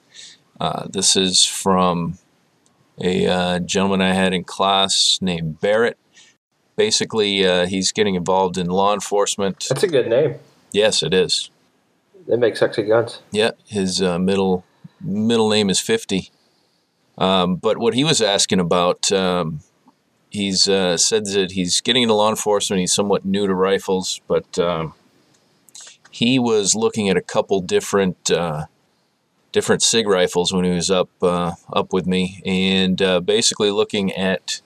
Uh, 0.60 0.88
this 0.88 1.16
is 1.16 1.46
from 1.46 2.18
a 3.02 3.28
uh, 3.28 3.60
gentleman 3.60 4.02
I 4.02 4.14
had 4.14 4.34
in 4.34 4.44
class 4.44 5.20
named 5.22 5.60
Barrett. 5.60 5.98
Basically, 6.76 7.46
uh, 7.46 7.66
he's 7.66 7.92
getting 7.92 8.16
involved 8.16 8.58
in 8.58 8.68
law 8.68 8.94
enforcement. 8.94 9.66
That's 9.70 9.84
a 9.84 9.88
good 9.88 10.10
name. 10.10 10.36
Yes, 10.72 11.04
it 11.04 11.14
is. 11.14 11.50
They 12.28 12.36
make 12.36 12.58
sexy 12.58 12.84
guns. 12.84 13.22
Yeah, 13.32 13.52
his 13.66 14.02
uh, 14.02 14.20
middle 14.20 14.66
middle 15.02 15.50
name 15.50 15.70
is 15.70 15.80
Fifty. 15.80 16.32
Um, 17.18 17.56
but 17.56 17.78
what 17.78 17.94
he 17.94 18.04
was 18.04 18.22
asking 18.22 18.60
about, 18.60 19.12
um, 19.12 19.62
he's 20.30 20.68
uh, 20.68 20.98
said 20.98 21.26
that 21.28 21.52
he's 21.52 21.82
getting 21.82 22.04
into 22.04 22.14
law 22.14 22.30
enforcement. 22.30 22.80
He's 22.80 22.94
somewhat 22.94 23.26
new 23.26 23.48
to 23.48 23.54
rifles, 23.54 24.22
but 24.28 24.60
um, 24.60 24.94
he 26.12 26.40
was 26.40 26.76
looking 26.76 27.10
at 27.10 27.18
a 27.18 27.22
couple 27.22 27.62
different 27.62 28.32
uh, 28.32 28.66
different 29.52 29.82
sig 29.82 30.08
rifles 30.08 30.54
when 30.54 30.66
he 30.66 30.72
was 30.72 30.92
up 30.92 31.10
uh, 31.22 31.54
up 31.72 31.94
with 31.94 32.06
me, 32.06 32.42
and 32.46 33.02
uh, 33.02 33.20
basically 33.20 33.72
looking 33.72 34.12
at 34.14 34.62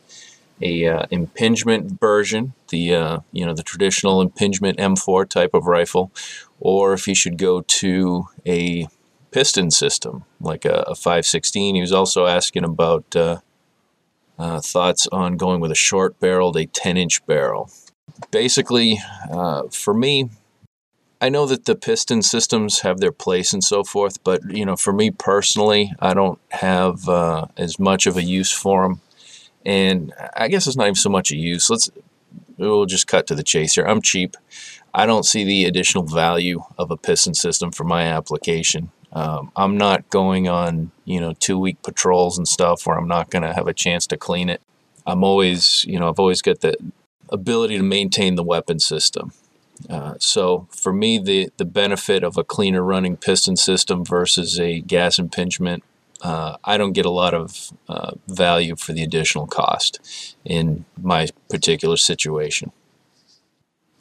a 0.61 0.85
uh, 0.85 1.05
impingement 1.11 1.99
version, 1.99 2.53
the 2.69 2.95
uh, 2.95 3.19
you 3.31 3.45
know 3.45 3.53
the 3.53 3.63
traditional 3.63 4.21
impingement 4.21 4.77
M4 4.77 5.29
type 5.29 5.53
of 5.53 5.65
rifle, 5.67 6.11
or 6.59 6.93
if 6.93 7.05
he 7.05 7.13
should 7.13 7.37
go 7.37 7.61
to 7.61 8.27
a 8.45 8.87
piston 9.31 9.71
system 9.71 10.25
like 10.39 10.65
a, 10.65 10.83
a 10.87 10.95
516. 10.95 11.75
He 11.75 11.81
was 11.81 11.91
also 11.91 12.25
asking 12.25 12.63
about 12.63 13.15
uh, 13.15 13.39
uh, 14.37 14.61
thoughts 14.61 15.07
on 15.11 15.37
going 15.37 15.59
with 15.59 15.71
a 15.71 15.75
short 15.75 16.19
barreled, 16.19 16.57
a 16.57 16.65
10 16.65 16.97
inch 16.97 17.25
barrel. 17.25 17.69
Basically, 18.31 18.99
uh, 19.31 19.63
for 19.69 19.93
me, 19.93 20.29
I 21.21 21.29
know 21.29 21.45
that 21.47 21.65
the 21.65 21.75
piston 21.75 22.21
systems 22.21 22.79
have 22.79 22.99
their 22.99 23.11
place 23.11 23.51
and 23.51 23.63
so 23.63 23.83
forth, 23.83 24.23
but 24.23 24.41
you 24.49 24.65
know, 24.65 24.77
for 24.77 24.93
me 24.93 25.11
personally, 25.11 25.91
I 25.99 26.13
don't 26.13 26.39
have 26.49 27.09
uh, 27.09 27.47
as 27.57 27.77
much 27.77 28.05
of 28.05 28.15
a 28.15 28.23
use 28.23 28.51
for 28.51 28.83
them. 28.83 29.01
And 29.65 30.13
I 30.35 30.47
guess 30.47 30.65
it's 30.65 30.77
not 30.77 30.85
even 30.85 30.95
so 30.95 31.09
much 31.09 31.31
a 31.31 31.35
use. 31.35 31.69
Let's 31.69 31.89
we'll 32.57 32.85
just 32.85 33.07
cut 33.07 33.27
to 33.27 33.35
the 33.35 33.43
chase 33.43 33.75
here. 33.75 33.85
I'm 33.85 34.01
cheap. 34.01 34.37
I 34.93 35.05
don't 35.05 35.25
see 35.25 35.43
the 35.43 35.65
additional 35.65 36.03
value 36.03 36.63
of 36.77 36.89
a 36.89 36.97
piston 36.97 37.33
system 37.33 37.71
for 37.71 37.83
my 37.83 38.03
application. 38.03 38.91
Um, 39.11 39.51
I'm 39.55 39.77
not 39.77 40.09
going 40.09 40.47
on, 40.47 40.91
you 41.05 41.19
know, 41.19 41.33
two 41.33 41.57
week 41.57 41.81
patrols 41.81 42.37
and 42.37 42.47
stuff 42.47 42.85
where 42.85 42.97
I'm 42.97 43.07
not 43.07 43.29
going 43.29 43.43
to 43.43 43.53
have 43.53 43.67
a 43.67 43.73
chance 43.73 44.05
to 44.07 44.17
clean 44.17 44.49
it. 44.49 44.61
I'm 45.05 45.23
always, 45.23 45.83
you 45.85 45.99
know, 45.99 46.09
I've 46.09 46.19
always 46.19 46.41
got 46.41 46.61
the 46.61 46.75
ability 47.29 47.77
to 47.77 47.83
maintain 47.83 48.35
the 48.35 48.43
weapon 48.43 48.79
system. 48.79 49.31
Uh, 49.89 50.15
so 50.19 50.67
for 50.71 50.91
me, 50.93 51.17
the, 51.17 51.51
the 51.57 51.65
benefit 51.65 52.23
of 52.23 52.37
a 52.37 52.43
cleaner 52.43 52.83
running 52.83 53.17
piston 53.17 53.55
system 53.55 54.03
versus 54.03 54.59
a 54.59 54.81
gas 54.81 55.17
impingement, 55.17 55.83
uh, 56.21 56.57
I 56.65 56.77
don't 56.77 56.93
get 56.93 57.05
a 57.05 57.11
lot 57.11 57.33
of 57.33 57.71
uh, 57.87 58.11
value 58.27 58.75
for 58.75 58.93
the 58.93 59.03
additional 59.03 59.47
cost 59.47 60.35
in 60.43 60.85
my 61.01 61.29
particular 61.49 61.97
situation. 61.97 62.71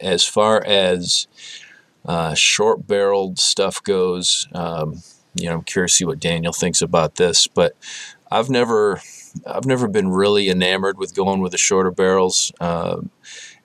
As 0.01 0.25
far 0.25 0.63
as 0.65 1.27
uh, 2.09 2.35
short 2.35 2.87
barreled 2.87 3.39
stuff 3.39 3.83
goes, 3.83 4.49
um, 4.55 5.03
you 5.35 5.49
know, 5.49 5.57
I'm 5.57 5.63
curious 5.63 5.93
to 5.93 5.97
see 5.99 6.05
what 6.07 6.19
Daniel 6.19 6.55
thinks 6.55 6.81
about 6.81 7.17
this, 7.17 7.47
but 7.47 7.77
I've 8.31 8.49
never, 8.49 9.03
I've 9.47 9.67
never 9.67 9.87
been 9.87 10.09
really 10.09 10.49
enamored 10.49 10.99
with 10.99 11.15
going 11.15 11.41
with 11.41 11.53
the 11.53 11.59
shorter 11.59 11.91
barrels, 11.91 12.51
uh, 12.61 13.03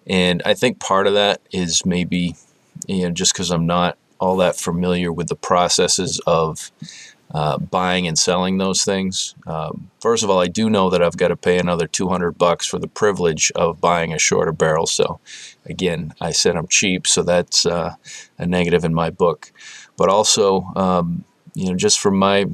and 0.06 0.41
I 0.46 0.54
think 0.54 0.80
part 0.82 1.08
of 1.08 1.14
that 1.14 1.41
is 1.52 1.86
maybe, 1.86 2.36
you 2.86 3.04
know, 3.04 3.12
just 3.12 3.34
because 3.34 3.50
I'm 3.50 3.66
not 3.66 3.98
all 4.20 4.36
that 4.38 4.58
familiar 4.58 5.12
with 5.12 5.30
the 5.30 5.36
processes 5.36 6.20
of 6.28 6.72
uh, 7.34 7.57
buying 7.57 8.07
and 8.07 8.17
selling 8.17 8.57
those 8.57 8.84
things. 8.84 9.34
Um, 9.47 9.89
first 9.99 10.23
of 10.23 10.29
all, 10.29 10.39
I 10.39 10.47
do 10.47 10.69
know 10.69 10.89
that 10.89 11.01
I've 11.01 11.17
got 11.17 11.29
to 11.29 11.36
pay 11.36 11.57
another 11.57 11.88
200 11.88 12.38
bucks 12.38 12.67
for 12.67 12.77
the 12.77 12.88
privilege 12.88 13.51
of 13.55 13.81
buying 13.81 14.13
a 14.13 14.19
shorter 14.19 14.51
barrel. 14.51 14.86
So, 14.86 15.19
again, 15.65 16.13
I 16.21 16.31
said 16.31 16.55
I'm 16.55 16.67
cheap, 16.67 17.07
so 17.07 17.23
that's 17.23 17.65
uh, 17.65 17.95
a 18.38 18.45
negative 18.45 18.84
in 18.86 18.93
my 18.93 19.09
book. 19.09 19.51
But 19.97 20.09
also, 20.09 20.63
um, 20.75 21.23
you 21.55 21.69
know, 21.69 21.75
just 21.75 21.99
from 21.99 22.17
my 22.17 22.45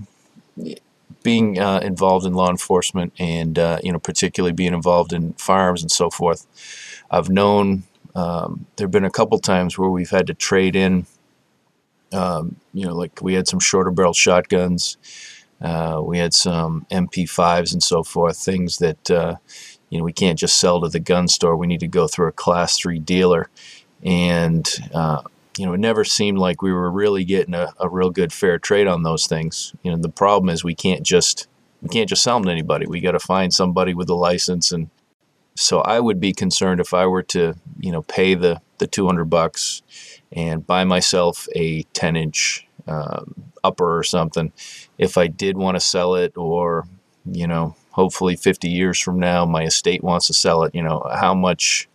being 1.23 1.59
uh, 1.59 1.79
involved 1.79 2.25
in 2.25 2.33
law 2.33 2.49
enforcement 2.49 3.13
and 3.19 3.59
uh, 3.59 3.79
you 3.83 3.91
know, 3.91 3.99
particularly 3.99 4.53
being 4.53 4.73
involved 4.73 5.11
in 5.11 5.33
firearms 5.33 5.81
and 5.81 5.91
so 5.91 6.09
forth, 6.09 6.47
I've 7.11 7.29
known 7.29 7.83
um, 8.15 8.65
there 8.75 8.85
have 8.85 8.91
been 8.91 9.03
a 9.03 9.09
couple 9.09 9.37
times 9.39 9.77
where 9.77 9.89
we've 9.89 10.09
had 10.09 10.27
to 10.27 10.33
trade 10.33 10.75
in 10.75 11.05
um, 12.11 12.55
you 12.73 12.85
know, 12.85 12.95
like 12.95 13.21
we 13.21 13.33
had 13.33 13.47
some 13.47 13.59
shorter 13.59 13.91
barrel 13.91 14.13
shotguns, 14.13 14.97
uh, 15.61 16.01
we 16.03 16.17
had 16.17 16.33
some 16.33 16.85
MP5s 16.91 17.73
and 17.73 17.83
so 17.83 18.03
forth, 18.03 18.37
things 18.37 18.77
that 18.77 19.11
uh, 19.11 19.35
you 19.89 19.97
know 19.97 20.03
we 20.03 20.13
can't 20.13 20.39
just 20.39 20.59
sell 20.59 20.81
to 20.81 20.89
the 20.89 20.99
gun 20.99 21.27
store. 21.27 21.55
We 21.55 21.67
need 21.67 21.81
to 21.81 21.87
go 21.87 22.07
through 22.07 22.27
a 22.27 22.33
class 22.33 22.77
three 22.77 22.99
dealer, 22.99 23.49
and 24.03 24.67
uh, 24.93 25.21
you 25.57 25.65
know 25.65 25.73
it 25.73 25.79
never 25.79 26.03
seemed 26.03 26.37
like 26.37 26.61
we 26.61 26.71
were 26.71 26.91
really 26.91 27.25
getting 27.25 27.53
a, 27.53 27.73
a 27.79 27.89
real 27.89 28.09
good 28.09 28.33
fair 28.33 28.57
trade 28.59 28.87
on 28.87 29.03
those 29.03 29.27
things. 29.27 29.73
You 29.83 29.91
know 29.91 29.97
the 29.97 30.09
problem 30.09 30.49
is 30.49 30.63
we 30.63 30.75
can't 30.75 31.03
just 31.03 31.47
we 31.81 31.89
can't 31.89 32.09
just 32.09 32.23
sell 32.23 32.37
them 32.37 32.45
to 32.45 32.51
anybody. 32.51 32.85
We 32.87 33.01
got 33.01 33.11
to 33.11 33.19
find 33.19 33.53
somebody 33.53 33.93
with 33.93 34.09
a 34.09 34.15
license 34.15 34.71
and 34.71 34.89
so 35.59 35.81
I 35.81 35.99
would 35.99 36.21
be 36.21 36.31
concerned 36.31 36.79
if 36.79 36.93
I 36.93 37.05
were 37.05 37.23
to, 37.23 37.53
you 37.81 37.91
know, 37.91 38.01
pay 38.03 38.33
the 38.33 38.61
the 38.79 38.87
200 38.87 39.25
bucks 39.25 39.81
and 40.31 40.65
buy 40.65 40.83
myself 40.83 41.47
a 41.55 41.83
10 41.93 42.15
inch 42.15 42.67
um, 42.87 43.35
upper 43.63 43.97
or 43.97 44.03
something. 44.03 44.51
If 44.97 45.17
I 45.17 45.27
did 45.27 45.57
want 45.57 45.75
to 45.75 45.79
sell 45.79 46.15
it, 46.15 46.37
or 46.37 46.87
you 47.25 47.47
know, 47.47 47.75
hopefully 47.91 48.35
50 48.35 48.69
years 48.69 48.99
from 48.99 49.19
now, 49.19 49.45
my 49.45 49.63
estate 49.63 50.03
wants 50.03 50.27
to 50.27 50.33
sell 50.33 50.63
it. 50.63 50.73
You 50.73 50.83
know, 50.83 51.05
how 51.13 51.33
much 51.33 51.87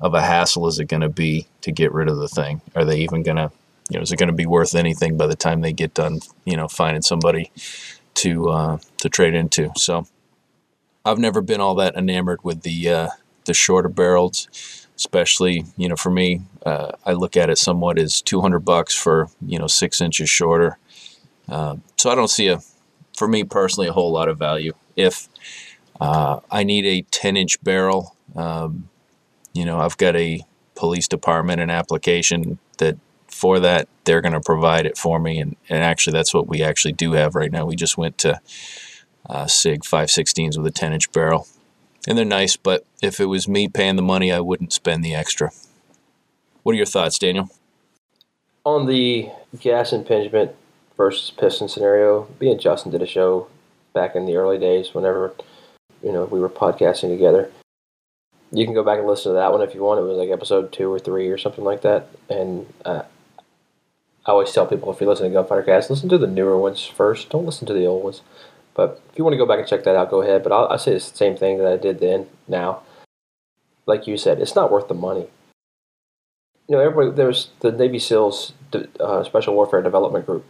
of 0.00 0.14
a 0.14 0.20
hassle 0.20 0.66
is 0.68 0.78
it 0.78 0.86
going 0.86 1.00
to 1.00 1.08
be 1.08 1.46
to 1.62 1.72
get 1.72 1.92
rid 1.92 2.08
of 2.08 2.18
the 2.18 2.28
thing? 2.28 2.60
Are 2.74 2.84
they 2.84 3.00
even 3.00 3.22
going 3.22 3.36
to, 3.36 3.50
you 3.90 3.96
know, 3.96 4.02
is 4.02 4.12
it 4.12 4.18
going 4.18 4.28
to 4.28 4.34
be 4.34 4.46
worth 4.46 4.74
anything 4.74 5.16
by 5.16 5.26
the 5.26 5.36
time 5.36 5.60
they 5.60 5.72
get 5.72 5.94
done? 5.94 6.20
You 6.44 6.56
know, 6.56 6.68
finding 6.68 7.02
somebody 7.02 7.50
to 8.14 8.48
uh, 8.50 8.78
to 8.98 9.08
trade 9.08 9.34
into. 9.34 9.70
So, 9.76 10.06
I've 11.04 11.18
never 11.18 11.40
been 11.40 11.60
all 11.60 11.74
that 11.76 11.96
enamored 11.96 12.44
with 12.44 12.62
the 12.62 12.90
uh, 12.90 13.08
the 13.44 13.54
shorter 13.54 13.88
barrels 13.88 14.87
especially 14.98 15.64
you 15.76 15.88
know 15.88 15.96
for 15.96 16.10
me 16.10 16.42
uh, 16.66 16.92
i 17.06 17.12
look 17.12 17.36
at 17.36 17.48
it 17.48 17.56
somewhat 17.56 17.98
as 17.98 18.20
200 18.20 18.60
bucks 18.60 18.94
for 18.94 19.28
you 19.40 19.58
know 19.58 19.66
six 19.66 20.00
inches 20.00 20.28
shorter. 20.28 20.78
Uh, 21.48 21.76
so 21.96 22.10
i 22.10 22.14
don't 22.14 22.28
see 22.28 22.48
a 22.48 22.60
for 23.16 23.26
me 23.26 23.42
personally 23.42 23.88
a 23.88 23.92
whole 23.92 24.12
lot 24.12 24.28
of 24.28 24.38
value. 24.38 24.72
If 24.96 25.28
uh, 26.00 26.40
i 26.50 26.64
need 26.64 26.84
a 26.84 27.02
10 27.02 27.36
inch 27.36 27.62
barrel 27.62 28.16
um, 28.36 28.88
you 29.54 29.64
know 29.64 29.80
i've 29.80 29.96
got 29.96 30.14
a 30.16 30.40
police 30.74 31.08
department 31.08 31.60
and 31.60 31.70
application 31.70 32.58
that 32.78 32.96
for 33.26 33.60
that 33.60 33.88
they're 34.04 34.20
going 34.20 34.32
to 34.32 34.40
provide 34.40 34.86
it 34.86 34.96
for 34.96 35.18
me. 35.18 35.38
And, 35.38 35.56
and 35.68 35.82
actually 35.82 36.14
that's 36.14 36.32
what 36.32 36.48
we 36.48 36.62
actually 36.62 36.92
do 36.92 37.12
have 37.12 37.34
right 37.34 37.52
now. 37.52 37.66
We 37.66 37.76
just 37.76 37.98
went 37.98 38.18
to 38.18 38.40
uh, 39.28 39.46
sig 39.46 39.82
516s 39.82 40.56
with 40.56 40.66
a 40.66 40.70
10 40.70 40.92
inch 40.94 41.12
barrel 41.12 41.46
and 42.08 42.16
they're 42.16 42.24
nice, 42.24 42.56
but 42.56 42.86
if 43.02 43.20
it 43.20 43.26
was 43.26 43.46
me 43.46 43.68
paying 43.68 43.96
the 43.96 44.02
money, 44.02 44.32
I 44.32 44.40
wouldn't 44.40 44.72
spend 44.72 45.04
the 45.04 45.14
extra. 45.14 45.50
What 46.62 46.72
are 46.72 46.76
your 46.76 46.86
thoughts, 46.86 47.18
Daniel? 47.18 47.50
On 48.64 48.86
the 48.86 49.28
gas 49.60 49.92
impingement 49.92 50.52
versus 50.96 51.30
piston 51.30 51.68
scenario, 51.68 52.22
being 52.38 52.58
Justin 52.58 52.92
did 52.92 53.02
a 53.02 53.06
show 53.06 53.48
back 53.92 54.16
in 54.16 54.24
the 54.24 54.36
early 54.36 54.58
days 54.58 54.94
whenever 54.94 55.34
you 56.02 56.10
know 56.10 56.24
we 56.24 56.40
were 56.40 56.48
podcasting 56.48 57.10
together. 57.10 57.50
You 58.52 58.64
can 58.64 58.74
go 58.74 58.82
back 58.82 58.98
and 58.98 59.06
listen 59.06 59.32
to 59.32 59.34
that 59.34 59.52
one 59.52 59.60
if 59.60 59.74
you 59.74 59.82
want. 59.82 60.00
It 60.00 60.04
was 60.04 60.16
like 60.16 60.30
episode 60.30 60.72
two 60.72 60.90
or 60.90 60.98
three 60.98 61.28
or 61.28 61.36
something 61.36 61.64
like 61.64 61.82
that. 61.82 62.08
And 62.30 62.72
uh, 62.86 63.02
I 64.24 64.30
always 64.30 64.50
tell 64.52 64.66
people 64.66 64.90
if 64.90 65.00
you 65.02 65.06
listen 65.06 65.28
to 65.28 65.34
Gunfighter 65.34 65.62
Cast, 65.62 65.90
listen 65.90 66.08
to 66.08 66.16
the 66.16 66.26
newer 66.26 66.56
ones 66.56 66.86
first. 66.86 67.28
Don't 67.28 67.44
listen 67.44 67.66
to 67.66 67.74
the 67.74 67.84
old 67.84 68.02
ones. 68.02 68.22
But 68.78 69.02
if 69.10 69.18
you 69.18 69.24
want 69.24 69.34
to 69.34 69.38
go 69.38 69.44
back 69.44 69.58
and 69.58 69.66
check 69.66 69.82
that 69.82 69.96
out, 69.96 70.08
go 70.08 70.22
ahead. 70.22 70.44
But 70.44 70.52
I'll, 70.52 70.68
I'll 70.68 70.78
say 70.78 70.94
the 70.94 71.00
same 71.00 71.36
thing 71.36 71.58
that 71.58 71.66
I 71.66 71.76
did 71.76 71.98
then. 71.98 72.28
Now, 72.46 72.82
like 73.86 74.06
you 74.06 74.16
said, 74.16 74.38
it's 74.38 74.54
not 74.54 74.70
worth 74.70 74.86
the 74.86 74.94
money. 74.94 75.26
You 76.68 76.76
know, 76.76 76.80
everybody 76.80 77.10
there's 77.10 77.50
the 77.58 77.72
Navy 77.72 77.98
SEALs 77.98 78.52
uh, 79.00 79.24
Special 79.24 79.54
Warfare 79.56 79.82
Development 79.82 80.24
Group, 80.24 80.44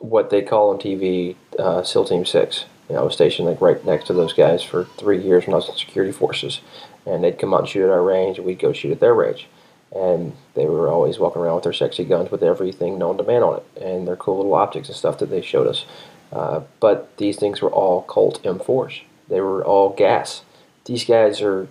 what 0.00 0.28
they 0.28 0.42
call 0.42 0.68
on 0.68 0.76
TV 0.76 1.36
uh, 1.58 1.82
SEAL 1.82 2.04
Team 2.04 2.26
Six. 2.26 2.66
You 2.90 2.96
know, 2.96 3.00
I 3.00 3.04
was 3.04 3.14
stationed 3.14 3.48
like 3.48 3.62
right 3.62 3.82
next 3.86 4.08
to 4.08 4.12
those 4.12 4.34
guys 4.34 4.62
for 4.62 4.84
three 4.98 5.22
years 5.22 5.46
when 5.46 5.54
I 5.54 5.58
was 5.58 5.68
in 5.70 5.76
security 5.76 6.12
forces, 6.12 6.60
and 7.06 7.24
they'd 7.24 7.38
come 7.38 7.54
out 7.54 7.60
and 7.60 7.68
shoot 7.70 7.84
at 7.84 7.90
our 7.90 8.02
range, 8.02 8.36
and 8.36 8.46
we'd 8.46 8.58
go 8.58 8.74
shoot 8.74 8.92
at 8.92 9.00
their 9.00 9.14
range, 9.14 9.48
and 9.96 10.34
they 10.54 10.66
were 10.66 10.90
always 10.90 11.18
walking 11.18 11.40
around 11.40 11.54
with 11.54 11.64
their 11.64 11.72
sexy 11.72 12.04
guns 12.04 12.30
with 12.30 12.42
everything 12.42 12.98
known 12.98 13.16
to 13.16 13.22
man 13.22 13.42
on 13.42 13.56
it, 13.56 13.82
and 13.82 14.06
their 14.06 14.16
cool 14.16 14.36
little 14.36 14.54
optics 14.54 14.88
and 14.88 14.96
stuff 14.96 15.18
that 15.20 15.30
they 15.30 15.40
showed 15.40 15.66
us. 15.66 15.86
Uh, 16.32 16.60
but 16.78 17.16
these 17.16 17.36
things 17.36 17.60
were 17.60 17.70
all 17.70 18.02
Colt 18.02 18.42
M4s. 18.42 19.02
They 19.28 19.40
were 19.40 19.64
all 19.64 19.90
gas. 19.90 20.42
These 20.84 21.04
guys 21.04 21.40
are 21.40 21.68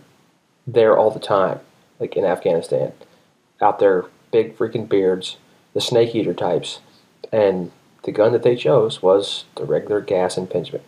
there 0.67 0.97
all 0.97 1.11
the 1.11 1.19
time, 1.19 1.59
like 1.99 2.15
in 2.15 2.25
Afghanistan, 2.25 2.93
out 3.61 3.79
there, 3.79 4.05
big 4.31 4.57
freaking 4.57 4.87
beards, 4.87 5.37
the 5.73 5.81
snake 5.81 6.13
eater 6.15 6.33
types, 6.33 6.79
and 7.31 7.71
the 8.03 8.11
gun 8.11 8.31
that 8.31 8.43
they 8.43 8.55
chose 8.55 9.01
was 9.01 9.45
the 9.55 9.65
regular 9.65 10.01
gas 10.01 10.37
impingement. 10.37 10.83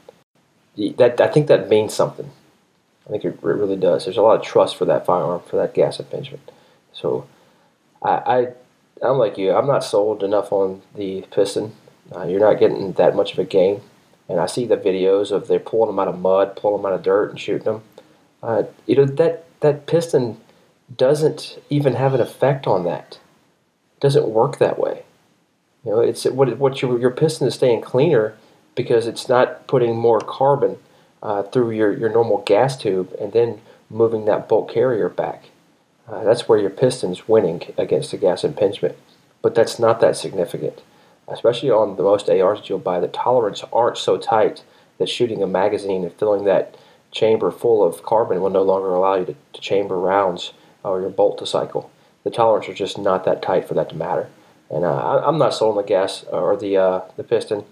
That 0.97 1.19
I 1.19 1.27
think 1.27 1.47
that 1.47 1.69
means 1.69 1.93
something. 1.93 2.31
I 3.05 3.09
think 3.09 3.25
it 3.25 3.39
really 3.41 3.75
does. 3.75 4.05
There's 4.05 4.17
a 4.17 4.21
lot 4.21 4.39
of 4.39 4.45
trust 4.45 4.77
for 4.77 4.85
that 4.85 5.05
firearm, 5.05 5.41
for 5.45 5.57
that 5.57 5.73
gas 5.73 5.99
impingement. 5.99 6.51
So, 6.93 7.27
I, 8.01 8.09
I 8.09 8.47
I'm 9.01 9.17
like 9.17 9.37
you. 9.37 9.53
I'm 9.53 9.67
not 9.67 9.83
sold 9.83 10.23
enough 10.23 10.51
on 10.51 10.81
the 10.95 11.25
piston. 11.31 11.73
Uh, 12.13 12.25
you're 12.25 12.39
not 12.39 12.59
getting 12.59 12.93
that 12.93 13.15
much 13.15 13.33
of 13.33 13.39
a 13.39 13.45
gain. 13.45 13.81
And 14.27 14.39
I 14.39 14.45
see 14.45 14.65
the 14.65 14.77
videos 14.77 15.31
of 15.31 15.47
they're 15.47 15.59
pulling 15.59 15.87
them 15.87 15.99
out 15.99 16.07
of 16.07 16.19
mud, 16.19 16.55
pulling 16.55 16.81
them 16.81 16.91
out 16.91 16.95
of 16.95 17.03
dirt, 17.03 17.31
and 17.31 17.39
shooting 17.39 17.65
them. 17.65 17.83
Uh, 18.41 18.63
you 18.85 18.95
know 18.95 19.05
that 19.05 19.45
that 19.59 19.85
piston 19.85 20.37
doesn't 20.95 21.59
even 21.69 21.95
have 21.95 22.13
an 22.13 22.21
effect 22.21 22.65
on 22.65 22.83
that. 22.85 23.19
It 23.97 23.99
doesn't 23.99 24.27
work 24.27 24.57
that 24.57 24.79
way. 24.79 25.03
You 25.85 25.91
know, 25.91 25.99
it's 25.99 26.25
what 26.25 26.57
what 26.57 26.81
your 26.81 26.99
your 26.99 27.11
piston 27.11 27.47
is 27.47 27.55
staying 27.55 27.81
cleaner 27.81 28.35
because 28.75 29.07
it's 29.07 29.27
not 29.27 29.67
putting 29.67 29.97
more 29.97 30.19
carbon 30.19 30.77
uh, 31.21 31.43
through 31.43 31.71
your, 31.71 31.95
your 31.95 32.09
normal 32.09 32.39
gas 32.39 32.77
tube 32.77 33.13
and 33.19 33.33
then 33.33 33.61
moving 33.89 34.25
that 34.25 34.47
bolt 34.47 34.71
carrier 34.71 35.09
back. 35.09 35.45
Uh, 36.07 36.23
that's 36.23 36.47
where 36.47 36.59
your 36.59 36.69
piston's 36.69 37.27
winning 37.27 37.61
against 37.77 38.11
the 38.11 38.17
gas 38.17 38.43
impingement. 38.43 38.97
But 39.41 39.55
that's 39.55 39.79
not 39.79 39.99
that 40.01 40.17
significant, 40.17 40.81
especially 41.27 41.69
on 41.69 41.95
the 41.95 42.03
most 42.03 42.29
ARs 42.29 42.59
that 42.59 42.69
you'll 42.69 42.79
buy. 42.79 42.99
The 42.99 43.07
tolerance 43.07 43.63
aren't 43.71 43.97
so 43.97 44.17
tight 44.17 44.63
that 44.97 45.09
shooting 45.09 45.41
a 45.41 45.47
magazine 45.47 46.03
and 46.03 46.13
filling 46.13 46.45
that 46.45 46.75
chamber 47.11 47.51
full 47.51 47.83
of 47.83 48.03
carbon 48.03 48.41
will 48.41 48.49
no 48.49 48.63
longer 48.63 48.89
allow 48.93 49.15
you 49.15 49.25
to, 49.25 49.35
to 49.53 49.61
chamber 49.61 49.97
rounds 49.97 50.53
or 50.83 51.01
your 51.01 51.09
bolt 51.09 51.37
to 51.39 51.45
cycle. 51.45 51.91
The 52.23 52.29
tolerance 52.29 52.69
are 52.69 52.73
just 52.73 52.97
not 52.97 53.25
that 53.25 53.41
tight 53.41 53.67
for 53.67 53.73
that 53.73 53.89
to 53.89 53.95
matter. 53.95 54.29
And 54.69 54.85
uh, 54.85 54.95
I, 54.95 55.27
am 55.27 55.37
not 55.37 55.53
sold 55.53 55.77
on 55.77 55.83
the 55.83 55.87
gas 55.87 56.23
or 56.31 56.55
the 56.55 56.77
uh, 56.77 57.01
the 57.17 57.23
piston. 57.23 57.65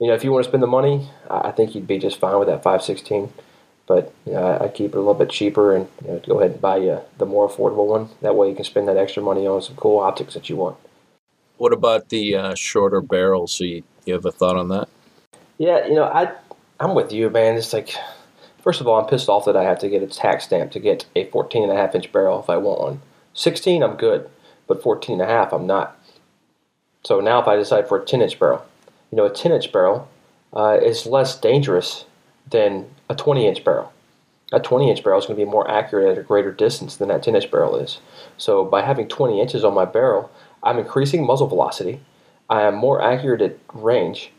You 0.00 0.08
know, 0.08 0.14
if 0.14 0.24
you 0.24 0.32
want 0.32 0.44
to 0.44 0.50
spend 0.50 0.62
the 0.62 0.66
money, 0.66 1.08
I 1.30 1.52
think 1.52 1.74
you'd 1.74 1.86
be 1.86 1.98
just 1.98 2.18
fine 2.18 2.38
with 2.38 2.48
that 2.48 2.64
516. 2.64 3.32
But 3.86 4.12
you 4.26 4.32
know, 4.32 4.58
I, 4.60 4.68
keep 4.68 4.92
it 4.92 4.96
a 4.96 4.98
little 4.98 5.14
bit 5.14 5.30
cheaper 5.30 5.76
and 5.76 5.88
you 6.04 6.12
know, 6.12 6.18
go 6.26 6.40
ahead 6.40 6.52
and 6.52 6.60
buy 6.60 6.78
you 6.78 7.00
the 7.18 7.26
more 7.26 7.48
affordable 7.48 7.86
one. 7.86 8.08
That 8.22 8.34
way, 8.34 8.48
you 8.48 8.56
can 8.56 8.64
spend 8.64 8.88
that 8.88 8.96
extra 8.96 9.22
money 9.22 9.46
on 9.46 9.62
some 9.62 9.76
cool 9.76 10.00
optics 10.00 10.34
that 10.34 10.48
you 10.48 10.56
want. 10.56 10.76
What 11.56 11.72
about 11.72 12.08
the 12.08 12.36
uh, 12.36 12.54
shorter 12.54 13.00
barrels? 13.00 13.52
So 13.52 13.64
you, 13.64 13.82
you 14.04 14.14
have 14.14 14.24
a 14.24 14.32
thought 14.32 14.56
on 14.56 14.68
that? 14.68 14.88
Yeah, 15.58 15.86
you 15.86 15.94
know, 15.94 16.04
I 16.04 16.32
I'm 16.80 16.94
with 16.94 17.12
you, 17.12 17.30
man. 17.30 17.56
It's 17.56 17.72
like 17.72 17.94
First 18.64 18.80
of 18.80 18.88
all, 18.88 18.98
I'm 18.98 19.06
pissed 19.06 19.28
off 19.28 19.44
that 19.44 19.58
I 19.58 19.62
have 19.62 19.78
to 19.80 19.90
get 19.90 20.02
a 20.02 20.06
tax 20.06 20.44
stamp 20.44 20.72
to 20.72 20.80
get 20.80 21.04
a 21.14 21.26
14 21.26 21.64
and 21.64 21.70
a 21.70 21.76
half 21.76 21.94
inch 21.94 22.10
barrel 22.10 22.40
if 22.40 22.48
I 22.48 22.56
want 22.56 22.80
one. 22.80 23.02
16, 23.34 23.82
I'm 23.82 23.96
good, 23.96 24.26
but 24.66 24.82
14 24.82 25.20
and 25.20 25.30
a 25.30 25.30
half, 25.30 25.52
I'm 25.52 25.66
not. 25.66 26.00
So 27.04 27.20
now 27.20 27.42
if 27.42 27.46
I 27.46 27.56
decide 27.56 27.86
for 27.86 27.98
a 27.98 28.04
10 28.06 28.22
inch 28.22 28.38
barrel, 28.38 28.64
you 29.10 29.18
know, 29.18 29.26
a 29.26 29.30
10 29.30 29.52
inch 29.52 29.70
barrel 29.70 30.08
uh, 30.54 30.78
is 30.82 31.04
less 31.04 31.38
dangerous 31.38 32.06
than 32.48 32.86
a 33.10 33.14
20 33.14 33.46
inch 33.46 33.62
barrel. 33.62 33.92
A 34.50 34.60
20 34.60 34.88
inch 34.88 35.04
barrel 35.04 35.18
is 35.18 35.26
going 35.26 35.38
to 35.38 35.44
be 35.44 35.50
more 35.50 35.70
accurate 35.70 36.08
at 36.08 36.18
a 36.18 36.26
greater 36.26 36.50
distance 36.50 36.96
than 36.96 37.08
that 37.08 37.22
10 37.22 37.36
inch 37.36 37.50
barrel 37.50 37.76
is. 37.76 37.98
So 38.38 38.64
by 38.64 38.80
having 38.80 39.08
20 39.08 39.42
inches 39.42 39.62
on 39.62 39.74
my 39.74 39.84
barrel, 39.84 40.30
I'm 40.64 40.78
increasing 40.78 41.24
muzzle 41.24 41.46
velocity. 41.46 42.00
I 42.50 42.62
am 42.62 42.74
more 42.74 43.00
accurate 43.00 43.42
at 43.42 43.56
range, 43.72 44.32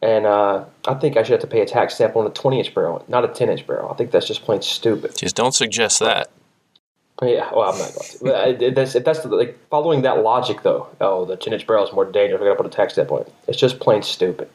and 0.00 0.26
uh, 0.26 0.64
I 0.86 0.94
think 0.94 1.16
I 1.16 1.22
should 1.22 1.32
have 1.32 1.40
to 1.40 1.46
pay 1.46 1.60
a 1.60 1.66
tax 1.66 1.94
stamp 1.94 2.16
on 2.16 2.26
a 2.26 2.30
20 2.30 2.58
inch 2.58 2.74
barrel, 2.74 3.04
not 3.08 3.24
a 3.24 3.28
10 3.28 3.50
inch 3.50 3.66
barrel. 3.66 3.90
I 3.90 3.94
think 3.94 4.10
that's 4.10 4.26
just 4.26 4.42
plain 4.42 4.62
stupid. 4.62 5.16
Just 5.16 5.36
don't 5.36 5.54
suggest 5.54 6.00
that. 6.00 6.30
Yeah, 7.20 7.50
well, 7.54 7.72
I'm 7.72 7.78
not 7.78 7.94
going 8.20 8.58
to. 8.58 8.70
that's, 8.72 8.96
if 8.96 9.04
that's 9.04 9.20
the, 9.20 9.28
like 9.28 9.56
following 9.68 10.02
that 10.02 10.22
logic, 10.22 10.62
though. 10.62 10.88
Oh, 11.00 11.24
the 11.24 11.36
10 11.36 11.52
inch 11.52 11.66
barrel 11.66 11.86
is 11.86 11.92
more 11.92 12.04
dangerous. 12.04 12.40
I 12.40 12.44
got 12.44 12.50
to 12.50 12.56
put 12.56 12.66
a 12.66 12.70
tax 12.76 12.94
stamp 12.94 13.12
on 13.12 13.20
it. 13.20 13.32
It's 13.46 13.58
just 13.58 13.78
plain 13.78 14.02
stupid. 14.02 14.48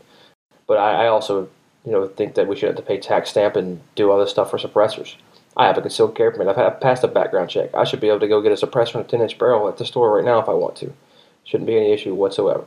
But 0.66 0.78
I, 0.78 1.06
I, 1.06 1.08
also, 1.08 1.48
you 1.86 1.94
know, 1.94 2.08
think 2.08 2.36
that 2.36 2.48
we 2.48 2.58
should 2.58 2.68
have 2.68 2.76
to 2.76 2.82
pay 2.82 2.98
tax 2.98 3.30
stamp 3.30 3.56
and 3.56 3.80
do 3.96 4.12
other 4.12 4.28
stuff 4.28 4.50
for 4.50 4.58
suppressors. 4.58 5.16
I 5.56 5.66
have 5.66 5.78
a 5.78 5.82
concealed 5.82 6.16
carry 6.16 6.32
permit. 6.32 6.50
I've, 6.50 6.58
I've 6.58 6.82
passed 6.82 7.06
a 7.06 7.08
background 7.08 7.50
check. 7.50 7.74
I 7.74 7.86
should 7.86 8.02
be 8.02 8.10
able 8.10 8.20
to 8.20 8.28
go 8.28 8.42
get 8.42 8.52
a 8.52 8.68
suppressor 8.68 8.96
on 8.96 9.02
a 9.02 9.06
10 9.06 9.22
inch 9.22 9.38
barrel 9.38 9.70
at 9.70 9.78
the 9.78 9.86
store 9.86 10.14
right 10.14 10.26
now 10.26 10.40
if 10.40 10.50
I 10.50 10.54
want 10.54 10.76
to. 10.78 10.94
Shouldn't 11.48 11.68
be 11.68 11.78
any 11.78 11.92
issue 11.92 12.14
whatsoever. 12.14 12.66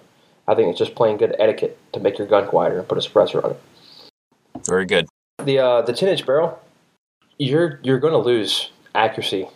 I 0.48 0.54
think 0.54 0.70
it's 0.70 0.78
just 0.78 0.94
plain 0.94 1.16
good 1.16 1.36
etiquette 1.38 1.78
to 1.92 2.00
make 2.00 2.18
your 2.18 2.26
gun 2.26 2.48
quieter 2.48 2.78
and 2.78 2.88
put 2.88 2.98
a 2.98 3.00
suppressor 3.00 3.44
on 3.44 3.52
it. 3.52 3.60
Very 4.66 4.86
good. 4.86 5.06
The 5.44 5.58
uh, 5.58 5.82
the 5.82 5.92
10 5.92 6.08
inch 6.08 6.26
barrel, 6.26 6.58
you're 7.38 7.78
you're 7.82 7.98
going 7.98 8.12
to 8.14 8.18
lose 8.18 8.70
accuracy 8.94 9.48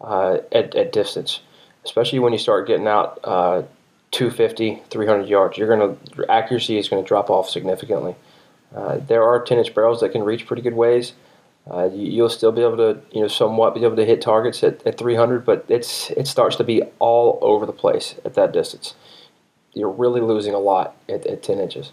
uh, 0.00 0.38
at, 0.52 0.74
at 0.74 0.92
distance, 0.92 1.40
especially 1.84 2.18
when 2.18 2.32
you 2.32 2.38
start 2.38 2.66
getting 2.66 2.86
out 2.86 3.18
uh, 3.24 3.62
250, 4.10 4.82
300 4.90 5.28
yards. 5.28 5.56
You're 5.56 5.68
going 5.68 5.96
to 5.96 6.16
your 6.16 6.30
accuracy 6.30 6.76
is 6.76 6.88
going 6.88 7.02
to 7.02 7.06
drop 7.06 7.30
off 7.30 7.48
significantly. 7.48 8.14
Uh, 8.74 8.98
there 8.98 9.22
are 9.22 9.42
10 9.42 9.58
inch 9.58 9.74
barrels 9.74 10.00
that 10.00 10.10
can 10.10 10.22
reach 10.22 10.46
pretty 10.46 10.62
good 10.62 10.74
ways. 10.74 11.14
Uh, 11.70 11.88
you, 11.92 12.22
will 12.22 12.28
still 12.28 12.52
be 12.52 12.62
able 12.62 12.76
to, 12.76 13.00
you 13.12 13.20
know, 13.20 13.28
somewhat 13.28 13.74
be 13.74 13.84
able 13.84 13.96
to 13.96 14.04
hit 14.04 14.20
targets 14.20 14.62
at, 14.62 14.84
at 14.86 14.96
300, 14.98 15.44
but 15.44 15.64
it's 15.68 16.10
it 16.10 16.26
starts 16.26 16.56
to 16.56 16.64
be 16.64 16.82
all 16.98 17.38
over 17.42 17.66
the 17.66 17.72
place 17.72 18.14
at 18.24 18.34
that 18.34 18.52
distance 18.52 18.94
you're 19.74 19.90
really 19.90 20.20
losing 20.20 20.54
a 20.54 20.58
lot 20.58 20.96
at, 21.08 21.26
at 21.26 21.42
10 21.42 21.58
inches. 21.58 21.92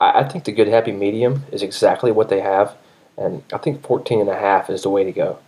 I, 0.00 0.20
I, 0.20 0.28
think 0.28 0.44
the 0.44 0.52
good 0.52 0.68
happy 0.68 0.92
medium 0.92 1.44
is 1.52 1.62
exactly 1.62 2.10
what 2.10 2.28
they 2.28 2.40
have, 2.40 2.76
and 3.16 3.42
I 3.52 3.58
think 3.58 3.86
14 3.86 4.20
and 4.20 4.30
a 4.30 4.38
half 4.38 4.70
is 4.70 4.82
the 4.82 4.90
way 4.90 5.04
to 5.04 5.12
go. 5.12 5.38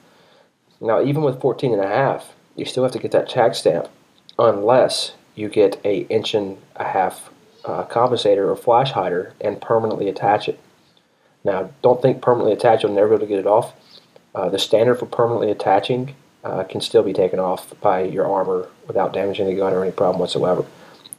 Now, 0.80 1.03
even 1.03 1.22
with 1.22 1.40
14 1.40 1.72
and 1.72 1.82
a 1.82 1.88
half, 1.88 2.34
you 2.55 2.64
still 2.64 2.82
have 2.82 2.92
to 2.92 2.99
get 2.99 3.12
that 3.12 3.28
tax 3.28 3.59
stamp 3.59 3.88
unless 4.38 5.12
you 5.34 5.49
get 5.49 5.80
a 5.84 6.01
inch 6.09 6.34
and 6.34 6.59
a 6.76 6.84
half 6.84 7.30
uh, 7.64 7.84
compensator 7.84 8.49
or 8.49 8.57
flash 8.57 8.92
hider 8.92 9.32
and 9.40 9.61
permanently 9.61 10.09
attach 10.09 10.49
it. 10.49 10.59
Now, 11.47 11.70
don't 11.80 12.03
think 12.03 12.20
permanently 12.20 12.53
attached, 12.53 12.82
you'll 12.82 12.92
never 12.92 13.11
be 13.11 13.14
able 13.14 13.20
to 13.20 13.28
get 13.28 13.38
it 13.38 13.47
off. 13.47 13.72
Uh, 14.34 14.49
the 14.49 14.59
standard 14.59 14.97
for 14.97 15.07
permanently 15.07 15.49
attaching 15.53 16.16
uh, 16.42 16.64
can 16.64 16.80
still 16.80 17.05
be 17.05 17.12
taken 17.12 17.38
off 17.38 17.72
by 17.80 18.03
your 18.03 18.26
armor 18.26 18.68
without 18.88 19.12
damaging 19.12 19.47
the 19.47 19.55
gun 19.55 19.72
or 19.72 19.84
any 19.84 19.92
problem 19.92 20.20
whatsoever. 20.20 20.66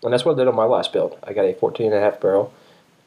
And 0.04 0.12
that's 0.12 0.26
what 0.26 0.34
I 0.34 0.40
did 0.40 0.50
on 0.50 0.56
my 0.56 0.66
last 0.66 0.92
build. 0.92 1.18
I 1.24 1.32
got 1.32 1.46
a 1.46 1.54
14 1.54 1.88
and 1.88 1.96
a 1.96 2.02
half 2.02 2.20
barrel. 2.20 2.54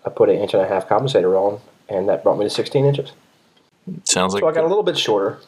I 0.04 0.08
put 0.08 0.30
an 0.30 0.36
inch 0.36 0.54
and 0.54 0.62
a 0.62 0.66
half 0.66 0.88
compensator 0.88 1.38
on, 1.38 1.60
and 1.90 2.08
that 2.08 2.22
brought 2.24 2.38
me 2.38 2.46
to 2.46 2.50
16 2.50 2.86
inches. 2.86 3.12
Sounds 4.04 4.32
like 4.32 4.40
so 4.40 4.48
I 4.48 4.52
got 4.52 4.64
a 4.64 4.68
little 4.68 4.82
bit 4.82 4.96
shorter, 4.96 5.40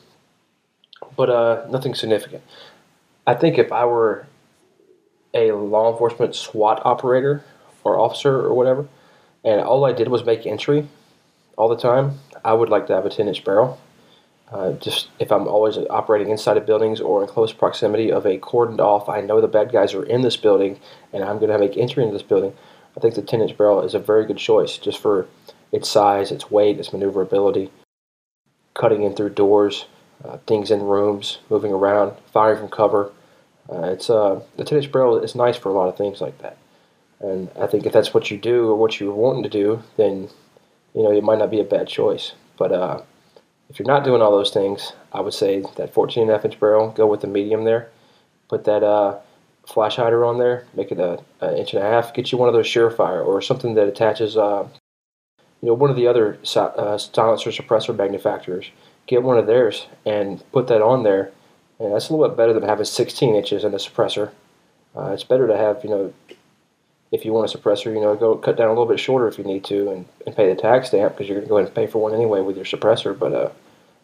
but 1.17 1.31
uh, 1.31 1.67
nothing 1.71 1.95
significant. 1.95 2.43
I 3.27 3.33
think 3.33 3.57
if 3.57 3.73
I 3.73 3.87
were 3.87 4.27
a 5.33 5.53
law 5.53 5.91
enforcement 5.91 6.35
SWAT 6.35 6.83
operator 6.85 7.43
or 7.83 7.99
officer 7.99 8.41
or 8.41 8.53
whatever, 8.53 8.87
and 9.43 9.63
all 9.63 9.87
I 9.87 9.93
did 9.93 10.09
was 10.09 10.23
make 10.27 10.47
entry 10.47 10.87
all 11.57 11.69
the 11.69 11.77
time, 11.77 12.19
I 12.45 12.53
would 12.53 12.69
like 12.69 12.87
to 12.89 12.95
have 12.95 13.07
a 13.07 13.11
10 13.11 13.29
inch 13.29 13.45
barrel 13.45 13.79
uh, 14.53 14.73
just 14.73 15.09
if 15.19 15.33
I'm 15.33 15.49
always 15.49 15.79
operating 15.89 16.31
inside 16.31 16.59
of 16.59 16.67
buildings 16.67 17.01
or 17.01 17.23
in 17.23 17.29
close 17.29 17.53
proximity 17.53 18.13
of 18.13 18.27
a 18.27 18.39
cordoned 18.39 18.81
off, 18.81 19.09
I 19.09 19.23
know 19.23 19.41
the 19.41 19.49
bad 19.49 19.73
guys 19.73 19.95
are 19.95 20.05
in 20.05 20.21
this 20.21 20.37
building 20.37 20.79
and 21.13 21.25
I'm 21.25 21.39
going 21.39 21.51
to 21.51 21.59
make 21.59 21.77
entry 21.77 22.03
into 22.03 22.13
this 22.13 22.23
building. 22.23 22.53
I 22.95 23.01
think 23.01 23.15
the 23.15 23.23
10 23.23 23.41
inch 23.41 23.57
barrel 23.57 23.81
is 23.81 23.95
a 23.95 23.99
very 23.99 24.27
good 24.27 24.37
choice 24.37 24.77
just 24.77 24.99
for 24.99 25.27
its 25.73 25.89
size, 25.89 26.31
its 26.31 26.51
weight, 26.51 26.79
its 26.79 26.93
maneuverability, 26.93 27.71
cutting 28.75 29.03
in 29.05 29.15
through 29.15 29.31
doors, 29.31 29.87
uh, 30.23 30.37
things 30.47 30.71
in 30.71 30.83
rooms, 30.83 31.39
moving 31.49 31.73
around, 31.73 32.13
firing 32.31 32.59
from 32.59 32.69
cover. 32.69 33.11
Uh, 33.71 33.85
it's 33.85 34.11
uh, 34.11 34.43
the 34.59 34.65
10 34.65 34.79
inch 34.79 34.93
barrel 34.93 35.19
is 35.19 35.35
nice 35.35 35.57
for 35.57 35.71
a 35.71 35.73
lot 35.73 35.89
of 35.89 35.97
things 35.97 36.21
like 36.21 36.37
that. 36.43 36.59
And 37.21 37.49
I 37.59 37.67
think 37.67 37.87
if 37.87 37.93
that's 37.95 38.13
what 38.13 38.31
you 38.31 38.37
do 38.37 38.69
or 38.69 38.75
what 38.75 39.01
you're 39.01 39.15
wanting 39.15 39.45
to 39.45 39.49
do, 39.49 39.83
then 39.97 40.29
you 40.95 41.03
know 41.03 41.13
it 41.13 41.25
might 41.25 41.39
not 41.39 41.51
be 41.51 41.61
a 41.61 41.65
bad 41.65 41.89
choice. 41.89 42.33
But 42.57 42.73
uh, 42.73 43.03
if 43.69 43.79
you're 43.79 43.89
not 43.89 44.05
doing 44.05 44.23
all 44.23 44.31
those 44.31 44.51
things, 44.51 44.93
I 45.13 45.21
would 45.21 45.35
say 45.35 45.65
that 45.77 45.93
14 45.95 46.23
and 46.23 46.31
a 46.31 46.35
half 46.35 46.45
inch 46.45 46.61
barrel, 46.61 46.91
go 46.91 47.07
with 47.07 47.23
the 47.23 47.27
medium 47.27 47.65
there. 47.65 47.91
Put 48.49 48.65
that 48.65 48.83
uh, 48.83 49.19
flash 49.67 49.97
hider 49.97 50.25
on 50.25 50.39
there, 50.39 50.67
make 50.75 50.93
it 50.93 50.99
a, 50.99 51.19
a, 51.41 51.59
inch 51.59 51.73
and 51.73 51.83
a 51.83 51.87
half. 51.87 52.13
Get 52.13 52.33
you 52.33 52.39
one 52.39 52.49
of 52.49 52.55
those 52.55 52.67
Surefire 52.67 53.25
or 53.25 53.41
something 53.41 53.75
that 53.75 53.89
attaches, 53.89 54.37
uh, 54.37 54.69
you 55.61 55.69
know, 55.69 55.75
one 55.75 55.91
of 55.91 55.97
the 55.97 56.07
other 56.07 56.39
uh, 56.57 56.99
silencer 56.99 57.51
suppressor 57.51 57.97
manufacturers. 57.97 58.71
Get 59.07 59.23
one 59.23 59.39
of 59.39 59.47
theirs 59.47 59.87
and 60.05 60.45
put 60.53 60.69
that 60.69 60.83
on 60.83 61.03
there, 61.03 61.33
and 61.79 61.95
that's 61.95 62.09
a 62.09 62.13
little 62.15 62.29
bit 62.29 62.37
better 62.37 62.53
than 62.53 62.63
having 62.63 62.85
16 62.85 63.35
inches 63.35 63.65
in 63.65 63.73
a 63.73 63.79
suppressor. 63.79 64.31
Uh, 64.95 65.13
it's 65.13 65.25
better 65.25 65.47
to 65.47 65.57
have, 65.57 65.83
you 65.83 65.91
know, 65.91 66.13
if 67.13 67.25
you 67.25 67.33
want 67.33 67.55
a 67.55 67.57
suppressor, 67.57 67.95
you 67.95 68.01
know, 68.01 68.17
go 68.17 68.37
cut 68.37 68.57
down 68.57 68.69
a 68.69 68.73
little 68.73 68.87
bit 68.87 68.99
shorter 68.99 69.29
if 69.29 69.39
you 69.39 69.45
need 69.45 69.65
to, 69.65 69.91
and, 69.91 70.07
and 70.27 70.35
pay 70.35 70.53
the 70.53 70.61
tax 70.61 70.89
stamp 70.89 71.15
because 71.15 71.29
you're 71.29 71.37
going 71.37 71.47
to 71.47 71.49
go 71.49 71.57
ahead 71.59 71.69
and 71.69 71.75
pay 71.75 71.87
for 71.87 72.03
one 72.03 72.15
anyway 72.15 72.41
with 72.41 72.57
your 72.57 72.65
suppressor. 72.65 73.17
But 73.17 73.33
uh, 73.33 73.51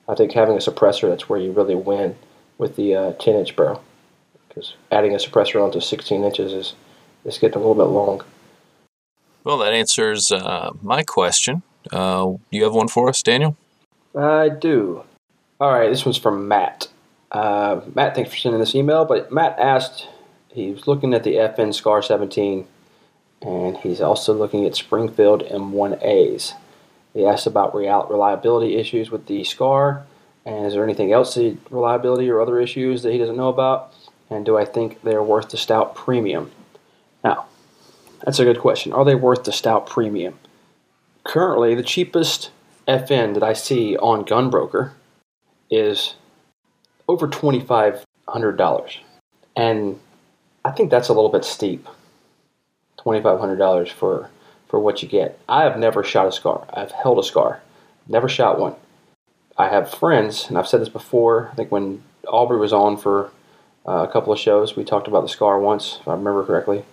I 0.08 0.14
think 0.14 0.32
having 0.32 0.56
a 0.56 0.60
suppressor 0.60 1.08
that's 1.08 1.28
where 1.28 1.40
you 1.40 1.50
really 1.50 1.74
win 1.74 2.16
with 2.58 2.76
the 2.76 2.94
uh, 2.94 3.12
10 3.14 3.34
inch 3.34 3.56
barrel 3.56 3.82
because 4.48 4.74
adding 4.92 5.14
a 5.14 5.18
suppressor 5.18 5.62
onto 5.62 5.80
16 5.80 6.22
inches 6.22 6.52
is 6.52 6.74
is 7.24 7.38
getting 7.38 7.56
a 7.56 7.58
little 7.58 7.74
bit 7.74 7.90
long. 7.90 8.22
Well, 9.44 9.58
that 9.58 9.72
answers 9.72 10.30
uh, 10.30 10.72
my 10.82 11.02
question. 11.02 11.62
Uh, 11.92 12.34
you 12.50 12.64
have 12.64 12.74
one 12.74 12.88
for 12.88 13.08
us, 13.08 13.22
Daniel? 13.22 13.56
I 14.16 14.48
do. 14.48 15.02
All 15.60 15.72
right, 15.72 15.88
this 15.88 16.04
one's 16.04 16.18
from 16.18 16.48
Matt. 16.48 16.88
Uh, 17.32 17.80
Matt, 17.94 18.14
thanks 18.14 18.30
for 18.30 18.36
sending 18.36 18.60
this 18.60 18.74
email. 18.74 19.04
But 19.04 19.32
Matt 19.32 19.58
asked, 19.58 20.06
he 20.48 20.70
was 20.70 20.86
looking 20.86 21.14
at 21.14 21.24
the 21.24 21.34
FN 21.34 21.74
SCAR 21.74 22.02
17, 22.02 22.66
and 23.42 23.76
he's 23.78 24.00
also 24.00 24.32
looking 24.32 24.64
at 24.64 24.74
Springfield 24.74 25.42
M1As. 25.44 26.54
He 27.14 27.24
asked 27.24 27.46
about 27.46 27.74
reliability 27.74 28.76
issues 28.76 29.10
with 29.10 29.26
the 29.26 29.44
SCAR, 29.44 30.04
and 30.44 30.66
is 30.66 30.74
there 30.74 30.84
anything 30.84 31.12
else, 31.12 31.34
the 31.34 31.56
reliability 31.70 32.28
or 32.30 32.40
other 32.40 32.60
issues 32.60 33.02
that 33.02 33.12
he 33.12 33.18
doesn't 33.18 33.36
know 33.36 33.48
about? 33.48 33.94
And 34.30 34.44
do 34.44 34.58
I 34.58 34.64
think 34.64 35.02
they're 35.02 35.22
worth 35.22 35.50
the 35.50 35.56
stout 35.56 35.94
premium? 35.94 36.50
Now, 37.24 37.46
that's 38.24 38.38
a 38.38 38.44
good 38.44 38.60
question. 38.60 38.92
Are 38.92 39.04
they 39.04 39.14
worth 39.14 39.44
the 39.44 39.52
stout 39.52 39.86
premium? 39.86 40.38
Currently, 41.24 41.74
the 41.74 41.82
cheapest 41.82 42.50
FN 42.86 43.34
that 43.34 43.42
I 43.42 43.52
see 43.52 43.96
on 43.96 44.24
Gunbroker 44.24 44.92
is 45.70 46.14
over 47.08 47.28
$2,500. 47.28 48.98
And 49.56 49.98
I 50.64 50.70
think 50.70 50.90
that's 50.90 51.08
a 51.08 51.12
little 51.12 51.30
bit 51.30 51.44
steep. 51.44 51.86
$2,500 53.16 53.90
for, 53.90 54.30
for 54.68 54.80
what 54.80 55.02
you 55.02 55.08
get. 55.08 55.38
I 55.48 55.62
have 55.62 55.78
never 55.78 56.04
shot 56.04 56.26
a 56.26 56.32
scar. 56.32 56.66
I've 56.72 56.92
held 56.92 57.18
a 57.18 57.22
scar. 57.22 57.60
Never 58.06 58.28
shot 58.28 58.58
one. 58.58 58.74
I 59.56 59.68
have 59.68 59.90
friends, 59.90 60.46
and 60.48 60.56
I've 60.56 60.68
said 60.68 60.80
this 60.80 60.88
before, 60.88 61.48
I 61.52 61.54
think 61.56 61.72
when 61.72 62.02
Aubrey 62.28 62.58
was 62.58 62.72
on 62.72 62.96
for 62.96 63.32
uh, 63.86 64.06
a 64.08 64.12
couple 64.12 64.32
of 64.32 64.38
shows. 64.38 64.76
We 64.76 64.84
talked 64.84 65.08
about 65.08 65.22
the 65.22 65.28
scar 65.28 65.58
once, 65.58 65.98
if 66.00 66.06
I 66.06 66.12
remember 66.12 66.44
correctly. 66.44 66.84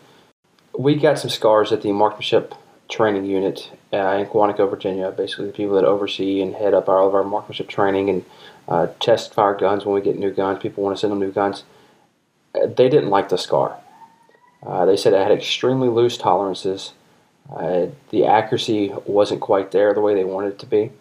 We 0.77 0.95
got 0.95 1.19
some 1.19 1.29
scars 1.29 1.71
at 1.71 1.81
the 1.81 1.91
marksmanship 1.91 2.55
training 2.89 3.25
unit 3.25 3.71
uh, 3.91 4.17
in 4.17 4.25
Quantico, 4.27 4.69
Virginia. 4.69 5.11
Basically, 5.11 5.47
the 5.47 5.53
people 5.53 5.75
that 5.75 5.85
oversee 5.85 6.41
and 6.41 6.55
head 6.55 6.73
up 6.73 6.87
all 6.87 7.07
of 7.07 7.15
our 7.15 7.23
marksmanship 7.23 7.67
training 7.67 8.09
and 8.09 8.25
uh, 8.67 8.87
test 8.99 9.33
fire 9.33 9.55
guns 9.55 9.85
when 9.85 9.95
we 9.95 10.01
get 10.01 10.17
new 10.17 10.31
guns. 10.31 10.61
People 10.61 10.83
want 10.83 10.95
to 10.95 10.99
send 10.99 11.11
them 11.11 11.19
new 11.19 11.31
guns. 11.31 11.63
They 12.53 12.89
didn't 12.89 13.09
like 13.09 13.29
the 13.29 13.37
scar. 13.37 13.77
Uh, 14.65 14.85
they 14.85 14.97
said 14.97 15.13
it 15.13 15.21
had 15.21 15.31
extremely 15.31 15.89
loose 15.89 16.17
tolerances. 16.17 16.93
Uh, 17.53 17.87
the 18.09 18.25
accuracy 18.25 18.91
wasn't 19.05 19.41
quite 19.41 19.71
there 19.71 19.93
the 19.93 20.01
way 20.01 20.15
they 20.15 20.23
wanted 20.23 20.53
it 20.53 20.59
to 20.59 20.65
be. 20.65 20.91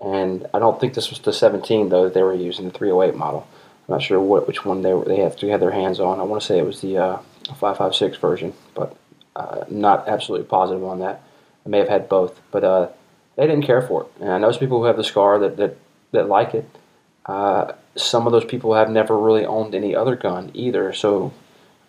And 0.00 0.46
I 0.54 0.58
don't 0.58 0.78
think 0.80 0.94
this 0.94 1.10
was 1.10 1.18
the 1.20 1.32
17 1.32 1.88
though 1.88 2.04
that 2.04 2.14
they 2.14 2.22
were 2.22 2.34
using 2.34 2.66
the 2.66 2.70
308 2.70 3.18
model. 3.18 3.46
I'm 3.88 3.94
not 3.94 4.02
sure 4.02 4.20
what 4.20 4.46
which 4.46 4.64
one 4.64 4.82
they 4.82 4.92
they 5.06 5.16
have 5.16 5.36
to 5.36 5.48
have 5.48 5.60
their 5.60 5.72
hands 5.72 6.00
on. 6.00 6.20
I 6.20 6.22
want 6.22 6.40
to 6.40 6.46
say 6.46 6.58
it 6.58 6.66
was 6.66 6.80
the 6.80 6.98
uh, 6.98 7.16
556 7.56 8.16
version, 8.18 8.54
but 8.74 8.96
uh, 9.36 9.64
not 9.68 10.08
absolutely 10.08 10.46
positive 10.46 10.84
on 10.84 11.00
that. 11.00 11.22
I 11.66 11.68
may 11.68 11.78
have 11.78 11.88
had 11.88 12.08
both, 12.08 12.40
but 12.50 12.64
uh, 12.64 12.88
they 13.36 13.46
didn't 13.46 13.64
care 13.64 13.82
for 13.82 14.04
it. 14.04 14.08
And 14.20 14.30
I 14.30 14.38
know 14.38 14.50
some 14.52 14.60
people 14.60 14.78
who 14.78 14.84
have 14.84 14.96
the 14.96 15.04
scar 15.04 15.38
that 15.38 15.56
that, 15.56 15.76
that 16.12 16.28
like 16.28 16.54
it. 16.54 16.68
Uh, 17.26 17.72
some 17.96 18.26
of 18.26 18.32
those 18.32 18.44
people 18.44 18.74
have 18.74 18.90
never 18.90 19.18
really 19.18 19.46
owned 19.46 19.74
any 19.74 19.94
other 19.94 20.16
gun 20.16 20.50
either, 20.52 20.92
so 20.92 21.32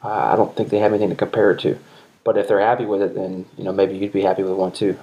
uh, 0.05 0.33
I 0.33 0.35
don't 0.35 0.55
think 0.55 0.69
they 0.69 0.77
have 0.77 0.91
anything 0.91 1.09
to 1.09 1.15
compare 1.15 1.51
it 1.51 1.59
to. 1.61 1.79
But 2.23 2.37
if 2.37 2.47
they're 2.47 2.59
happy 2.59 2.85
with 2.85 3.01
it, 3.01 3.15
then 3.15 3.45
you 3.57 3.63
know 3.63 3.73
maybe 3.73 3.97
you'd 3.97 4.13
be 4.13 4.21
happy 4.21 4.43
with 4.43 4.53
one 4.53 4.71
too. 4.71 4.97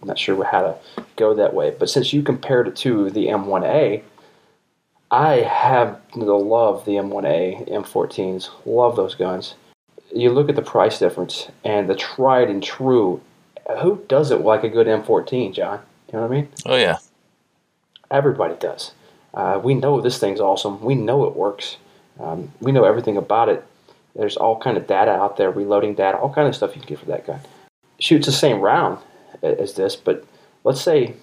I'm 0.00 0.08
not 0.08 0.18
sure 0.18 0.42
how 0.44 0.62
to 0.62 0.76
go 1.16 1.34
that 1.34 1.54
way. 1.54 1.74
But 1.78 1.90
since 1.90 2.12
you 2.12 2.22
compared 2.22 2.68
it 2.68 2.76
to 2.76 3.10
the 3.10 3.26
M1A, 3.26 4.02
I 5.10 5.32
have 5.36 6.00
the 6.14 6.34
love 6.34 6.84
the 6.86 6.92
M1A, 6.92 7.70
M14s, 7.70 8.50
love 8.64 8.96
those 8.96 9.14
guns. 9.14 9.54
You 10.14 10.30
look 10.30 10.48
at 10.48 10.56
the 10.56 10.62
price 10.62 10.98
difference 10.98 11.48
and 11.62 11.88
the 11.88 11.94
tried 11.94 12.48
and 12.48 12.62
true. 12.62 13.20
Who 13.80 14.02
doesn't 14.08 14.42
like 14.42 14.64
a 14.64 14.68
good 14.68 14.86
M14, 14.86 15.54
John? 15.54 15.80
You 16.08 16.18
know 16.18 16.26
what 16.26 16.32
I 16.32 16.34
mean? 16.34 16.48
Oh 16.66 16.76
yeah, 16.76 16.98
everybody 18.10 18.54
does. 18.56 18.92
Uh, 19.34 19.60
we 19.62 19.74
know 19.74 20.00
this 20.00 20.18
thing's 20.18 20.40
awesome. 20.40 20.82
We 20.82 20.94
know 20.94 21.24
it 21.24 21.34
works. 21.34 21.76
Um, 22.20 22.52
we 22.60 22.72
know 22.72 22.84
everything 22.84 23.16
about 23.16 23.48
it. 23.48 23.64
There's 24.14 24.36
all 24.36 24.58
kind 24.58 24.76
of 24.76 24.86
data 24.86 25.10
out 25.10 25.36
there, 25.36 25.50
reloading 25.50 25.94
data, 25.94 26.18
all 26.18 26.32
kind 26.32 26.48
of 26.48 26.54
stuff 26.54 26.74
you 26.74 26.80
can 26.80 26.88
get 26.88 26.98
for 27.00 27.06
that 27.06 27.26
gun. 27.26 27.40
Shoots 27.98 28.26
the 28.26 28.32
same 28.32 28.60
round 28.60 28.98
as 29.42 29.74
this, 29.74 29.96
but 29.96 30.24
let's 30.62 30.80
say 30.80 31.14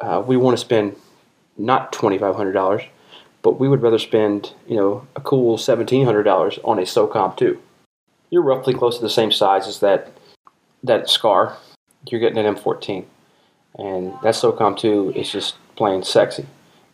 uh, 0.00 0.22
we 0.26 0.36
want 0.36 0.56
to 0.56 0.60
spend 0.60 0.96
not 1.56 1.92
twenty 1.92 2.18
five 2.18 2.36
hundred 2.36 2.52
dollars 2.52 2.82
but 3.46 3.60
we 3.60 3.68
would 3.68 3.80
rather 3.80 4.00
spend, 4.00 4.54
you 4.66 4.74
know, 4.74 5.06
a 5.14 5.20
cool 5.20 5.56
$1,700 5.56 6.58
on 6.64 6.80
a 6.80 6.82
SOCOM 6.82 7.36
2. 7.36 7.62
You're 8.28 8.42
roughly 8.42 8.74
close 8.74 8.96
to 8.96 9.02
the 9.02 9.08
same 9.08 9.30
size 9.30 9.68
as 9.68 9.78
that 9.78 10.10
that 10.82 11.08
SCAR. 11.08 11.56
You're 12.10 12.18
getting 12.18 12.44
an 12.44 12.56
M14. 12.56 13.04
And 13.78 14.14
that 14.24 14.34
SOCOM 14.34 14.76
2 14.76 15.12
is 15.14 15.30
just 15.30 15.54
plain 15.76 16.02
sexy, 16.02 16.46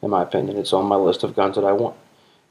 in 0.02 0.10
my 0.10 0.22
opinion. 0.22 0.58
It's 0.58 0.74
on 0.74 0.84
my 0.84 0.96
list 0.96 1.24
of 1.24 1.34
guns 1.34 1.54
that 1.54 1.64
I 1.64 1.72
want. 1.72 1.96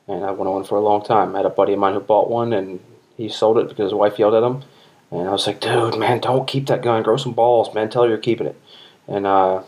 And 0.08 0.26
I 0.26 0.32
wanted 0.32 0.52
one 0.52 0.64
for 0.64 0.78
a 0.78 0.82
long 0.82 1.04
time. 1.04 1.36
I 1.36 1.39
had 1.39 1.45
a 1.45 1.49
buddy 1.49 1.74
of 1.74 1.80
mine 1.80 1.93
who 1.93 1.99
bought 1.99 2.30
one, 2.30 2.54
and 2.54 2.80
he 3.18 3.30
sold 3.30 3.58
it 3.58 3.70
because 3.70 3.86
his 3.86 3.93
wife 3.93 4.20
yelled 4.20 4.34
at 4.34 4.43
him. 4.43 4.64
And 5.12 5.28
I 5.28 5.32
was 5.32 5.47
like, 5.47 5.60
dude, 5.60 5.97
man, 5.97 6.20
don't 6.20 6.47
keep 6.47 6.68
that 6.68 6.82
gun. 6.82 7.04
Grow 7.04 7.18
some 7.18 7.34
balls, 7.34 7.74
man. 7.74 7.89
Tell 7.89 8.04
her 8.04 8.10
you're 8.10 8.18
keeping 8.18 8.47
it. 8.47 8.60
And 9.08 9.28
uh, 9.28 9.64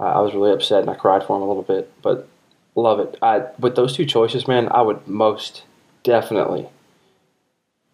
I 0.00 0.20
was 0.20 0.34
really 0.34 0.52
upset, 0.52 0.80
and 0.80 0.90
I 0.90 0.94
cried 0.94 1.24
for 1.24 1.36
him 1.36 1.42
a 1.42 1.48
little 1.48 1.62
bit. 1.62 1.92
But 2.02 2.28
Love 2.74 3.00
it. 3.00 3.18
I, 3.20 3.48
with 3.58 3.76
those 3.76 3.94
two 3.94 4.06
choices, 4.06 4.48
man, 4.48 4.68
I 4.70 4.80
would 4.80 5.06
most 5.06 5.64
definitely 6.02 6.68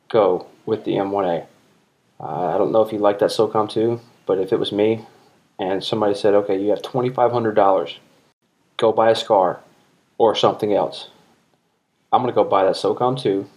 go 0.09 0.47
with 0.67 0.85
the 0.85 0.93
M1A. 0.93 1.47
Uh, 2.21 2.55
I 2.55 2.59
don't 2.59 2.73
know 2.73 2.83
if 2.83 2.93
you 2.93 2.99
like 2.99 3.19
that 3.19 3.31
SOCOM 3.31 3.69
2, 3.71 4.01
but 4.27 4.39
if 4.39 4.53
it 4.53 4.59
was 4.59 4.71
me 4.71 5.05
and 5.59 5.83
somebody 5.83 6.15
said, 6.15 6.35
okay, 6.35 6.61
you 6.61 6.71
have 6.71 6.83
$2,500, 6.83 7.97
go 8.77 8.93
buy 8.93 9.11
a 9.11 9.17
SCAR 9.17 9.61
or 10.17 10.35
something 10.37 10.73
else, 10.73 11.09
I'm 12.13 12.23
going 12.23 12.33
to 12.33 12.35
go 12.35 12.45
buy 12.45 12.65
that 12.65 12.75
SOCOM 12.75 13.21
2 13.21 13.49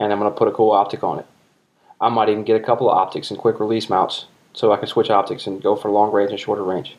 and 0.00 0.12
I'm 0.12 0.18
going 0.18 0.30
to 0.30 0.36
put 0.36 0.48
a 0.48 0.52
cool 0.52 0.70
optic 0.70 1.02
on 1.02 1.18
it. 1.18 1.26
I 2.00 2.08
might 2.08 2.28
even 2.28 2.44
get 2.44 2.60
a 2.60 2.64
couple 2.64 2.90
of 2.90 2.96
optics 2.96 3.30
and 3.30 3.38
quick 3.38 3.60
release 3.60 3.88
mounts 3.88 4.26
so 4.52 4.72
I 4.72 4.76
can 4.76 4.86
switch 4.86 5.10
optics 5.10 5.46
and 5.46 5.62
go 5.62 5.76
for 5.76 5.90
long 5.90 6.12
range 6.12 6.30
and 6.30 6.40
shorter 6.40 6.62
range. 6.62 6.96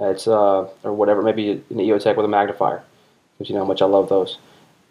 It's 0.00 0.28
uh, 0.28 0.68
or 0.84 0.92
whatever, 0.92 1.22
maybe 1.22 1.50
an 1.50 1.64
EOTech 1.70 2.16
with 2.16 2.24
a 2.24 2.28
magnifier, 2.28 2.82
because 3.36 3.48
you 3.48 3.54
know 3.54 3.62
how 3.62 3.68
much 3.68 3.82
I 3.82 3.86
love 3.86 4.08
those. 4.08 4.38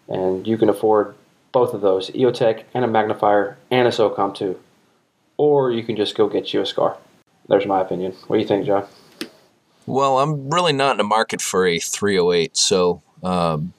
And 0.08 0.46
you 0.46 0.58
can 0.58 0.68
afford 0.68 1.14
both 1.52 1.72
of 1.72 1.80
those, 1.80 2.10
EOTech 2.10 2.64
and 2.74 2.84
a 2.84 2.88
magnifier 2.88 3.56
and 3.70 3.88
a 3.88 3.90
SOCOM 3.90 4.34
2. 4.34 4.58
Or 5.36 5.70
you 5.70 5.82
can 5.82 5.96
just 5.96 6.16
go 6.16 6.28
get 6.28 6.52
you 6.52 6.60
a 6.60 6.66
SCAR. 6.66 6.96
There's 7.48 7.66
my 7.66 7.80
opinion. 7.80 8.12
What 8.26 8.36
do 8.36 8.42
you 8.42 8.48
think, 8.48 8.66
John? 8.66 8.86
Well, 9.86 10.18
I'm 10.18 10.50
really 10.50 10.72
not 10.72 10.92
in 10.92 10.96
the 10.98 11.04
market 11.04 11.40
for 11.40 11.66
a 11.66 11.78
308. 11.78 12.56
So, 12.56 13.02
um, 13.22 13.72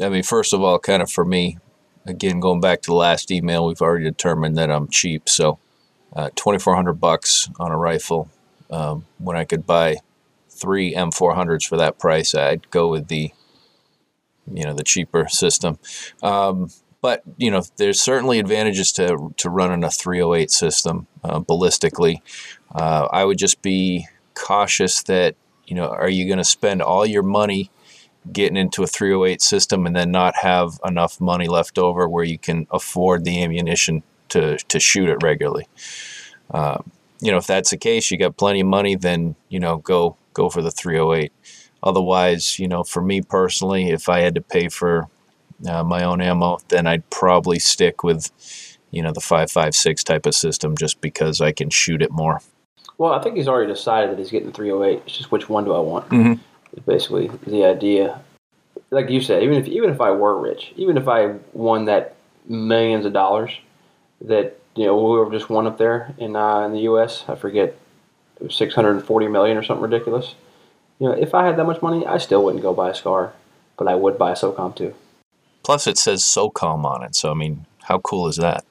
I 0.00 0.08
mean, 0.08 0.22
first 0.22 0.52
of 0.52 0.62
all, 0.62 0.78
kind 0.78 1.02
of 1.02 1.10
for 1.10 1.24
me, 1.24 1.58
again, 2.06 2.40
going 2.40 2.60
back 2.60 2.82
to 2.82 2.90
the 2.90 2.96
last 2.96 3.30
email, 3.30 3.66
we've 3.66 3.82
already 3.82 4.04
determined 4.04 4.56
that 4.56 4.70
I'm 4.70 4.88
cheap. 4.88 5.28
So, 5.28 5.58
uh, 6.14 6.30
2400 6.36 6.94
bucks 6.94 7.50
on 7.58 7.70
a 7.70 7.76
rifle 7.76 8.30
um, 8.70 9.06
when 9.18 9.36
I 9.36 9.44
could 9.44 9.66
buy 9.66 9.96
three 10.48 10.94
M400s 10.94 11.66
for 11.66 11.76
that 11.76 11.98
price, 11.98 12.34
I'd 12.34 12.70
go 12.70 12.88
with 12.88 13.08
the 13.08 13.32
you 14.50 14.64
know 14.64 14.72
the 14.72 14.84
cheaper 14.84 15.28
system. 15.28 15.78
Um, 16.22 16.70
but 17.00 17.22
you 17.36 17.50
know, 17.50 17.62
there's 17.76 18.00
certainly 18.00 18.38
advantages 18.38 18.92
to 18.92 19.34
to 19.36 19.50
running 19.50 19.84
a 19.84 19.90
308 19.90 20.50
system 20.50 21.06
uh, 21.22 21.40
ballistically. 21.40 22.20
Uh, 22.74 23.08
I 23.10 23.24
would 23.24 23.38
just 23.38 23.62
be 23.62 24.06
cautious 24.34 25.02
that 25.04 25.36
you 25.66 25.74
know, 25.74 25.88
are 25.88 26.08
you 26.08 26.26
going 26.26 26.38
to 26.38 26.44
spend 26.44 26.80
all 26.80 27.04
your 27.04 27.22
money 27.22 27.70
getting 28.32 28.56
into 28.56 28.82
a 28.82 28.86
308 28.86 29.40
system 29.40 29.86
and 29.86 29.96
then 29.96 30.10
not 30.10 30.36
have 30.36 30.78
enough 30.84 31.20
money 31.20 31.48
left 31.48 31.78
over 31.78 32.08
where 32.08 32.24
you 32.24 32.38
can 32.38 32.66
afford 32.70 33.24
the 33.24 33.42
ammunition 33.42 34.02
to 34.28 34.56
to 34.56 34.80
shoot 34.80 35.08
it 35.08 35.22
regularly? 35.22 35.66
Uh, 36.50 36.78
you 37.20 37.30
know, 37.30 37.38
if 37.38 37.46
that's 37.46 37.70
the 37.70 37.76
case, 37.76 38.10
you 38.10 38.18
got 38.18 38.36
plenty 38.36 38.60
of 38.60 38.66
money, 38.66 38.94
then 38.94 39.34
you 39.48 39.60
know, 39.60 39.78
go 39.78 40.16
go 40.32 40.48
for 40.48 40.62
the 40.62 40.70
308. 40.70 41.32
Otherwise, 41.82 42.58
you 42.58 42.68
know, 42.68 42.82
for 42.82 43.02
me 43.02 43.22
personally, 43.22 43.90
if 43.90 44.08
I 44.08 44.20
had 44.20 44.34
to 44.34 44.40
pay 44.40 44.68
for 44.68 45.08
uh, 45.66 45.84
my 45.84 46.04
own 46.04 46.20
ammo, 46.20 46.58
then 46.68 46.86
I'd 46.86 47.08
probably 47.10 47.58
stick 47.58 48.02
with, 48.02 48.30
you 48.90 49.02
know, 49.02 49.12
the 49.12 49.20
5.56 49.20 50.02
type 50.04 50.26
of 50.26 50.34
system 50.34 50.76
just 50.76 51.00
because 51.00 51.40
I 51.40 51.52
can 51.52 51.70
shoot 51.70 52.02
it 52.02 52.10
more. 52.10 52.40
Well, 52.96 53.12
I 53.12 53.22
think 53.22 53.36
he's 53.36 53.46
already 53.46 53.72
decided 53.72 54.10
that 54.10 54.18
he's 54.18 54.30
getting 54.30 54.48
the 54.48 54.54
308. 54.54 55.02
It's 55.06 55.16
just 55.16 55.30
which 55.30 55.48
one 55.48 55.64
do 55.64 55.72
I 55.72 55.78
want? 55.78 56.10
Mhm. 56.80 56.84
Basically, 56.86 57.30
the 57.46 57.64
idea. 57.64 58.20
Like 58.90 59.10
you 59.10 59.20
said, 59.20 59.42
even 59.42 59.56
if 59.56 59.66
even 59.68 59.90
if 59.90 60.00
I 60.00 60.10
were 60.12 60.38
rich, 60.38 60.72
even 60.76 60.96
if 60.96 61.08
I 61.08 61.34
won 61.52 61.84
that 61.86 62.14
millions 62.46 63.04
of 63.04 63.12
dollars, 63.12 63.50
that 64.22 64.58
you 64.74 64.86
know 64.86 64.96
we 64.96 65.18
were 65.18 65.30
just 65.30 65.50
one 65.50 65.66
up 65.66 65.78
there 65.78 66.14
in 66.18 66.36
uh, 66.36 66.60
in 66.60 66.72
the 66.72 66.80
U.S. 66.80 67.24
I 67.28 67.34
forget, 67.34 67.76
it 68.40 68.44
was 68.44 68.56
640 68.56 69.28
million 69.28 69.56
or 69.56 69.62
something 69.62 69.82
ridiculous. 69.82 70.34
You 70.98 71.08
know, 71.08 71.14
if 71.14 71.34
I 71.34 71.44
had 71.46 71.56
that 71.56 71.64
much 71.64 71.82
money, 71.82 72.06
I 72.06 72.18
still 72.18 72.42
wouldn't 72.42 72.62
go 72.62 72.74
buy 72.74 72.90
a 72.90 72.94
Scar, 72.94 73.32
but 73.76 73.86
I 73.88 73.94
would 73.94 74.18
buy 74.18 74.32
a 74.32 74.34
SOCOM 74.34 74.74
2. 74.74 74.94
Plus, 75.62 75.86
it 75.86 75.98
says 75.98 76.22
SOCOM 76.24 76.84
on 76.84 77.02
it. 77.04 77.14
So, 77.14 77.30
I 77.30 77.34
mean, 77.34 77.66
how 77.82 77.98
cool 77.98 78.26
is 78.26 78.36
that? 78.36 78.64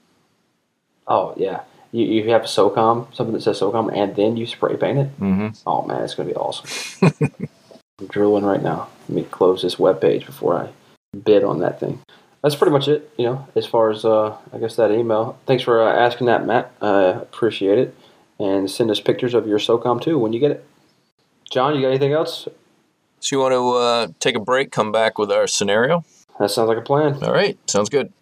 Oh 1.07 1.33
yeah, 1.37 1.61
you 1.91 2.05
you 2.05 2.29
have 2.31 2.43
a 2.43 2.47
SOCOM, 2.47 3.13
something 3.15 3.33
that 3.33 3.41
says 3.41 3.59
SOCOM, 3.59 3.95
and 3.95 4.15
then 4.15 4.35
you 4.35 4.45
spray 4.45 4.75
paint 4.75 4.97
it. 4.99 5.07
hmm 5.19 5.49
Oh 5.65 5.83
man, 5.83 6.03
it's 6.03 6.15
gonna 6.15 6.29
be 6.29 6.35
awesome. 6.35 7.11
I'm 7.99 8.07
drooling 8.07 8.45
right 8.45 8.61
now. 8.61 8.89
Let 9.09 9.15
me 9.15 9.23
close 9.23 9.63
this 9.63 9.79
web 9.79 9.99
page 9.99 10.25
before 10.25 10.55
I 10.55 10.69
bid 11.17 11.43
on 11.43 11.59
that 11.59 11.79
thing. 11.79 11.99
That's 12.43 12.55
pretty 12.55 12.71
much 12.71 12.87
it, 12.87 13.11
you 13.17 13.25
know, 13.25 13.47
as 13.55 13.65
far 13.65 13.89
as 13.89 14.05
uh, 14.05 14.37
I 14.53 14.59
guess 14.59 14.75
that 14.75 14.91
email. 14.91 15.37
Thanks 15.47 15.63
for 15.63 15.81
uh, 15.81 15.91
asking 15.91 16.27
that, 16.27 16.45
Matt. 16.45 16.71
uh, 16.81 17.19
appreciate 17.21 17.79
it. 17.79 17.95
And 18.39 18.69
send 18.69 18.91
us 18.91 18.99
pictures 18.99 19.33
of 19.33 19.47
your 19.47 19.57
SOCOM 19.57 19.99
too 19.99 20.19
when 20.19 20.31
you 20.31 20.39
get 20.39 20.51
it. 20.51 20.65
John, 21.49 21.73
you 21.73 21.81
got 21.81 21.87
anything 21.87 22.13
else? 22.13 22.47
So, 23.19 23.35
you 23.35 23.39
want 23.39 23.53
to 23.53 23.69
uh, 23.71 24.07
take 24.19 24.35
a 24.35 24.39
break, 24.39 24.71
come 24.71 24.91
back 24.91 25.17
with 25.17 25.31
our 25.31 25.47
scenario? 25.47 26.05
That 26.39 26.51
sounds 26.51 26.67
like 26.67 26.77
a 26.77 26.81
plan. 26.81 27.23
All 27.23 27.33
right, 27.33 27.57
sounds 27.67 27.89
good. 27.89 28.13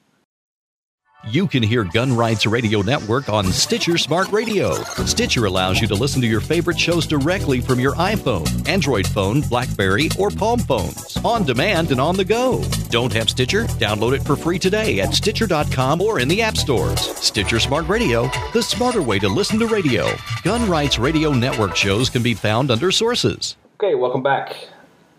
You 1.28 1.48
can 1.48 1.64
hear 1.64 1.84
Gun 1.84 2.16
Rights 2.16 2.46
Radio 2.46 2.82
Network 2.82 3.30
on 3.30 3.46
Stitcher 3.48 3.98
Smart 3.98 4.32
Radio. 4.32 4.74
Stitcher 5.06 5.46
allows 5.46 5.82
you 5.82 5.88
to 5.88 5.96
listen 5.96 6.22
to 6.22 6.28
your 6.28 6.40
favorite 6.40 6.80
shows 6.80 7.08
directly 7.08 7.62
from 7.62 7.80
your 7.80 7.96
iPhone, 7.96 8.68
Android 8.70 9.08
phone, 9.08 9.42
Blackberry, 9.42 10.08
or 10.20 10.30
Palm 10.30 10.60
phones, 10.60 11.18
on 11.26 11.44
demand 11.44 11.90
and 11.90 12.00
on 12.00 12.16
the 12.16 12.24
go. 12.24 12.64
Don't 12.90 13.12
have 13.12 13.28
Stitcher? 13.28 13.64
Download 13.64 14.16
it 14.16 14.22
for 14.22 14.36
free 14.36 14.60
today 14.60 15.00
at 15.00 15.16
Stitcher.com 15.16 16.00
or 16.00 16.20
in 16.20 16.28
the 16.28 16.44
app 16.44 16.58
stores. 16.58 17.02
Stitcher 17.18 17.60
Smart 17.60 17.88
Radio, 17.88 18.30
the 18.54 18.62
smarter 18.62 19.02
way 19.02 19.18
to 19.18 19.28
listen 19.28 19.58
to 19.58 19.68
radio. 19.68 20.08
Gun 20.44 20.70
Rights 20.70 21.00
Radio 21.00 21.34
Network 21.34 21.76
shows 21.76 22.08
can 22.08 22.22
be 22.22 22.36
found 22.36 22.70
under 22.70 22.92
sources. 22.92 23.58
Okay, 23.82 23.96
welcome 23.96 24.22
back. 24.22 24.56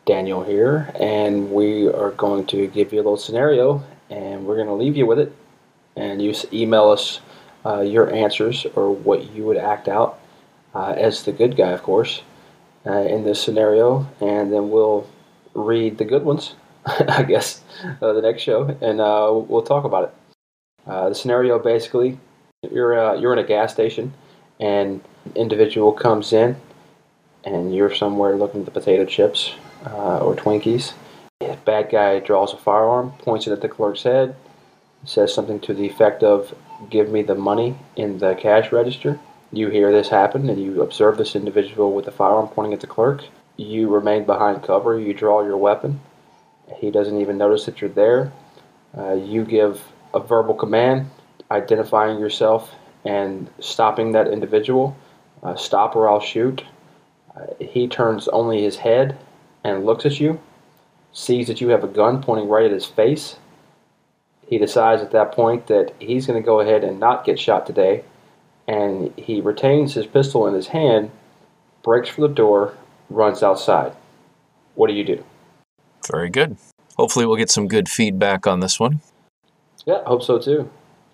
Daniel 0.04 0.44
here, 0.44 0.88
and 1.00 1.50
we 1.50 1.88
are 1.88 2.12
going 2.12 2.46
to 2.46 2.68
give 2.68 2.92
you 2.92 3.00
a 3.00 3.02
little 3.02 3.16
scenario, 3.16 3.82
and 4.08 4.46
we're 4.46 4.54
going 4.54 4.68
to 4.68 4.72
leave 4.72 4.96
you 4.96 5.04
with 5.04 5.18
it. 5.18 5.34
And 5.96 6.20
you 6.20 6.34
email 6.52 6.90
us 6.90 7.20
uh, 7.64 7.80
your 7.80 8.12
answers 8.12 8.66
or 8.76 8.94
what 8.94 9.34
you 9.34 9.44
would 9.44 9.56
act 9.56 9.88
out 9.88 10.20
uh, 10.74 10.92
as 10.96 11.24
the 11.24 11.32
good 11.32 11.56
guy, 11.56 11.70
of 11.70 11.82
course, 11.82 12.22
uh, 12.86 13.00
in 13.00 13.24
this 13.24 13.42
scenario, 13.42 14.06
and 14.20 14.52
then 14.52 14.70
we'll 14.70 15.08
read 15.54 15.98
the 15.98 16.04
good 16.04 16.22
ones, 16.22 16.54
I 16.86 17.22
guess, 17.22 17.62
uh, 18.00 18.12
the 18.12 18.20
next 18.20 18.42
show, 18.42 18.76
and 18.80 19.00
uh, 19.00 19.32
we'll 19.32 19.62
talk 19.62 19.84
about 19.84 20.04
it. 20.04 20.14
Uh, 20.86 21.08
the 21.08 21.14
scenario 21.14 21.58
basically, 21.58 22.18
you're 22.70 23.16
you're 23.16 23.32
in 23.32 23.38
a 23.38 23.44
gas 23.46 23.72
station, 23.72 24.12
and 24.60 25.00
an 25.24 25.32
individual 25.34 25.92
comes 25.92 26.32
in 26.32 26.56
and 27.44 27.74
you're 27.74 27.94
somewhere 27.94 28.36
looking 28.36 28.60
at 28.60 28.66
the 28.66 28.72
potato 28.72 29.04
chips 29.04 29.54
or 29.84 30.34
Twinkies. 30.34 30.92
The 31.40 31.56
bad 31.64 31.90
guy 31.90 32.18
draws 32.18 32.52
a 32.52 32.56
firearm, 32.56 33.12
points 33.18 33.46
it 33.46 33.52
at 33.52 33.60
the 33.60 33.68
clerk's 33.68 34.02
head, 34.02 34.34
says 35.06 35.32
something 35.32 35.60
to 35.60 35.74
the 35.74 35.86
effect 35.86 36.22
of, 36.22 36.54
Give 36.90 37.10
me 37.10 37.22
the 37.22 37.34
money 37.34 37.78
in 37.96 38.18
the 38.18 38.34
cash 38.34 38.70
register. 38.70 39.18
You 39.50 39.70
hear 39.70 39.90
this 39.90 40.10
happen 40.10 40.50
and 40.50 40.62
you 40.62 40.82
observe 40.82 41.16
this 41.16 41.34
individual 41.34 41.94
with 41.94 42.06
a 42.06 42.12
firearm 42.12 42.48
pointing 42.48 42.74
at 42.74 42.80
the 42.80 42.86
clerk. 42.86 43.24
You 43.56 43.88
remain 43.88 44.24
behind 44.24 44.62
cover, 44.62 44.98
you 44.98 45.14
draw 45.14 45.42
your 45.42 45.56
weapon. 45.56 46.00
He 46.76 46.90
doesn't 46.90 47.18
even 47.18 47.38
notice 47.38 47.64
that 47.64 47.80
you're 47.80 47.88
there. 47.88 48.32
Uh, 48.96 49.14
you 49.14 49.44
give 49.44 49.82
a 50.12 50.20
verbal 50.20 50.54
command 50.54 51.10
identifying 51.50 52.18
yourself 52.18 52.74
and 53.04 53.48
stopping 53.60 54.12
that 54.12 54.28
individual. 54.28 54.96
Uh, 55.42 55.54
stop 55.54 55.96
or 55.96 56.08
I'll 56.08 56.20
shoot 56.20 56.62
he 57.60 57.88
turns 57.88 58.28
only 58.28 58.62
his 58.62 58.76
head 58.76 59.18
and 59.64 59.84
looks 59.84 60.06
at 60.06 60.20
you, 60.20 60.40
sees 61.12 61.48
that 61.48 61.60
you 61.60 61.68
have 61.68 61.84
a 61.84 61.88
gun 61.88 62.22
pointing 62.22 62.48
right 62.48 62.66
at 62.66 62.70
his 62.70 62.86
face. 62.86 63.36
He 64.46 64.58
decides 64.58 65.02
at 65.02 65.10
that 65.10 65.32
point 65.32 65.66
that 65.66 65.92
he's 65.98 66.26
going 66.26 66.40
to 66.40 66.46
go 66.46 66.60
ahead 66.60 66.84
and 66.84 67.00
not 67.00 67.24
get 67.24 67.38
shot 67.38 67.66
today, 67.66 68.04
and 68.68 69.12
he 69.18 69.40
retains 69.40 69.94
his 69.94 70.06
pistol 70.06 70.46
in 70.46 70.54
his 70.54 70.68
hand, 70.68 71.10
breaks 71.82 72.08
for 72.08 72.20
the 72.20 72.28
door, 72.28 72.74
runs 73.10 73.42
outside. 73.42 73.92
What 74.74 74.88
do 74.88 74.94
you 74.94 75.04
do? 75.04 75.24
Very 76.10 76.30
good. 76.30 76.56
Hopefully, 76.96 77.26
we'll 77.26 77.36
get 77.36 77.50
some 77.50 77.66
good 77.66 77.88
feedback 77.88 78.46
on 78.46 78.60
this 78.60 78.78
one. 78.78 79.00
Yeah, 79.84 80.02
I 80.06 80.08
hope 80.08 80.22
so 80.22 80.38
too. 80.38 80.70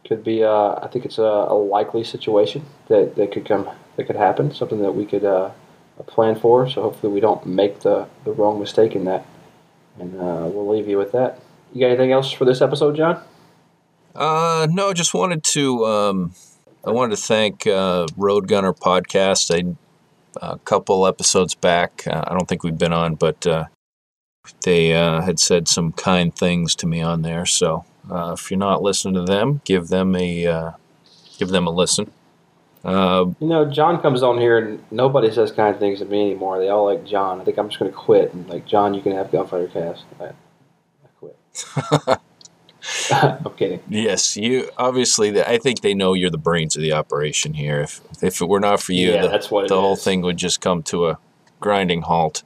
Could 0.07 0.25
be. 0.25 0.45
Uh, 0.45 0.75
I 0.83 0.89
think 0.89 1.05
it's 1.05 1.19
a, 1.19 1.23
a 1.23 1.55
likely 1.55 2.05
situation 2.05 2.65
that, 2.89 3.17
that 3.17 3.33
could 3.33 3.47
come. 3.47 3.69
That 3.97 4.05
could 4.05 4.17
happen. 4.17 4.53
Something 4.55 4.81
that 4.83 4.93
we 4.93 5.07
could 5.07 5.25
uh, 5.25 5.51
plan 6.07 6.35
for. 6.35 6.69
So 6.69 6.83
hopefully 6.83 7.13
we 7.13 7.21
don't 7.21 7.45
make 7.47 7.81
the, 7.81 8.07
the 8.25 8.33
wrong 8.33 8.59
mistake 8.59 8.95
in 8.95 9.05
that. 9.05 9.27
And 9.99 10.15
uh, 10.19 10.49
we'll 10.53 10.69
leave 10.69 10.89
you 10.89 10.99
with 10.99 11.13
that. 11.13 11.41
You 11.73 11.81
got 11.81 11.87
anything 11.87 12.13
else 12.13 12.31
for 12.31 12.45
this 12.45 12.61
episode, 12.61 12.97
John? 12.97 13.23
Uh, 14.15 14.67
no, 14.71 14.93
just 14.93 15.15
wanted 15.15 15.43
to. 15.45 15.87
Um, 15.87 16.35
I 16.85 16.91
wanted 16.91 17.17
to 17.17 17.23
thank 17.23 17.67
uh, 17.67 18.07
Road 18.17 18.49
Gunner 18.49 18.73
Podcast. 18.75 19.55
I 19.55 19.75
a 20.41 20.59
couple 20.59 21.07
episodes 21.07 21.55
back. 21.55 22.05
Uh, 22.07 22.25
I 22.27 22.33
don't 22.33 22.49
think 22.49 22.63
we've 22.63 22.79
been 22.79 22.93
on, 22.93 23.15
but 23.15 23.47
uh, 23.47 23.67
they 24.63 24.95
uh, 24.95 25.21
had 25.23 25.39
said 25.39 25.69
some 25.69 25.93
kind 25.93 26.35
things 26.35 26.75
to 26.77 26.87
me 26.87 27.01
on 27.01 27.23
there. 27.23 27.47
So 27.47 27.85
uh, 28.11 28.33
if 28.39 28.51
you're 28.51 28.59
not 28.59 28.83
listening 28.83 29.15
to 29.15 29.23
them, 29.23 29.61
give 29.65 29.89
them 29.89 30.17
a 30.17 30.47
uh, 30.47 30.71
give 31.39 31.49
them 31.49 31.67
a 31.67 31.71
listen. 31.71 32.11
Uh, 32.85 33.27
You 33.41 33.47
know, 33.47 33.65
John 33.71 34.01
comes 34.03 34.23
on 34.23 34.39
here 34.39 34.59
and 34.59 34.83
nobody 34.91 35.31
says 35.31 35.53
kind 35.53 35.79
things 35.79 36.01
to 36.01 36.05
me 36.05 36.23
anymore. 36.23 36.59
They 36.59 36.69
all 36.69 36.85
like 36.85 37.05
John. 37.05 37.41
I 37.41 37.45
think 37.45 37.57
I'm 37.57 37.69
just 37.69 37.79
going 37.79 37.91
to 37.91 37.97
quit 37.97 38.35
and 38.35 38.49
like 38.49 38.67
John, 38.67 38.93
you 38.95 39.01
can 39.01 39.13
have 39.13 39.31
Gunfighter 39.31 39.69
Cast. 39.69 40.05
Quit. 40.19 40.35
I'm 43.13 43.45
kidding. 43.57 43.81
yes, 43.89 44.37
you 44.37 44.69
obviously. 44.77 45.31
the- 45.31 45.49
I 45.49 45.59
think 45.59 45.81
they 45.83 45.95
know 45.95 46.15
you're 46.15 46.31
the 46.31 46.39
brains 46.39 46.75
of 46.77 46.83
the 46.83 46.93
operation 46.93 47.55
here. 47.55 47.81
If 47.81 48.01
if 48.23 48.41
it 48.41 48.49
were 48.49 48.61
not 48.61 48.81
for 48.83 48.93
you, 48.93 49.13
Yeah, 49.13 49.23
the, 49.23 49.29
that's 49.29 49.51
what 49.51 49.69
the 49.69 49.81
whole 49.81 49.93
is. 49.95 50.03
thing 50.05 50.23
would 50.23 50.37
just 50.37 50.61
come 50.61 50.83
to 50.85 51.09
a 51.09 51.19
grinding 51.61 52.03
halt. 52.03 52.43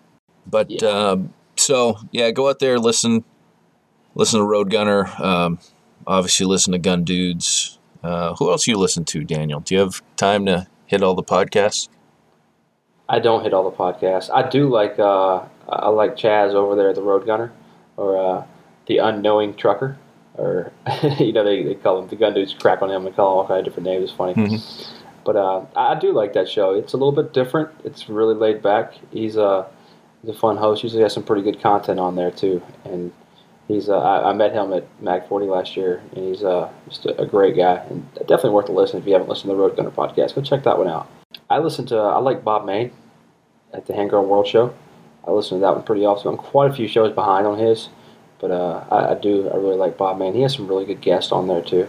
But 0.46 0.70
Yeah. 0.70 0.88
um, 0.88 1.32
so 1.56 1.96
yeah, 2.12 2.30
go 2.32 2.48
out 2.50 2.58
there, 2.58 2.78
listen, 2.78 3.24
listen 4.14 4.40
to 4.40 4.46
Road 4.46 4.70
Gunner. 4.70 5.10
Um, 5.18 5.58
obviously, 6.06 6.44
listen 6.46 6.72
to 6.72 6.78
Gun 6.78 7.02
Dudes. 7.04 7.78
Uh, 8.02 8.34
who 8.34 8.50
else 8.50 8.66
you 8.66 8.76
listen 8.76 9.04
to, 9.06 9.24
Daniel? 9.24 9.60
Do 9.60 9.74
you 9.74 9.80
have 9.80 10.02
time 10.16 10.44
to 10.46 10.66
hit 10.86 11.02
all 11.02 11.14
the 11.14 11.22
podcasts? 11.24 11.88
I 13.08 13.20
don't 13.20 13.42
hit 13.42 13.54
all 13.54 13.68
the 13.68 13.76
podcasts. 13.76 14.30
I 14.32 14.48
do 14.48 14.68
like 14.68 14.98
uh, 14.98 15.40
I 15.68 15.88
like 15.88 16.16
Chaz 16.16 16.52
over 16.52 16.76
there, 16.76 16.90
at 16.90 16.94
the 16.94 17.02
Road 17.02 17.24
Gunner, 17.24 17.52
or 17.96 18.16
uh, 18.18 18.44
the 18.86 18.98
Unknowing 18.98 19.54
Trucker, 19.54 19.98
or 20.34 20.72
you 21.18 21.32
know 21.32 21.44
they, 21.44 21.62
they 21.62 21.74
call 21.74 22.02
him 22.02 22.08
the 22.08 22.16
gun 22.16 22.34
dudes 22.34 22.54
crap 22.54 22.82
on 22.82 22.90
him. 22.90 23.04
They 23.04 23.10
call 23.10 23.32
him 23.32 23.38
all 23.38 23.46
kind 23.46 23.58
of 23.58 23.64
different 23.64 23.86
names. 23.86 24.04
It's 24.04 24.12
funny, 24.12 24.58
but 25.24 25.36
uh, 25.36 25.64
I 25.74 25.98
do 25.98 26.12
like 26.12 26.32
that 26.34 26.48
show. 26.48 26.72
It's 26.72 26.92
a 26.92 26.96
little 26.96 27.12
bit 27.12 27.32
different. 27.32 27.70
It's 27.84 28.08
really 28.08 28.34
laid 28.34 28.62
back. 28.62 28.94
He's 29.10 29.36
a 29.36 29.68
he's 30.22 30.34
a 30.34 30.38
fun 30.38 30.56
host. 30.56 30.82
Usually 30.82 31.02
has 31.02 31.12
some 31.12 31.24
pretty 31.24 31.42
good 31.42 31.60
content 31.60 32.00
on 32.00 32.16
there 32.16 32.30
too, 32.30 32.62
and 32.84 33.12
he's 33.68 33.88
uh, 33.88 33.98
I, 33.98 34.30
I 34.30 34.32
met 34.32 34.52
him 34.52 34.72
at 34.72 34.84
Mag 35.00 35.28
40 35.28 35.46
last 35.46 35.76
year, 35.76 36.02
and 36.14 36.24
he's 36.28 36.42
uh, 36.42 36.70
just 36.88 37.06
a, 37.06 37.22
a 37.22 37.26
great 37.26 37.56
guy 37.56 37.76
and 37.90 38.06
definitely 38.14 38.50
worth 38.50 38.68
a 38.68 38.72
listen. 38.72 39.00
If 39.00 39.06
you 39.06 39.12
haven't 39.12 39.28
listened 39.28 39.50
to 39.50 39.56
the 39.56 39.60
Road 39.60 39.76
Gunner 39.76 39.90
podcast, 39.90 40.34
go 40.34 40.42
check 40.42 40.64
that 40.64 40.78
one 40.78 40.88
out. 40.88 41.10
I 41.50 41.58
listen 41.58 41.86
to 41.86 41.96
I 41.96 42.18
like 42.18 42.44
Bob 42.44 42.64
Mayne 42.64 42.92
at 43.72 43.86
the 43.86 43.94
Handgun 43.94 44.28
World 44.28 44.46
Show. 44.46 44.74
I 45.26 45.32
listen 45.32 45.58
to 45.58 45.62
that 45.62 45.74
one 45.74 45.82
pretty 45.82 46.04
often. 46.04 46.28
I'm 46.28 46.36
quite 46.36 46.70
a 46.70 46.74
few 46.74 46.86
shows 46.86 47.12
behind 47.12 47.46
on 47.46 47.58
his, 47.58 47.88
but 48.40 48.50
uh, 48.50 48.84
I, 48.90 49.12
I 49.12 49.14
do 49.14 49.48
I 49.50 49.56
really 49.56 49.76
like 49.76 49.96
Bob 49.96 50.18
Mayne. 50.18 50.34
He 50.34 50.42
has 50.42 50.54
some 50.54 50.68
really 50.68 50.84
good 50.84 51.00
guests 51.00 51.32
on 51.32 51.48
there 51.48 51.62
too, 51.62 51.88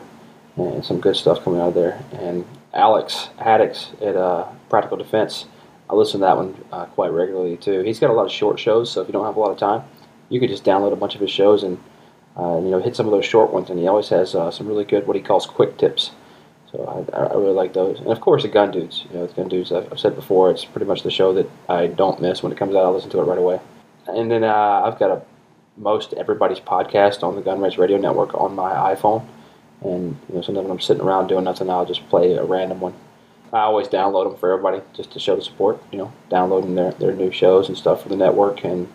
and 0.55 0.83
some 0.83 0.99
good 0.99 1.15
stuff 1.15 1.43
coming 1.43 1.59
out 1.59 1.69
of 1.69 1.73
there. 1.73 2.01
And 2.13 2.45
Alex 2.73 3.29
Haddix 3.39 3.93
at 4.01 4.15
uh, 4.15 4.47
Practical 4.69 4.97
Defense, 4.97 5.45
I 5.89 5.95
listen 5.95 6.19
to 6.19 6.25
that 6.25 6.37
one 6.37 6.55
uh, 6.71 6.85
quite 6.85 7.11
regularly 7.11 7.57
too. 7.57 7.81
He's 7.81 7.99
got 7.99 8.09
a 8.09 8.13
lot 8.13 8.25
of 8.25 8.31
short 8.31 8.59
shows, 8.59 8.91
so 8.91 9.01
if 9.01 9.07
you 9.07 9.13
don't 9.13 9.25
have 9.25 9.37
a 9.37 9.39
lot 9.39 9.51
of 9.51 9.57
time, 9.57 9.83
you 10.29 10.39
could 10.39 10.49
just 10.49 10.63
download 10.63 10.93
a 10.93 10.97
bunch 10.97 11.15
of 11.15 11.21
his 11.21 11.31
shows 11.31 11.63
and 11.63 11.77
uh, 12.37 12.57
you 12.57 12.69
know 12.69 12.79
hit 12.79 12.95
some 12.95 13.05
of 13.05 13.11
those 13.11 13.25
short 13.25 13.51
ones. 13.51 13.69
And 13.69 13.79
he 13.79 13.87
always 13.87 14.09
has 14.09 14.35
uh, 14.35 14.51
some 14.51 14.67
really 14.67 14.85
good 14.85 15.07
what 15.07 15.15
he 15.15 15.21
calls 15.21 15.45
quick 15.45 15.77
tips. 15.77 16.11
So 16.71 16.77
So 16.77 17.09
I, 17.13 17.21
I 17.21 17.33
really 17.33 17.53
like 17.53 17.73
those, 17.73 17.99
and 17.99 18.09
of 18.09 18.21
course 18.21 18.43
the 18.43 18.49
Gun 18.49 18.71
Dudes. 18.71 19.05
You 19.09 19.17
know, 19.17 19.25
the 19.25 19.33
Gun 19.33 19.47
Dudes. 19.47 19.71
I've, 19.71 19.91
I've 19.91 19.99
said 19.99 20.15
before, 20.15 20.51
it's 20.51 20.63
pretty 20.63 20.85
much 20.85 21.01
the 21.01 21.09
show 21.09 21.33
that 21.33 21.49
I 21.67 21.87
don't 21.87 22.21
miss 22.21 22.43
when 22.43 22.51
it 22.51 22.57
comes 22.57 22.75
out. 22.75 22.85
I 22.85 22.89
listen 22.89 23.09
to 23.11 23.19
it 23.19 23.23
right 23.23 23.37
away. 23.37 23.59
And 24.05 24.29
then 24.29 24.43
uh, 24.43 24.81
I've 24.85 24.99
got 24.99 25.09
a 25.11 25.21
most 25.77 26.13
everybody's 26.13 26.59
podcast 26.59 27.23
on 27.23 27.35
the 27.35 27.41
Gun 27.41 27.59
Rights 27.59 27.77
Radio 27.77 27.97
Network 27.97 28.33
on 28.33 28.55
my 28.55 28.71
iPhone, 28.95 29.25
and 29.81 30.17
you 30.27 30.35
know 30.35 30.41
sometimes 30.41 30.65
when 30.65 30.71
I'm 30.71 30.79
sitting 30.79 31.03
around 31.03 31.27
doing 31.27 31.43
nothing, 31.43 31.69
I'll 31.69 31.85
just 31.85 32.07
play 32.09 32.33
a 32.33 32.43
random 32.43 32.81
one. 32.81 32.93
I 33.53 33.59
always 33.59 33.87
download 33.87 34.29
them 34.29 34.37
for 34.37 34.51
everybody 34.51 34.81
just 34.93 35.11
to 35.11 35.19
show 35.19 35.35
the 35.35 35.41
support. 35.41 35.81
You 35.91 35.99
know, 35.99 36.13
downloading 36.29 36.75
their 36.75 36.91
their 36.93 37.13
new 37.13 37.31
shows 37.31 37.67
and 37.67 37.77
stuff 37.77 38.03
for 38.03 38.09
the 38.09 38.15
network. 38.15 38.63
And 38.63 38.87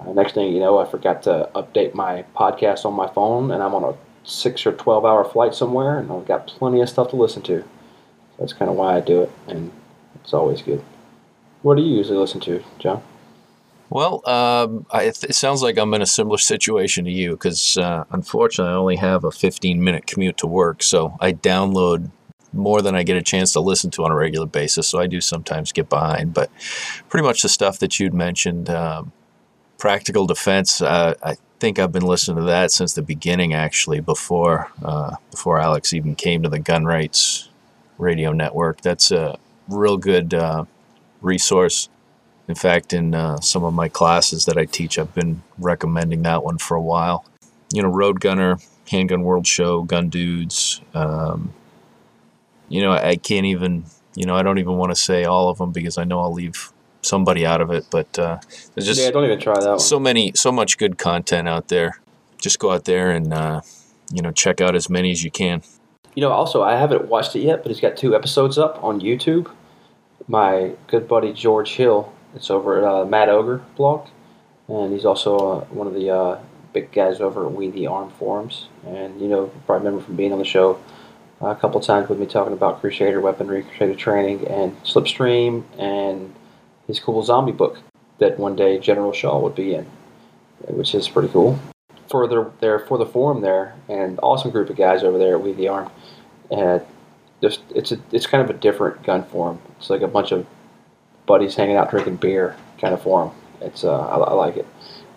uh, 0.00 0.12
next 0.12 0.34
thing 0.34 0.52
you 0.52 0.60
know, 0.60 0.78
I 0.78 0.88
forgot 0.88 1.22
to 1.24 1.50
update 1.54 1.94
my 1.94 2.24
podcast 2.36 2.84
on 2.84 2.94
my 2.94 3.08
phone, 3.08 3.50
and 3.50 3.62
I'm 3.62 3.74
on 3.74 3.84
a 3.84 3.96
six 4.28 4.66
or 4.66 4.72
twelve 4.72 5.04
hour 5.04 5.24
flight 5.24 5.54
somewhere, 5.54 5.98
and 5.98 6.12
I've 6.12 6.26
got 6.26 6.46
plenty 6.46 6.80
of 6.80 6.88
stuff 6.88 7.10
to 7.10 7.16
listen 7.16 7.42
to. 7.42 7.64
That's 8.38 8.52
kind 8.52 8.70
of 8.70 8.76
why 8.76 8.96
I 8.96 9.00
do 9.00 9.22
it, 9.22 9.30
and 9.48 9.72
it's 10.16 10.32
always 10.32 10.62
good. 10.62 10.82
What 11.62 11.76
do 11.76 11.82
you 11.82 11.96
usually 11.96 12.18
listen 12.18 12.40
to, 12.40 12.62
John? 12.78 13.02
Well, 13.92 14.26
um, 14.26 14.86
I, 14.90 15.02
it 15.02 15.34
sounds 15.34 15.62
like 15.62 15.76
I'm 15.76 15.92
in 15.92 16.00
a 16.00 16.06
similar 16.06 16.38
situation 16.38 17.04
to 17.04 17.10
you 17.10 17.32
because 17.32 17.76
uh, 17.76 18.04
unfortunately 18.10 18.72
I 18.72 18.76
only 18.76 18.96
have 18.96 19.22
a 19.22 19.30
15 19.30 19.84
minute 19.84 20.06
commute 20.06 20.38
to 20.38 20.46
work, 20.46 20.82
so 20.82 21.14
I 21.20 21.34
download 21.34 22.10
more 22.54 22.80
than 22.80 22.94
I 22.94 23.02
get 23.02 23.18
a 23.18 23.22
chance 23.22 23.52
to 23.52 23.60
listen 23.60 23.90
to 23.90 24.04
on 24.06 24.10
a 24.10 24.14
regular 24.14 24.46
basis. 24.46 24.88
So 24.88 24.98
I 24.98 25.06
do 25.06 25.20
sometimes 25.20 25.72
get 25.72 25.90
behind, 25.90 26.32
but 26.32 26.50
pretty 27.10 27.26
much 27.26 27.42
the 27.42 27.50
stuff 27.50 27.80
that 27.80 28.00
you'd 28.00 28.14
mentioned, 28.14 28.70
um, 28.70 29.12
practical 29.76 30.26
defense. 30.26 30.80
Uh, 30.80 31.12
I 31.22 31.36
think 31.60 31.78
I've 31.78 31.92
been 31.92 32.06
listening 32.06 32.38
to 32.38 32.44
that 32.44 32.70
since 32.70 32.94
the 32.94 33.02
beginning, 33.02 33.52
actually, 33.52 34.00
before 34.00 34.70
uh, 34.82 35.16
before 35.30 35.60
Alex 35.60 35.92
even 35.92 36.14
came 36.14 36.42
to 36.44 36.48
the 36.48 36.58
Gun 36.58 36.86
Rights 36.86 37.50
Radio 37.98 38.32
Network. 38.32 38.80
That's 38.80 39.10
a 39.10 39.38
real 39.68 39.98
good 39.98 40.32
uh, 40.32 40.64
resource. 41.20 41.90
In 42.48 42.54
fact, 42.54 42.92
in 42.92 43.14
uh, 43.14 43.40
some 43.40 43.64
of 43.64 43.72
my 43.72 43.88
classes 43.88 44.44
that 44.46 44.58
I 44.58 44.64
teach, 44.64 44.98
I've 44.98 45.14
been 45.14 45.42
recommending 45.58 46.22
that 46.22 46.42
one 46.42 46.58
for 46.58 46.76
a 46.76 46.82
while. 46.82 47.24
You 47.72 47.82
know, 47.82 47.88
Road 47.88 48.20
Gunner, 48.20 48.58
Handgun 48.90 49.22
World 49.22 49.46
Show, 49.46 49.82
Gun 49.82 50.08
Dudes. 50.08 50.80
Um, 50.94 51.52
you 52.68 52.80
know, 52.80 52.92
I 52.92 53.16
can't 53.16 53.46
even, 53.46 53.84
you 54.14 54.26
know, 54.26 54.34
I 54.36 54.42
don't 54.42 54.58
even 54.58 54.76
want 54.76 54.90
to 54.90 54.96
say 54.96 55.24
all 55.24 55.48
of 55.48 55.58
them 55.58 55.72
because 55.72 55.98
I 55.98 56.04
know 56.04 56.20
I'll 56.20 56.32
leave 56.32 56.72
somebody 57.02 57.46
out 57.46 57.60
of 57.60 57.70
it. 57.70 57.86
But 57.90 58.18
uh, 58.18 58.38
there's 58.74 58.86
just 58.86 59.00
yeah, 59.00 59.10
don't 59.10 59.24
even 59.24 59.38
try 59.38 59.58
that 59.58 59.68
one. 59.68 59.78
so 59.78 60.00
many, 60.00 60.32
so 60.34 60.50
much 60.50 60.78
good 60.78 60.98
content 60.98 61.48
out 61.48 61.68
there. 61.68 62.00
Just 62.38 62.58
go 62.58 62.72
out 62.72 62.86
there 62.86 63.10
and, 63.10 63.32
uh, 63.32 63.60
you 64.12 64.20
know, 64.20 64.32
check 64.32 64.60
out 64.60 64.74
as 64.74 64.90
many 64.90 65.12
as 65.12 65.22
you 65.22 65.30
can. 65.30 65.62
You 66.14 66.20
know, 66.20 66.30
also 66.30 66.62
I 66.62 66.76
haven't 66.76 67.06
watched 67.06 67.34
it 67.36 67.40
yet, 67.40 67.62
but 67.62 67.70
he's 67.70 67.80
got 67.80 67.96
two 67.96 68.14
episodes 68.14 68.58
up 68.58 68.82
on 68.82 69.00
YouTube. 69.00 69.50
My 70.28 70.72
good 70.86 71.08
buddy 71.08 71.32
George 71.32 71.74
Hill, 71.74 72.12
it's 72.34 72.50
over 72.50 72.78
at 72.78 72.84
uh, 72.84 73.04
Mad 73.04 73.28
Ogre 73.28 73.62
blog, 73.76 74.08
and 74.68 74.92
he's 74.92 75.04
also 75.04 75.36
uh, 75.36 75.64
one 75.66 75.86
of 75.86 75.94
the 75.94 76.10
uh, 76.10 76.40
big 76.72 76.92
guys 76.92 77.20
over 77.20 77.46
at 77.46 77.52
We 77.52 77.70
the 77.70 77.86
Armed 77.86 78.12
forums. 78.12 78.68
And 78.86 79.20
you 79.20 79.28
know, 79.28 79.50
probably 79.66 79.86
remember 79.86 80.04
from 80.04 80.16
being 80.16 80.32
on 80.32 80.38
the 80.38 80.44
show 80.44 80.80
uh, 81.40 81.48
a 81.48 81.56
couple 81.56 81.80
times 81.80 82.08
with 82.08 82.18
me 82.18 82.26
talking 82.26 82.52
about 82.52 82.80
Crusader 82.80 83.20
weaponry, 83.20 83.62
Crusader 83.62 83.94
training, 83.94 84.46
and 84.46 84.80
Slipstream, 84.82 85.64
and 85.78 86.34
his 86.86 87.00
cool 87.00 87.22
zombie 87.22 87.52
book 87.52 87.78
that 88.18 88.38
one 88.38 88.56
day 88.56 88.78
General 88.78 89.12
Shaw 89.12 89.38
would 89.40 89.54
be 89.54 89.74
in, 89.74 89.86
which 90.68 90.94
is 90.94 91.08
pretty 91.08 91.28
cool. 91.28 91.58
Further 92.08 92.50
there 92.60 92.78
for 92.78 92.98
the 92.98 93.06
forum 93.06 93.40
there, 93.40 93.74
and 93.88 94.18
awesome 94.22 94.50
group 94.50 94.70
of 94.70 94.76
guys 94.76 95.02
over 95.02 95.18
there 95.18 95.36
at 95.36 95.42
We 95.42 95.52
the 95.52 95.68
Armed, 95.68 95.90
and 96.50 96.82
just 97.42 97.60
it's 97.74 97.92
a 97.92 97.98
it's 98.12 98.26
kind 98.26 98.42
of 98.42 98.54
a 98.54 98.58
different 98.58 99.02
gun 99.02 99.24
forum. 99.24 99.60
It's 99.78 99.90
like 99.90 100.02
a 100.02 100.08
bunch 100.08 100.32
of 100.32 100.46
buddies 101.26 101.54
hanging 101.54 101.76
out 101.76 101.90
drinking 101.90 102.16
beer 102.16 102.56
kind 102.80 102.94
of 102.94 103.02
form. 103.02 103.30
It's 103.60 103.84
uh, 103.84 104.00
I, 104.00 104.16
I 104.16 104.34
like 104.34 104.56
it, 104.56 104.66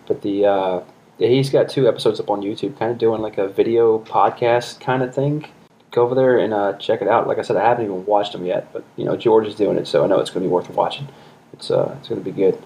but 0.08 0.22
the 0.22 0.46
uh, 0.46 0.82
he's 1.18 1.50
got 1.50 1.70
two 1.70 1.88
episodes 1.88 2.20
up 2.20 2.30
on 2.30 2.42
YouTube, 2.42 2.78
kind 2.78 2.92
of 2.92 2.98
doing 2.98 3.22
like 3.22 3.38
a 3.38 3.48
video 3.48 4.00
podcast 4.00 4.80
kind 4.80 5.02
of 5.02 5.14
thing. 5.14 5.48
Go 5.92 6.04
over 6.04 6.16
there 6.16 6.38
and 6.38 6.54
uh, 6.54 6.74
check 6.74 7.02
it 7.02 7.08
out. 7.08 7.28
Like 7.28 7.40
I 7.40 7.42
said, 7.42 7.56
I 7.56 7.68
haven't 7.68 7.86
even 7.86 8.06
watched 8.06 8.34
them 8.34 8.46
yet, 8.46 8.72
but 8.74 8.84
you 8.98 9.06
know 9.06 9.16
George 9.16 9.48
is 9.48 9.56
doing 9.56 9.78
it, 9.78 9.88
so 9.88 10.04
I 10.04 10.08
know 10.08 10.20
it's 10.20 10.30
going 10.30 10.44
to 10.44 10.50
be 10.50 10.54
worth 10.54 10.70
watching. 10.70 11.08
It's 11.54 11.72
uh, 11.72 11.96
it's 12.00 12.10
going 12.10 12.22
to 12.24 12.26
be 12.26 12.36
good. 12.36 12.62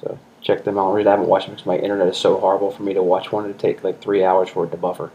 So 0.00 0.18
check 0.40 0.64
them 0.64 0.78
out. 0.78 0.94
I 0.94 1.10
haven't 1.10 1.28
watched 1.28 1.46
them 1.46 1.54
because 1.54 1.66
my 1.66 1.76
internet 1.76 2.08
is 2.08 2.16
so 2.16 2.38
horrible 2.38 2.70
for 2.70 2.82
me 2.82 2.94
to 2.94 3.02
watch 3.02 3.32
one. 3.32 3.44
It'd 3.44 3.58
take 3.58 3.84
like 3.84 4.00
three 4.00 4.24
hours 4.24 4.48
for 4.48 4.64
it 4.64 4.70
to 4.72 4.76
buffer. 4.76 5.10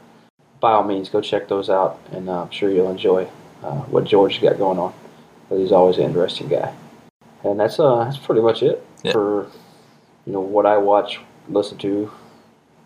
By 0.59 0.71
all 0.71 0.83
means, 0.83 1.09
go 1.09 1.21
check 1.21 1.47
those 1.47 1.69
out, 1.69 1.99
and 2.11 2.29
uh, 2.29 2.43
I'm 2.43 2.51
sure 2.51 2.71
you'll 2.71 2.91
enjoy 2.91 3.29
uh, 3.63 3.81
what 3.83 4.05
George's 4.05 4.41
got 4.41 4.57
going 4.57 4.79
on. 4.79 4.93
But 5.49 5.59
he's 5.59 5.71
always 5.71 5.97
an 5.97 6.03
interesting 6.03 6.47
guy. 6.47 6.73
And 7.43 7.59
that's 7.59 7.79
uh, 7.79 8.03
that's 8.03 8.17
pretty 8.17 8.41
much 8.41 8.61
it 8.63 8.85
Yeah. 9.03 9.13
for 9.13 9.47
you 10.25 10.33
know 10.33 10.41
what 10.41 10.65
I 10.65 10.77
watch, 10.77 11.19
listen 11.47 11.77
to, 11.79 12.11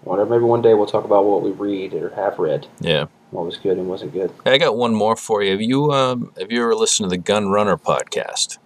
whatever. 0.03 0.29
Maybe 0.35 0.43
one 0.45 0.61
day 0.61 0.73
we'll 0.73 0.85
talk 0.85 1.05
about 1.05 1.25
what 1.25 1.41
we 1.41 1.51
read 1.51 1.93
or 1.93 2.09
have 2.11 2.37
read, 2.39 2.67
Yeah. 2.79 3.05
what 3.31 3.45
was 3.45 3.57
good 3.57 3.77
and 3.77 3.87
wasn't 3.89 4.13
good. 4.13 4.31
I 4.45 4.57
got 4.57 4.77
one 4.77 4.93
more 4.93 5.15
for 5.15 5.41
you. 5.41 5.51
Have 5.51 5.61
you 5.61 5.91
um, 5.91 6.31
have 6.39 6.51
you 6.51 6.61
ever 6.61 6.75
listened 6.75 7.09
to 7.09 7.15
the 7.15 7.21
Gun 7.21 7.49
Runner 7.49 7.77
podcast? 7.77 8.57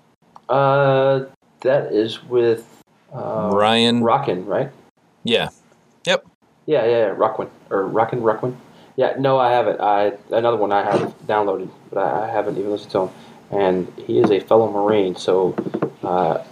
Uh, 0.50 1.26
that 1.62 1.92
is 1.94 2.24
with 2.24 2.66
uh, 3.14 3.50
Ryan. 3.54 4.04
Rockin, 4.04 4.46
right? 4.46 4.70
Yeah. 5.24 5.50
Yep. 6.06 6.26
Yeah, 6.66 6.84
yeah, 6.86 6.90
yeah, 7.08 7.16
Rockwin 7.16 7.50
or 7.70 7.88
Rockin, 7.88 8.20
Rockwin. 8.22 8.56
Yeah, 8.98 9.14
no, 9.18 9.38
I 9.38 9.52
haven't. 9.52 9.80
I 9.80 10.14
another 10.32 10.58
one 10.58 10.72
I 10.72 10.84
have 10.84 11.14
downloaded, 11.28 11.70
but 11.90 12.00
I, 12.00 12.26
I 12.28 12.32
haven't 12.32 12.58
even 12.58 12.72
listened 12.72 12.92
to 12.92 13.00
him. 13.04 13.10
And 13.52 13.92
he 14.06 14.20
is 14.20 14.30
a 14.30 14.40
fellow 14.40 14.70
Marine, 14.72 15.16
so 15.16 15.56
uh, 16.04 16.44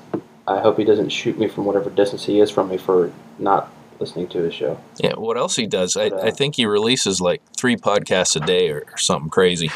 I 0.48 0.60
hope 0.60 0.78
he 0.78 0.84
doesn't 0.84 1.10
shoot 1.10 1.38
me 1.38 1.48
from 1.48 1.66
whatever 1.66 1.90
distance 1.90 2.26
he 2.26 2.40
is 2.40 2.50
from 2.50 2.70
me 2.70 2.78
for 2.78 3.12
not 3.40 3.72
listening 4.00 4.28
to 4.30 4.40
his 4.40 4.54
show. 4.54 4.80
Yeah. 4.98 5.14
What 5.14 5.38
else 5.38 5.56
he 5.56 5.68
does? 5.68 5.96
I, 5.98 6.10
But, 6.10 6.24
uh, 6.24 6.28
I 6.28 6.32
think 6.32 6.56
he 6.56 6.66
releases 6.66 7.22
like 7.22 7.42
three 7.56 7.76
podcasts 7.76 8.36
a 8.36 8.46
day 8.46 8.70
or, 8.70 8.86
or 8.92 8.98
something 8.98 9.30
crazy. 9.30 9.72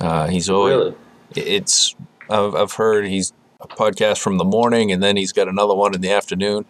Uh, 0.00 0.26
he's 0.28 0.50
always 0.50 0.74
Really? 0.74 0.94
it's 1.36 1.94
I've, 2.28 2.54
I've 2.54 2.72
heard 2.72 3.06
he's 3.06 3.32
a 3.60 3.68
podcast 3.68 4.18
from 4.18 4.38
the 4.38 4.44
morning 4.44 4.90
and 4.90 5.02
then 5.02 5.16
he's 5.16 5.32
got 5.32 5.48
another 5.48 5.74
one 5.74 5.94
in 5.94 6.00
the 6.00 6.10
afternoon. 6.10 6.64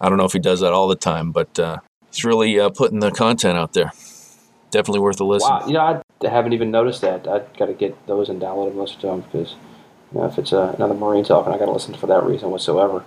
I 0.00 0.08
don't 0.08 0.18
know 0.18 0.24
if 0.24 0.32
he 0.32 0.38
does 0.38 0.60
that 0.60 0.72
all 0.72 0.88
the 0.88 0.96
time, 0.96 1.30
but 1.30 1.58
uh, 1.58 1.78
he's 2.10 2.24
really 2.24 2.58
uh, 2.58 2.70
putting 2.70 2.98
the 3.00 3.10
content 3.10 3.56
out 3.56 3.72
there. 3.72 3.92
Definitely 4.70 5.00
worth 5.00 5.20
a 5.20 5.24
listen. 5.24 5.50
Wow, 5.50 5.66
you 5.66 5.74
know, 5.74 5.80
I 5.80 6.01
haven't 6.30 6.52
even 6.52 6.70
noticed 6.70 7.00
that. 7.02 7.26
I 7.26 7.40
got 7.58 7.66
to 7.66 7.74
get 7.74 8.06
those 8.06 8.28
and 8.28 8.40
download 8.40 8.70
them, 8.70 8.78
listen 8.78 9.00
to 9.00 9.06
them 9.08 9.20
because 9.22 9.56
you 10.12 10.20
know, 10.20 10.26
if 10.26 10.38
it's 10.38 10.52
uh, 10.52 10.74
another 10.76 10.94
Marine 10.94 11.24
talking, 11.24 11.52
I 11.52 11.58
got 11.58 11.66
to 11.66 11.72
listen 11.72 11.94
for 11.94 12.06
that 12.06 12.24
reason 12.24 12.50
whatsoever. 12.50 13.04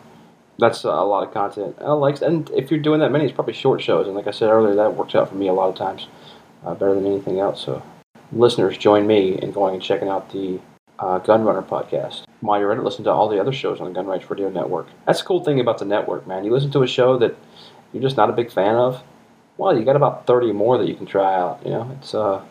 That's 0.57 0.84
a 0.84 0.89
lot 0.89 1.28
of 1.28 1.34
content. 1.34 1.76
I 1.82 1.91
like, 1.91 2.22
and 2.22 2.49
if 2.51 2.72
you're 2.72 2.80
doing 2.80 3.01
that 3.01 3.11
many, 3.11 3.26
it's 3.26 3.34
probably 3.34 3.53
short 3.53 3.82
shows. 3.82 4.07
And 4.07 4.16
like 4.16 4.28
I 4.28 4.32
said 4.32 4.49
earlier, 4.49 4.76
that 4.76 4.95
works 4.95 5.13
out 5.13 5.30
for 5.30 5.36
me 5.36 5.47
a 5.47 5.53
lot 5.53 5.70
of 5.70 5.76
times, 5.76 6.07
uh, 6.66 6.74
better 6.74 6.95
than 6.95 7.05
anything 7.05 7.39
else. 7.39 7.63
So, 7.63 7.84
listeners, 8.32 8.78
join 8.78 9.05
me 9.05 9.38
in 9.38 9.51
going 9.51 9.74
and 9.74 9.84
checking 9.84 10.07
out 10.07 10.32
the 10.32 10.59
uh, 10.97 11.20
Gunrunner 11.20 11.66
podcast. 11.66 12.24
While 12.39 12.59
you're 12.59 12.72
at 12.72 12.78
it, 12.78 12.84
listen 12.84 13.03
to 13.03 13.11
all 13.11 13.28
the 13.28 13.39
other 13.39 13.51
shows 13.51 13.82
on 13.82 13.88
the 13.88 13.93
Gun 13.93 14.05
Rights 14.05 14.30
Radio 14.30 14.49
Network. 14.49 14.88
That's 15.05 15.20
the 15.20 15.26
cool 15.26 15.43
thing 15.43 15.59
about 15.59 15.78
the 15.78 15.86
network, 15.86 16.26
man. 16.26 16.45
You 16.45 16.51
listen 16.51 16.72
to 16.72 16.84
a 16.84 16.88
show 16.88 17.18
that 17.18 17.36
you're 17.91 18.03
just 18.03 18.18
not 18.18 18.30
a 18.30 18.34
big 18.34 18.51
fan 18.51 18.76
of. 18.76 19.03
Well, 19.57 19.78
you 19.78 19.86
got 19.86 19.95
about 19.95 20.28
30 20.28 20.51
more 20.53 20.78
that 20.78 20.88
you 20.88 20.95
can 20.95 21.05
try 21.05 21.34
out. 21.34 21.61
You 21.66 21.72
know, 21.72 21.97
it's 21.99 22.13
uh, 22.13 22.43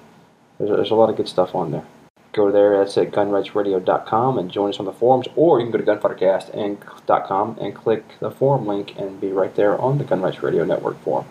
there's, 0.59 0.71
there's 0.71 0.91
a 0.91 0.95
lot 0.95 1.11
of 1.11 1.17
good 1.17 1.29
stuff 1.29 1.55
on 1.55 1.71
there. 1.73 1.85
Go 2.33 2.51
there, 2.51 2.79
that's 2.79 2.99
at 2.99 3.13
gunrightsradio.com 3.13 4.39
and 4.39 4.51
join 4.51 4.71
us 4.71 4.81
on 4.81 4.87
the 4.87 4.93
forums, 4.93 5.27
or 5.37 5.61
you 5.61 5.71
can 5.71 5.73
go 5.73 5.85
to 5.85 6.01
gunfightercast.com 6.01 7.59
and 7.61 7.75
click 7.75 8.05
the 8.19 8.31
forum 8.31 8.67
link 8.67 8.99
and 8.99 9.21
be 9.21 9.31
right 9.31 9.55
there 9.55 9.81
on 9.81 9.99
the 9.99 10.05
Gun 10.05 10.21
Rights 10.21 10.43
Radio 10.43 10.65
Network 10.65 11.01
forum. 11.03 11.27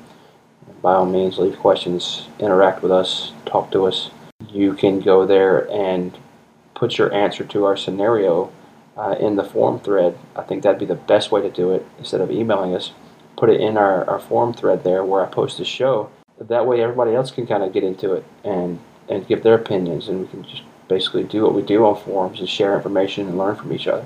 By 0.82 0.94
all 0.94 1.06
means, 1.06 1.38
leave 1.38 1.58
questions, 1.58 2.28
interact 2.40 2.82
with 2.82 2.92
us, 2.92 3.34
talk 3.46 3.72
to 3.72 3.86
us. 3.86 4.12
You 4.50 4.74
can 4.74 5.02
go 5.02 5.26
there 5.26 5.70
and 5.72 6.18
put 6.74 6.98
your 6.98 7.14
answer 7.14 7.44
to 7.46 7.66
our 7.66 7.78
scenario 7.78 8.52
uh, 8.98 9.16
in 9.20 9.36
the 9.36 9.44
forum 9.44 9.80
thread. 9.80 10.18
I 10.36 10.44
think 10.44 10.64
that'd 10.64 10.80
be 10.80 10.86
the 10.86 10.96
best 10.96 11.32
way 11.32 11.42
to 11.42 11.50
do 11.50 11.72
it 11.72 11.86
instead 11.98 12.22
of 12.22 12.32
emailing 12.32 12.76
us. 12.76 12.92
Put 13.38 13.50
it 13.50 13.60
in 13.60 13.78
our, 13.78 14.10
our 14.10 14.20
forum 14.20 14.54
thread 14.54 14.84
there 14.84 15.04
where 15.04 15.26
I 15.26 15.30
post 15.30 15.58
the 15.58 15.66
show. 15.66 16.10
That 16.40 16.66
way, 16.66 16.82
everybody 16.82 17.16
else 17.16 17.32
can 17.32 17.48
kind 17.48 17.64
of 17.64 17.74
get 17.74 17.84
into 17.84 18.14
it 18.14 18.26
and, 18.44 18.80
and 19.10 19.28
give 19.28 19.44
their 19.44 19.56
opinions, 19.56 20.08
and 20.08 20.22
we 20.22 20.28
can 20.28 20.44
just 20.44 20.64
basically 20.88 21.24
do 21.24 21.44
what 21.44 21.54
we 21.54 21.62
do 21.62 21.86
on 21.86 21.96
forums 21.96 22.40
and 22.40 22.50
share 22.50 22.76
information 22.76 23.28
and 23.28 23.38
learn 23.38 23.56
from 23.56 23.74
each 23.74 23.88
other. 23.88 24.06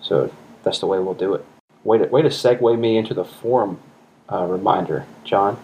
So 0.00 0.32
that's 0.62 0.78
the 0.78 0.86
way 0.86 0.98
we'll 0.98 1.14
do 1.14 1.34
it. 1.34 1.44
Way 1.84 1.98
to, 1.98 2.04
way 2.06 2.22
to 2.22 2.28
segue 2.28 2.78
me 2.78 2.96
into 2.96 3.14
the 3.14 3.24
forum 3.24 3.80
uh, 4.30 4.44
reminder, 4.44 5.04
John. 5.24 5.58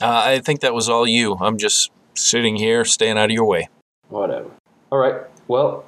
Uh, 0.00 0.22
I 0.24 0.40
think 0.40 0.60
that 0.60 0.74
was 0.74 0.88
all 0.88 1.06
you. 1.06 1.36
I'm 1.40 1.56
just 1.56 1.90
sitting 2.14 2.56
here, 2.56 2.84
staying 2.84 3.16
out 3.16 3.26
of 3.26 3.30
your 3.30 3.46
way. 3.46 3.68
Whatever. 4.08 4.50
All 4.90 4.98
right. 4.98 5.22
Well, 5.48 5.84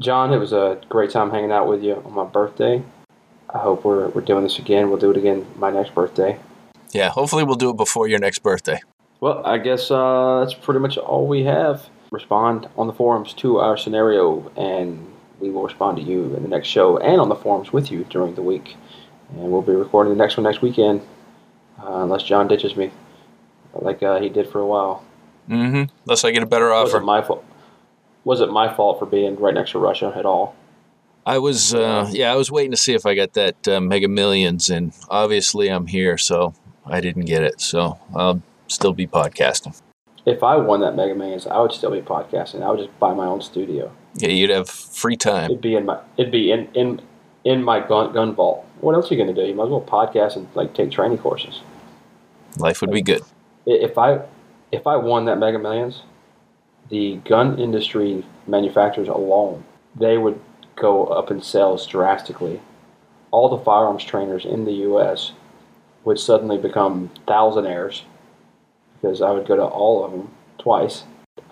John, 0.00 0.32
it 0.32 0.38
was 0.38 0.52
a 0.52 0.80
great 0.88 1.10
time 1.10 1.30
hanging 1.30 1.52
out 1.52 1.68
with 1.68 1.82
you 1.82 1.94
on 2.04 2.12
my 2.12 2.24
birthday. 2.24 2.82
I 3.54 3.58
hope 3.58 3.84
we're, 3.84 4.08
we're 4.08 4.22
doing 4.22 4.42
this 4.42 4.58
again. 4.58 4.88
We'll 4.88 4.98
do 4.98 5.10
it 5.10 5.16
again 5.16 5.46
my 5.56 5.70
next 5.70 5.94
birthday. 5.94 6.38
Yeah, 6.92 7.10
hopefully 7.10 7.44
we'll 7.44 7.56
do 7.56 7.70
it 7.70 7.76
before 7.76 8.08
your 8.08 8.18
next 8.18 8.42
birthday. 8.42 8.80
Well, 9.22 9.40
I 9.46 9.58
guess 9.58 9.88
uh, 9.88 10.40
that's 10.40 10.52
pretty 10.52 10.80
much 10.80 10.98
all 10.98 11.28
we 11.28 11.44
have. 11.44 11.88
respond 12.10 12.68
on 12.76 12.88
the 12.88 12.92
forums 12.92 13.32
to 13.34 13.58
our 13.58 13.76
scenario, 13.76 14.50
and 14.56 15.06
we 15.38 15.48
will 15.48 15.62
respond 15.62 15.96
to 15.98 16.02
you 16.02 16.34
in 16.34 16.42
the 16.42 16.48
next 16.48 16.66
show 16.66 16.98
and 16.98 17.20
on 17.20 17.28
the 17.28 17.36
forums 17.36 17.72
with 17.72 17.92
you 17.92 18.04
during 18.10 18.34
the 18.34 18.42
week. 18.42 18.76
And 19.30 19.52
we'll 19.52 19.62
be 19.62 19.74
recording 19.74 20.12
the 20.12 20.18
next 20.18 20.36
one 20.36 20.42
next 20.42 20.60
weekend, 20.60 21.02
uh, 21.78 22.02
unless 22.02 22.24
John 22.24 22.48
ditches 22.48 22.74
me, 22.74 22.90
like 23.74 24.02
uh, 24.02 24.20
he 24.20 24.28
did 24.28 24.48
for 24.48 24.58
a 24.58 24.66
while. 24.66 25.04
Mm-hmm. 25.48 25.84
Unless 26.04 26.24
I 26.24 26.32
get 26.32 26.42
a 26.42 26.46
better 26.46 26.72
offer. 26.72 26.86
Was 26.86 26.94
it 26.94 27.04
my 27.04 27.22
fault? 27.22 27.44
Was 28.24 28.40
it 28.40 28.50
my 28.50 28.74
fault 28.74 28.98
for 28.98 29.06
being 29.06 29.36
right 29.36 29.54
next 29.54 29.70
to 29.70 29.78
Russia 29.78 30.12
at 30.16 30.26
all? 30.26 30.56
I 31.24 31.38
was, 31.38 31.72
uh, 31.72 32.08
yeah, 32.10 32.32
I 32.32 32.34
was 32.34 32.50
waiting 32.50 32.72
to 32.72 32.76
see 32.76 32.94
if 32.94 33.06
I 33.06 33.14
got 33.14 33.34
that 33.34 33.68
uh, 33.68 33.80
Mega 33.80 34.08
Millions, 34.08 34.68
and 34.68 34.92
obviously 35.08 35.68
I'm 35.68 35.86
here, 35.86 36.18
so 36.18 36.54
I 36.84 37.00
didn't 37.00 37.26
get 37.26 37.44
it. 37.44 37.60
So 37.60 38.00
I'll 38.12 38.42
still 38.72 38.92
be 38.92 39.06
podcasting. 39.06 39.80
If 40.24 40.42
I 40.42 40.56
won 40.56 40.80
that 40.80 40.94
Mega 40.94 41.14
Millions, 41.14 41.46
I 41.46 41.58
would 41.60 41.72
still 41.72 41.90
be 41.90 42.00
podcasting. 42.00 42.62
I 42.62 42.70
would 42.70 42.78
just 42.78 42.98
buy 42.98 43.12
my 43.12 43.26
own 43.26 43.40
studio. 43.40 43.92
Yeah, 44.14 44.28
you'd 44.28 44.50
have 44.50 44.68
free 44.68 45.16
time. 45.16 45.50
It'd 45.50 45.60
be 45.60 45.74
in 45.74 45.86
my 45.86 45.98
it'd 46.16 46.32
be 46.32 46.52
in 46.52 46.68
in 46.74 47.00
in 47.44 47.62
my 47.62 47.80
gun 47.80 48.12
gun 48.12 48.34
vault. 48.34 48.64
What 48.80 48.94
else 48.94 49.10
are 49.10 49.14
you 49.14 49.20
gonna 49.20 49.34
do? 49.34 49.42
You 49.42 49.54
might 49.54 49.64
as 49.64 49.70
well 49.70 49.80
podcast 49.80 50.36
and 50.36 50.46
like 50.54 50.74
take 50.74 50.90
training 50.90 51.18
courses. 51.18 51.60
Life 52.58 52.80
would 52.80 52.90
be 52.90 53.02
good. 53.02 53.22
If 53.66 53.98
I 53.98 54.20
if 54.70 54.86
I 54.86 54.96
won 54.96 55.24
that 55.24 55.38
Mega 55.38 55.58
Millions, 55.58 56.02
the 56.88 57.16
gun 57.24 57.58
industry 57.58 58.24
manufacturers 58.46 59.08
alone 59.08 59.64
they 59.94 60.18
would 60.18 60.40
go 60.76 61.06
up 61.06 61.30
in 61.30 61.42
sales 61.42 61.86
drastically. 61.86 62.60
All 63.30 63.48
the 63.48 63.62
firearms 63.62 64.04
trainers 64.04 64.44
in 64.44 64.64
the 64.64 64.72
U.S. 64.72 65.32
would 66.04 66.18
suddenly 66.18 66.58
become 66.58 67.10
thousandaires 67.26 68.02
because 69.02 69.20
I 69.20 69.30
would 69.32 69.46
go 69.46 69.56
to 69.56 69.64
all 69.64 70.04
of 70.04 70.12
them 70.12 70.30
twice. 70.58 71.02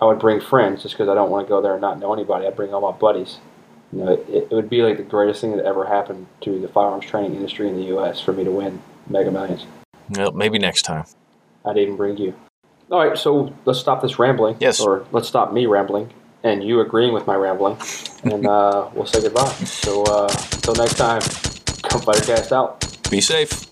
I 0.01 0.05
would 0.05 0.19
bring 0.19 0.39
friends 0.39 0.83
just 0.83 0.95
because 0.95 1.09
I 1.09 1.13
don't 1.13 1.29
want 1.29 1.45
to 1.45 1.49
go 1.49 1.61
there 1.61 1.73
and 1.73 1.81
not 1.81 1.99
know 1.99 2.13
anybody. 2.13 2.47
I'd 2.47 2.55
bring 2.55 2.73
all 2.73 2.81
my 2.81 2.97
buddies. 2.97 3.39
You 3.91 3.99
know, 3.99 4.13
it, 4.13 4.25
it 4.29 4.51
would 4.51 4.69
be 4.69 4.81
like 4.81 4.97
the 4.97 5.03
greatest 5.03 5.41
thing 5.41 5.55
that 5.57 5.65
ever 5.65 5.85
happened 5.85 6.27
to 6.41 6.59
the 6.59 6.67
firearms 6.67 7.05
training 7.05 7.35
industry 7.35 7.67
in 7.67 7.75
the 7.75 7.83
U.S. 7.83 8.21
for 8.21 8.31
me 8.31 8.43
to 8.45 8.51
win 8.51 8.81
Mega 9.09 9.29
Millions. 9.29 9.65
Well, 10.09 10.31
maybe 10.31 10.57
next 10.57 10.83
time. 10.83 11.05
I'd 11.65 11.77
even 11.77 11.97
bring 11.97 12.17
you. 12.17 12.33
All 12.89 13.05
right, 13.05 13.17
so 13.17 13.53
let's 13.65 13.79
stop 13.79 14.01
this 14.01 14.17
rambling. 14.17 14.57
Yes. 14.59 14.79
Or 14.79 15.05
let's 15.11 15.27
stop 15.27 15.53
me 15.53 15.65
rambling 15.65 16.11
and 16.43 16.63
you 16.63 16.79
agreeing 16.79 17.13
with 17.13 17.27
my 17.27 17.35
rambling, 17.35 17.77
and 18.23 18.47
uh, 18.47 18.89
we'll 18.93 19.05
say 19.05 19.21
goodbye. 19.21 19.45
So 19.45 20.03
uh, 20.03 20.27
until 20.53 20.75
next 20.75 20.95
time, 20.95 21.21
come 21.83 22.01
fighter 22.01 22.25
cast 22.25 22.51
out. 22.51 22.97
Be 23.09 23.21
safe. 23.21 23.70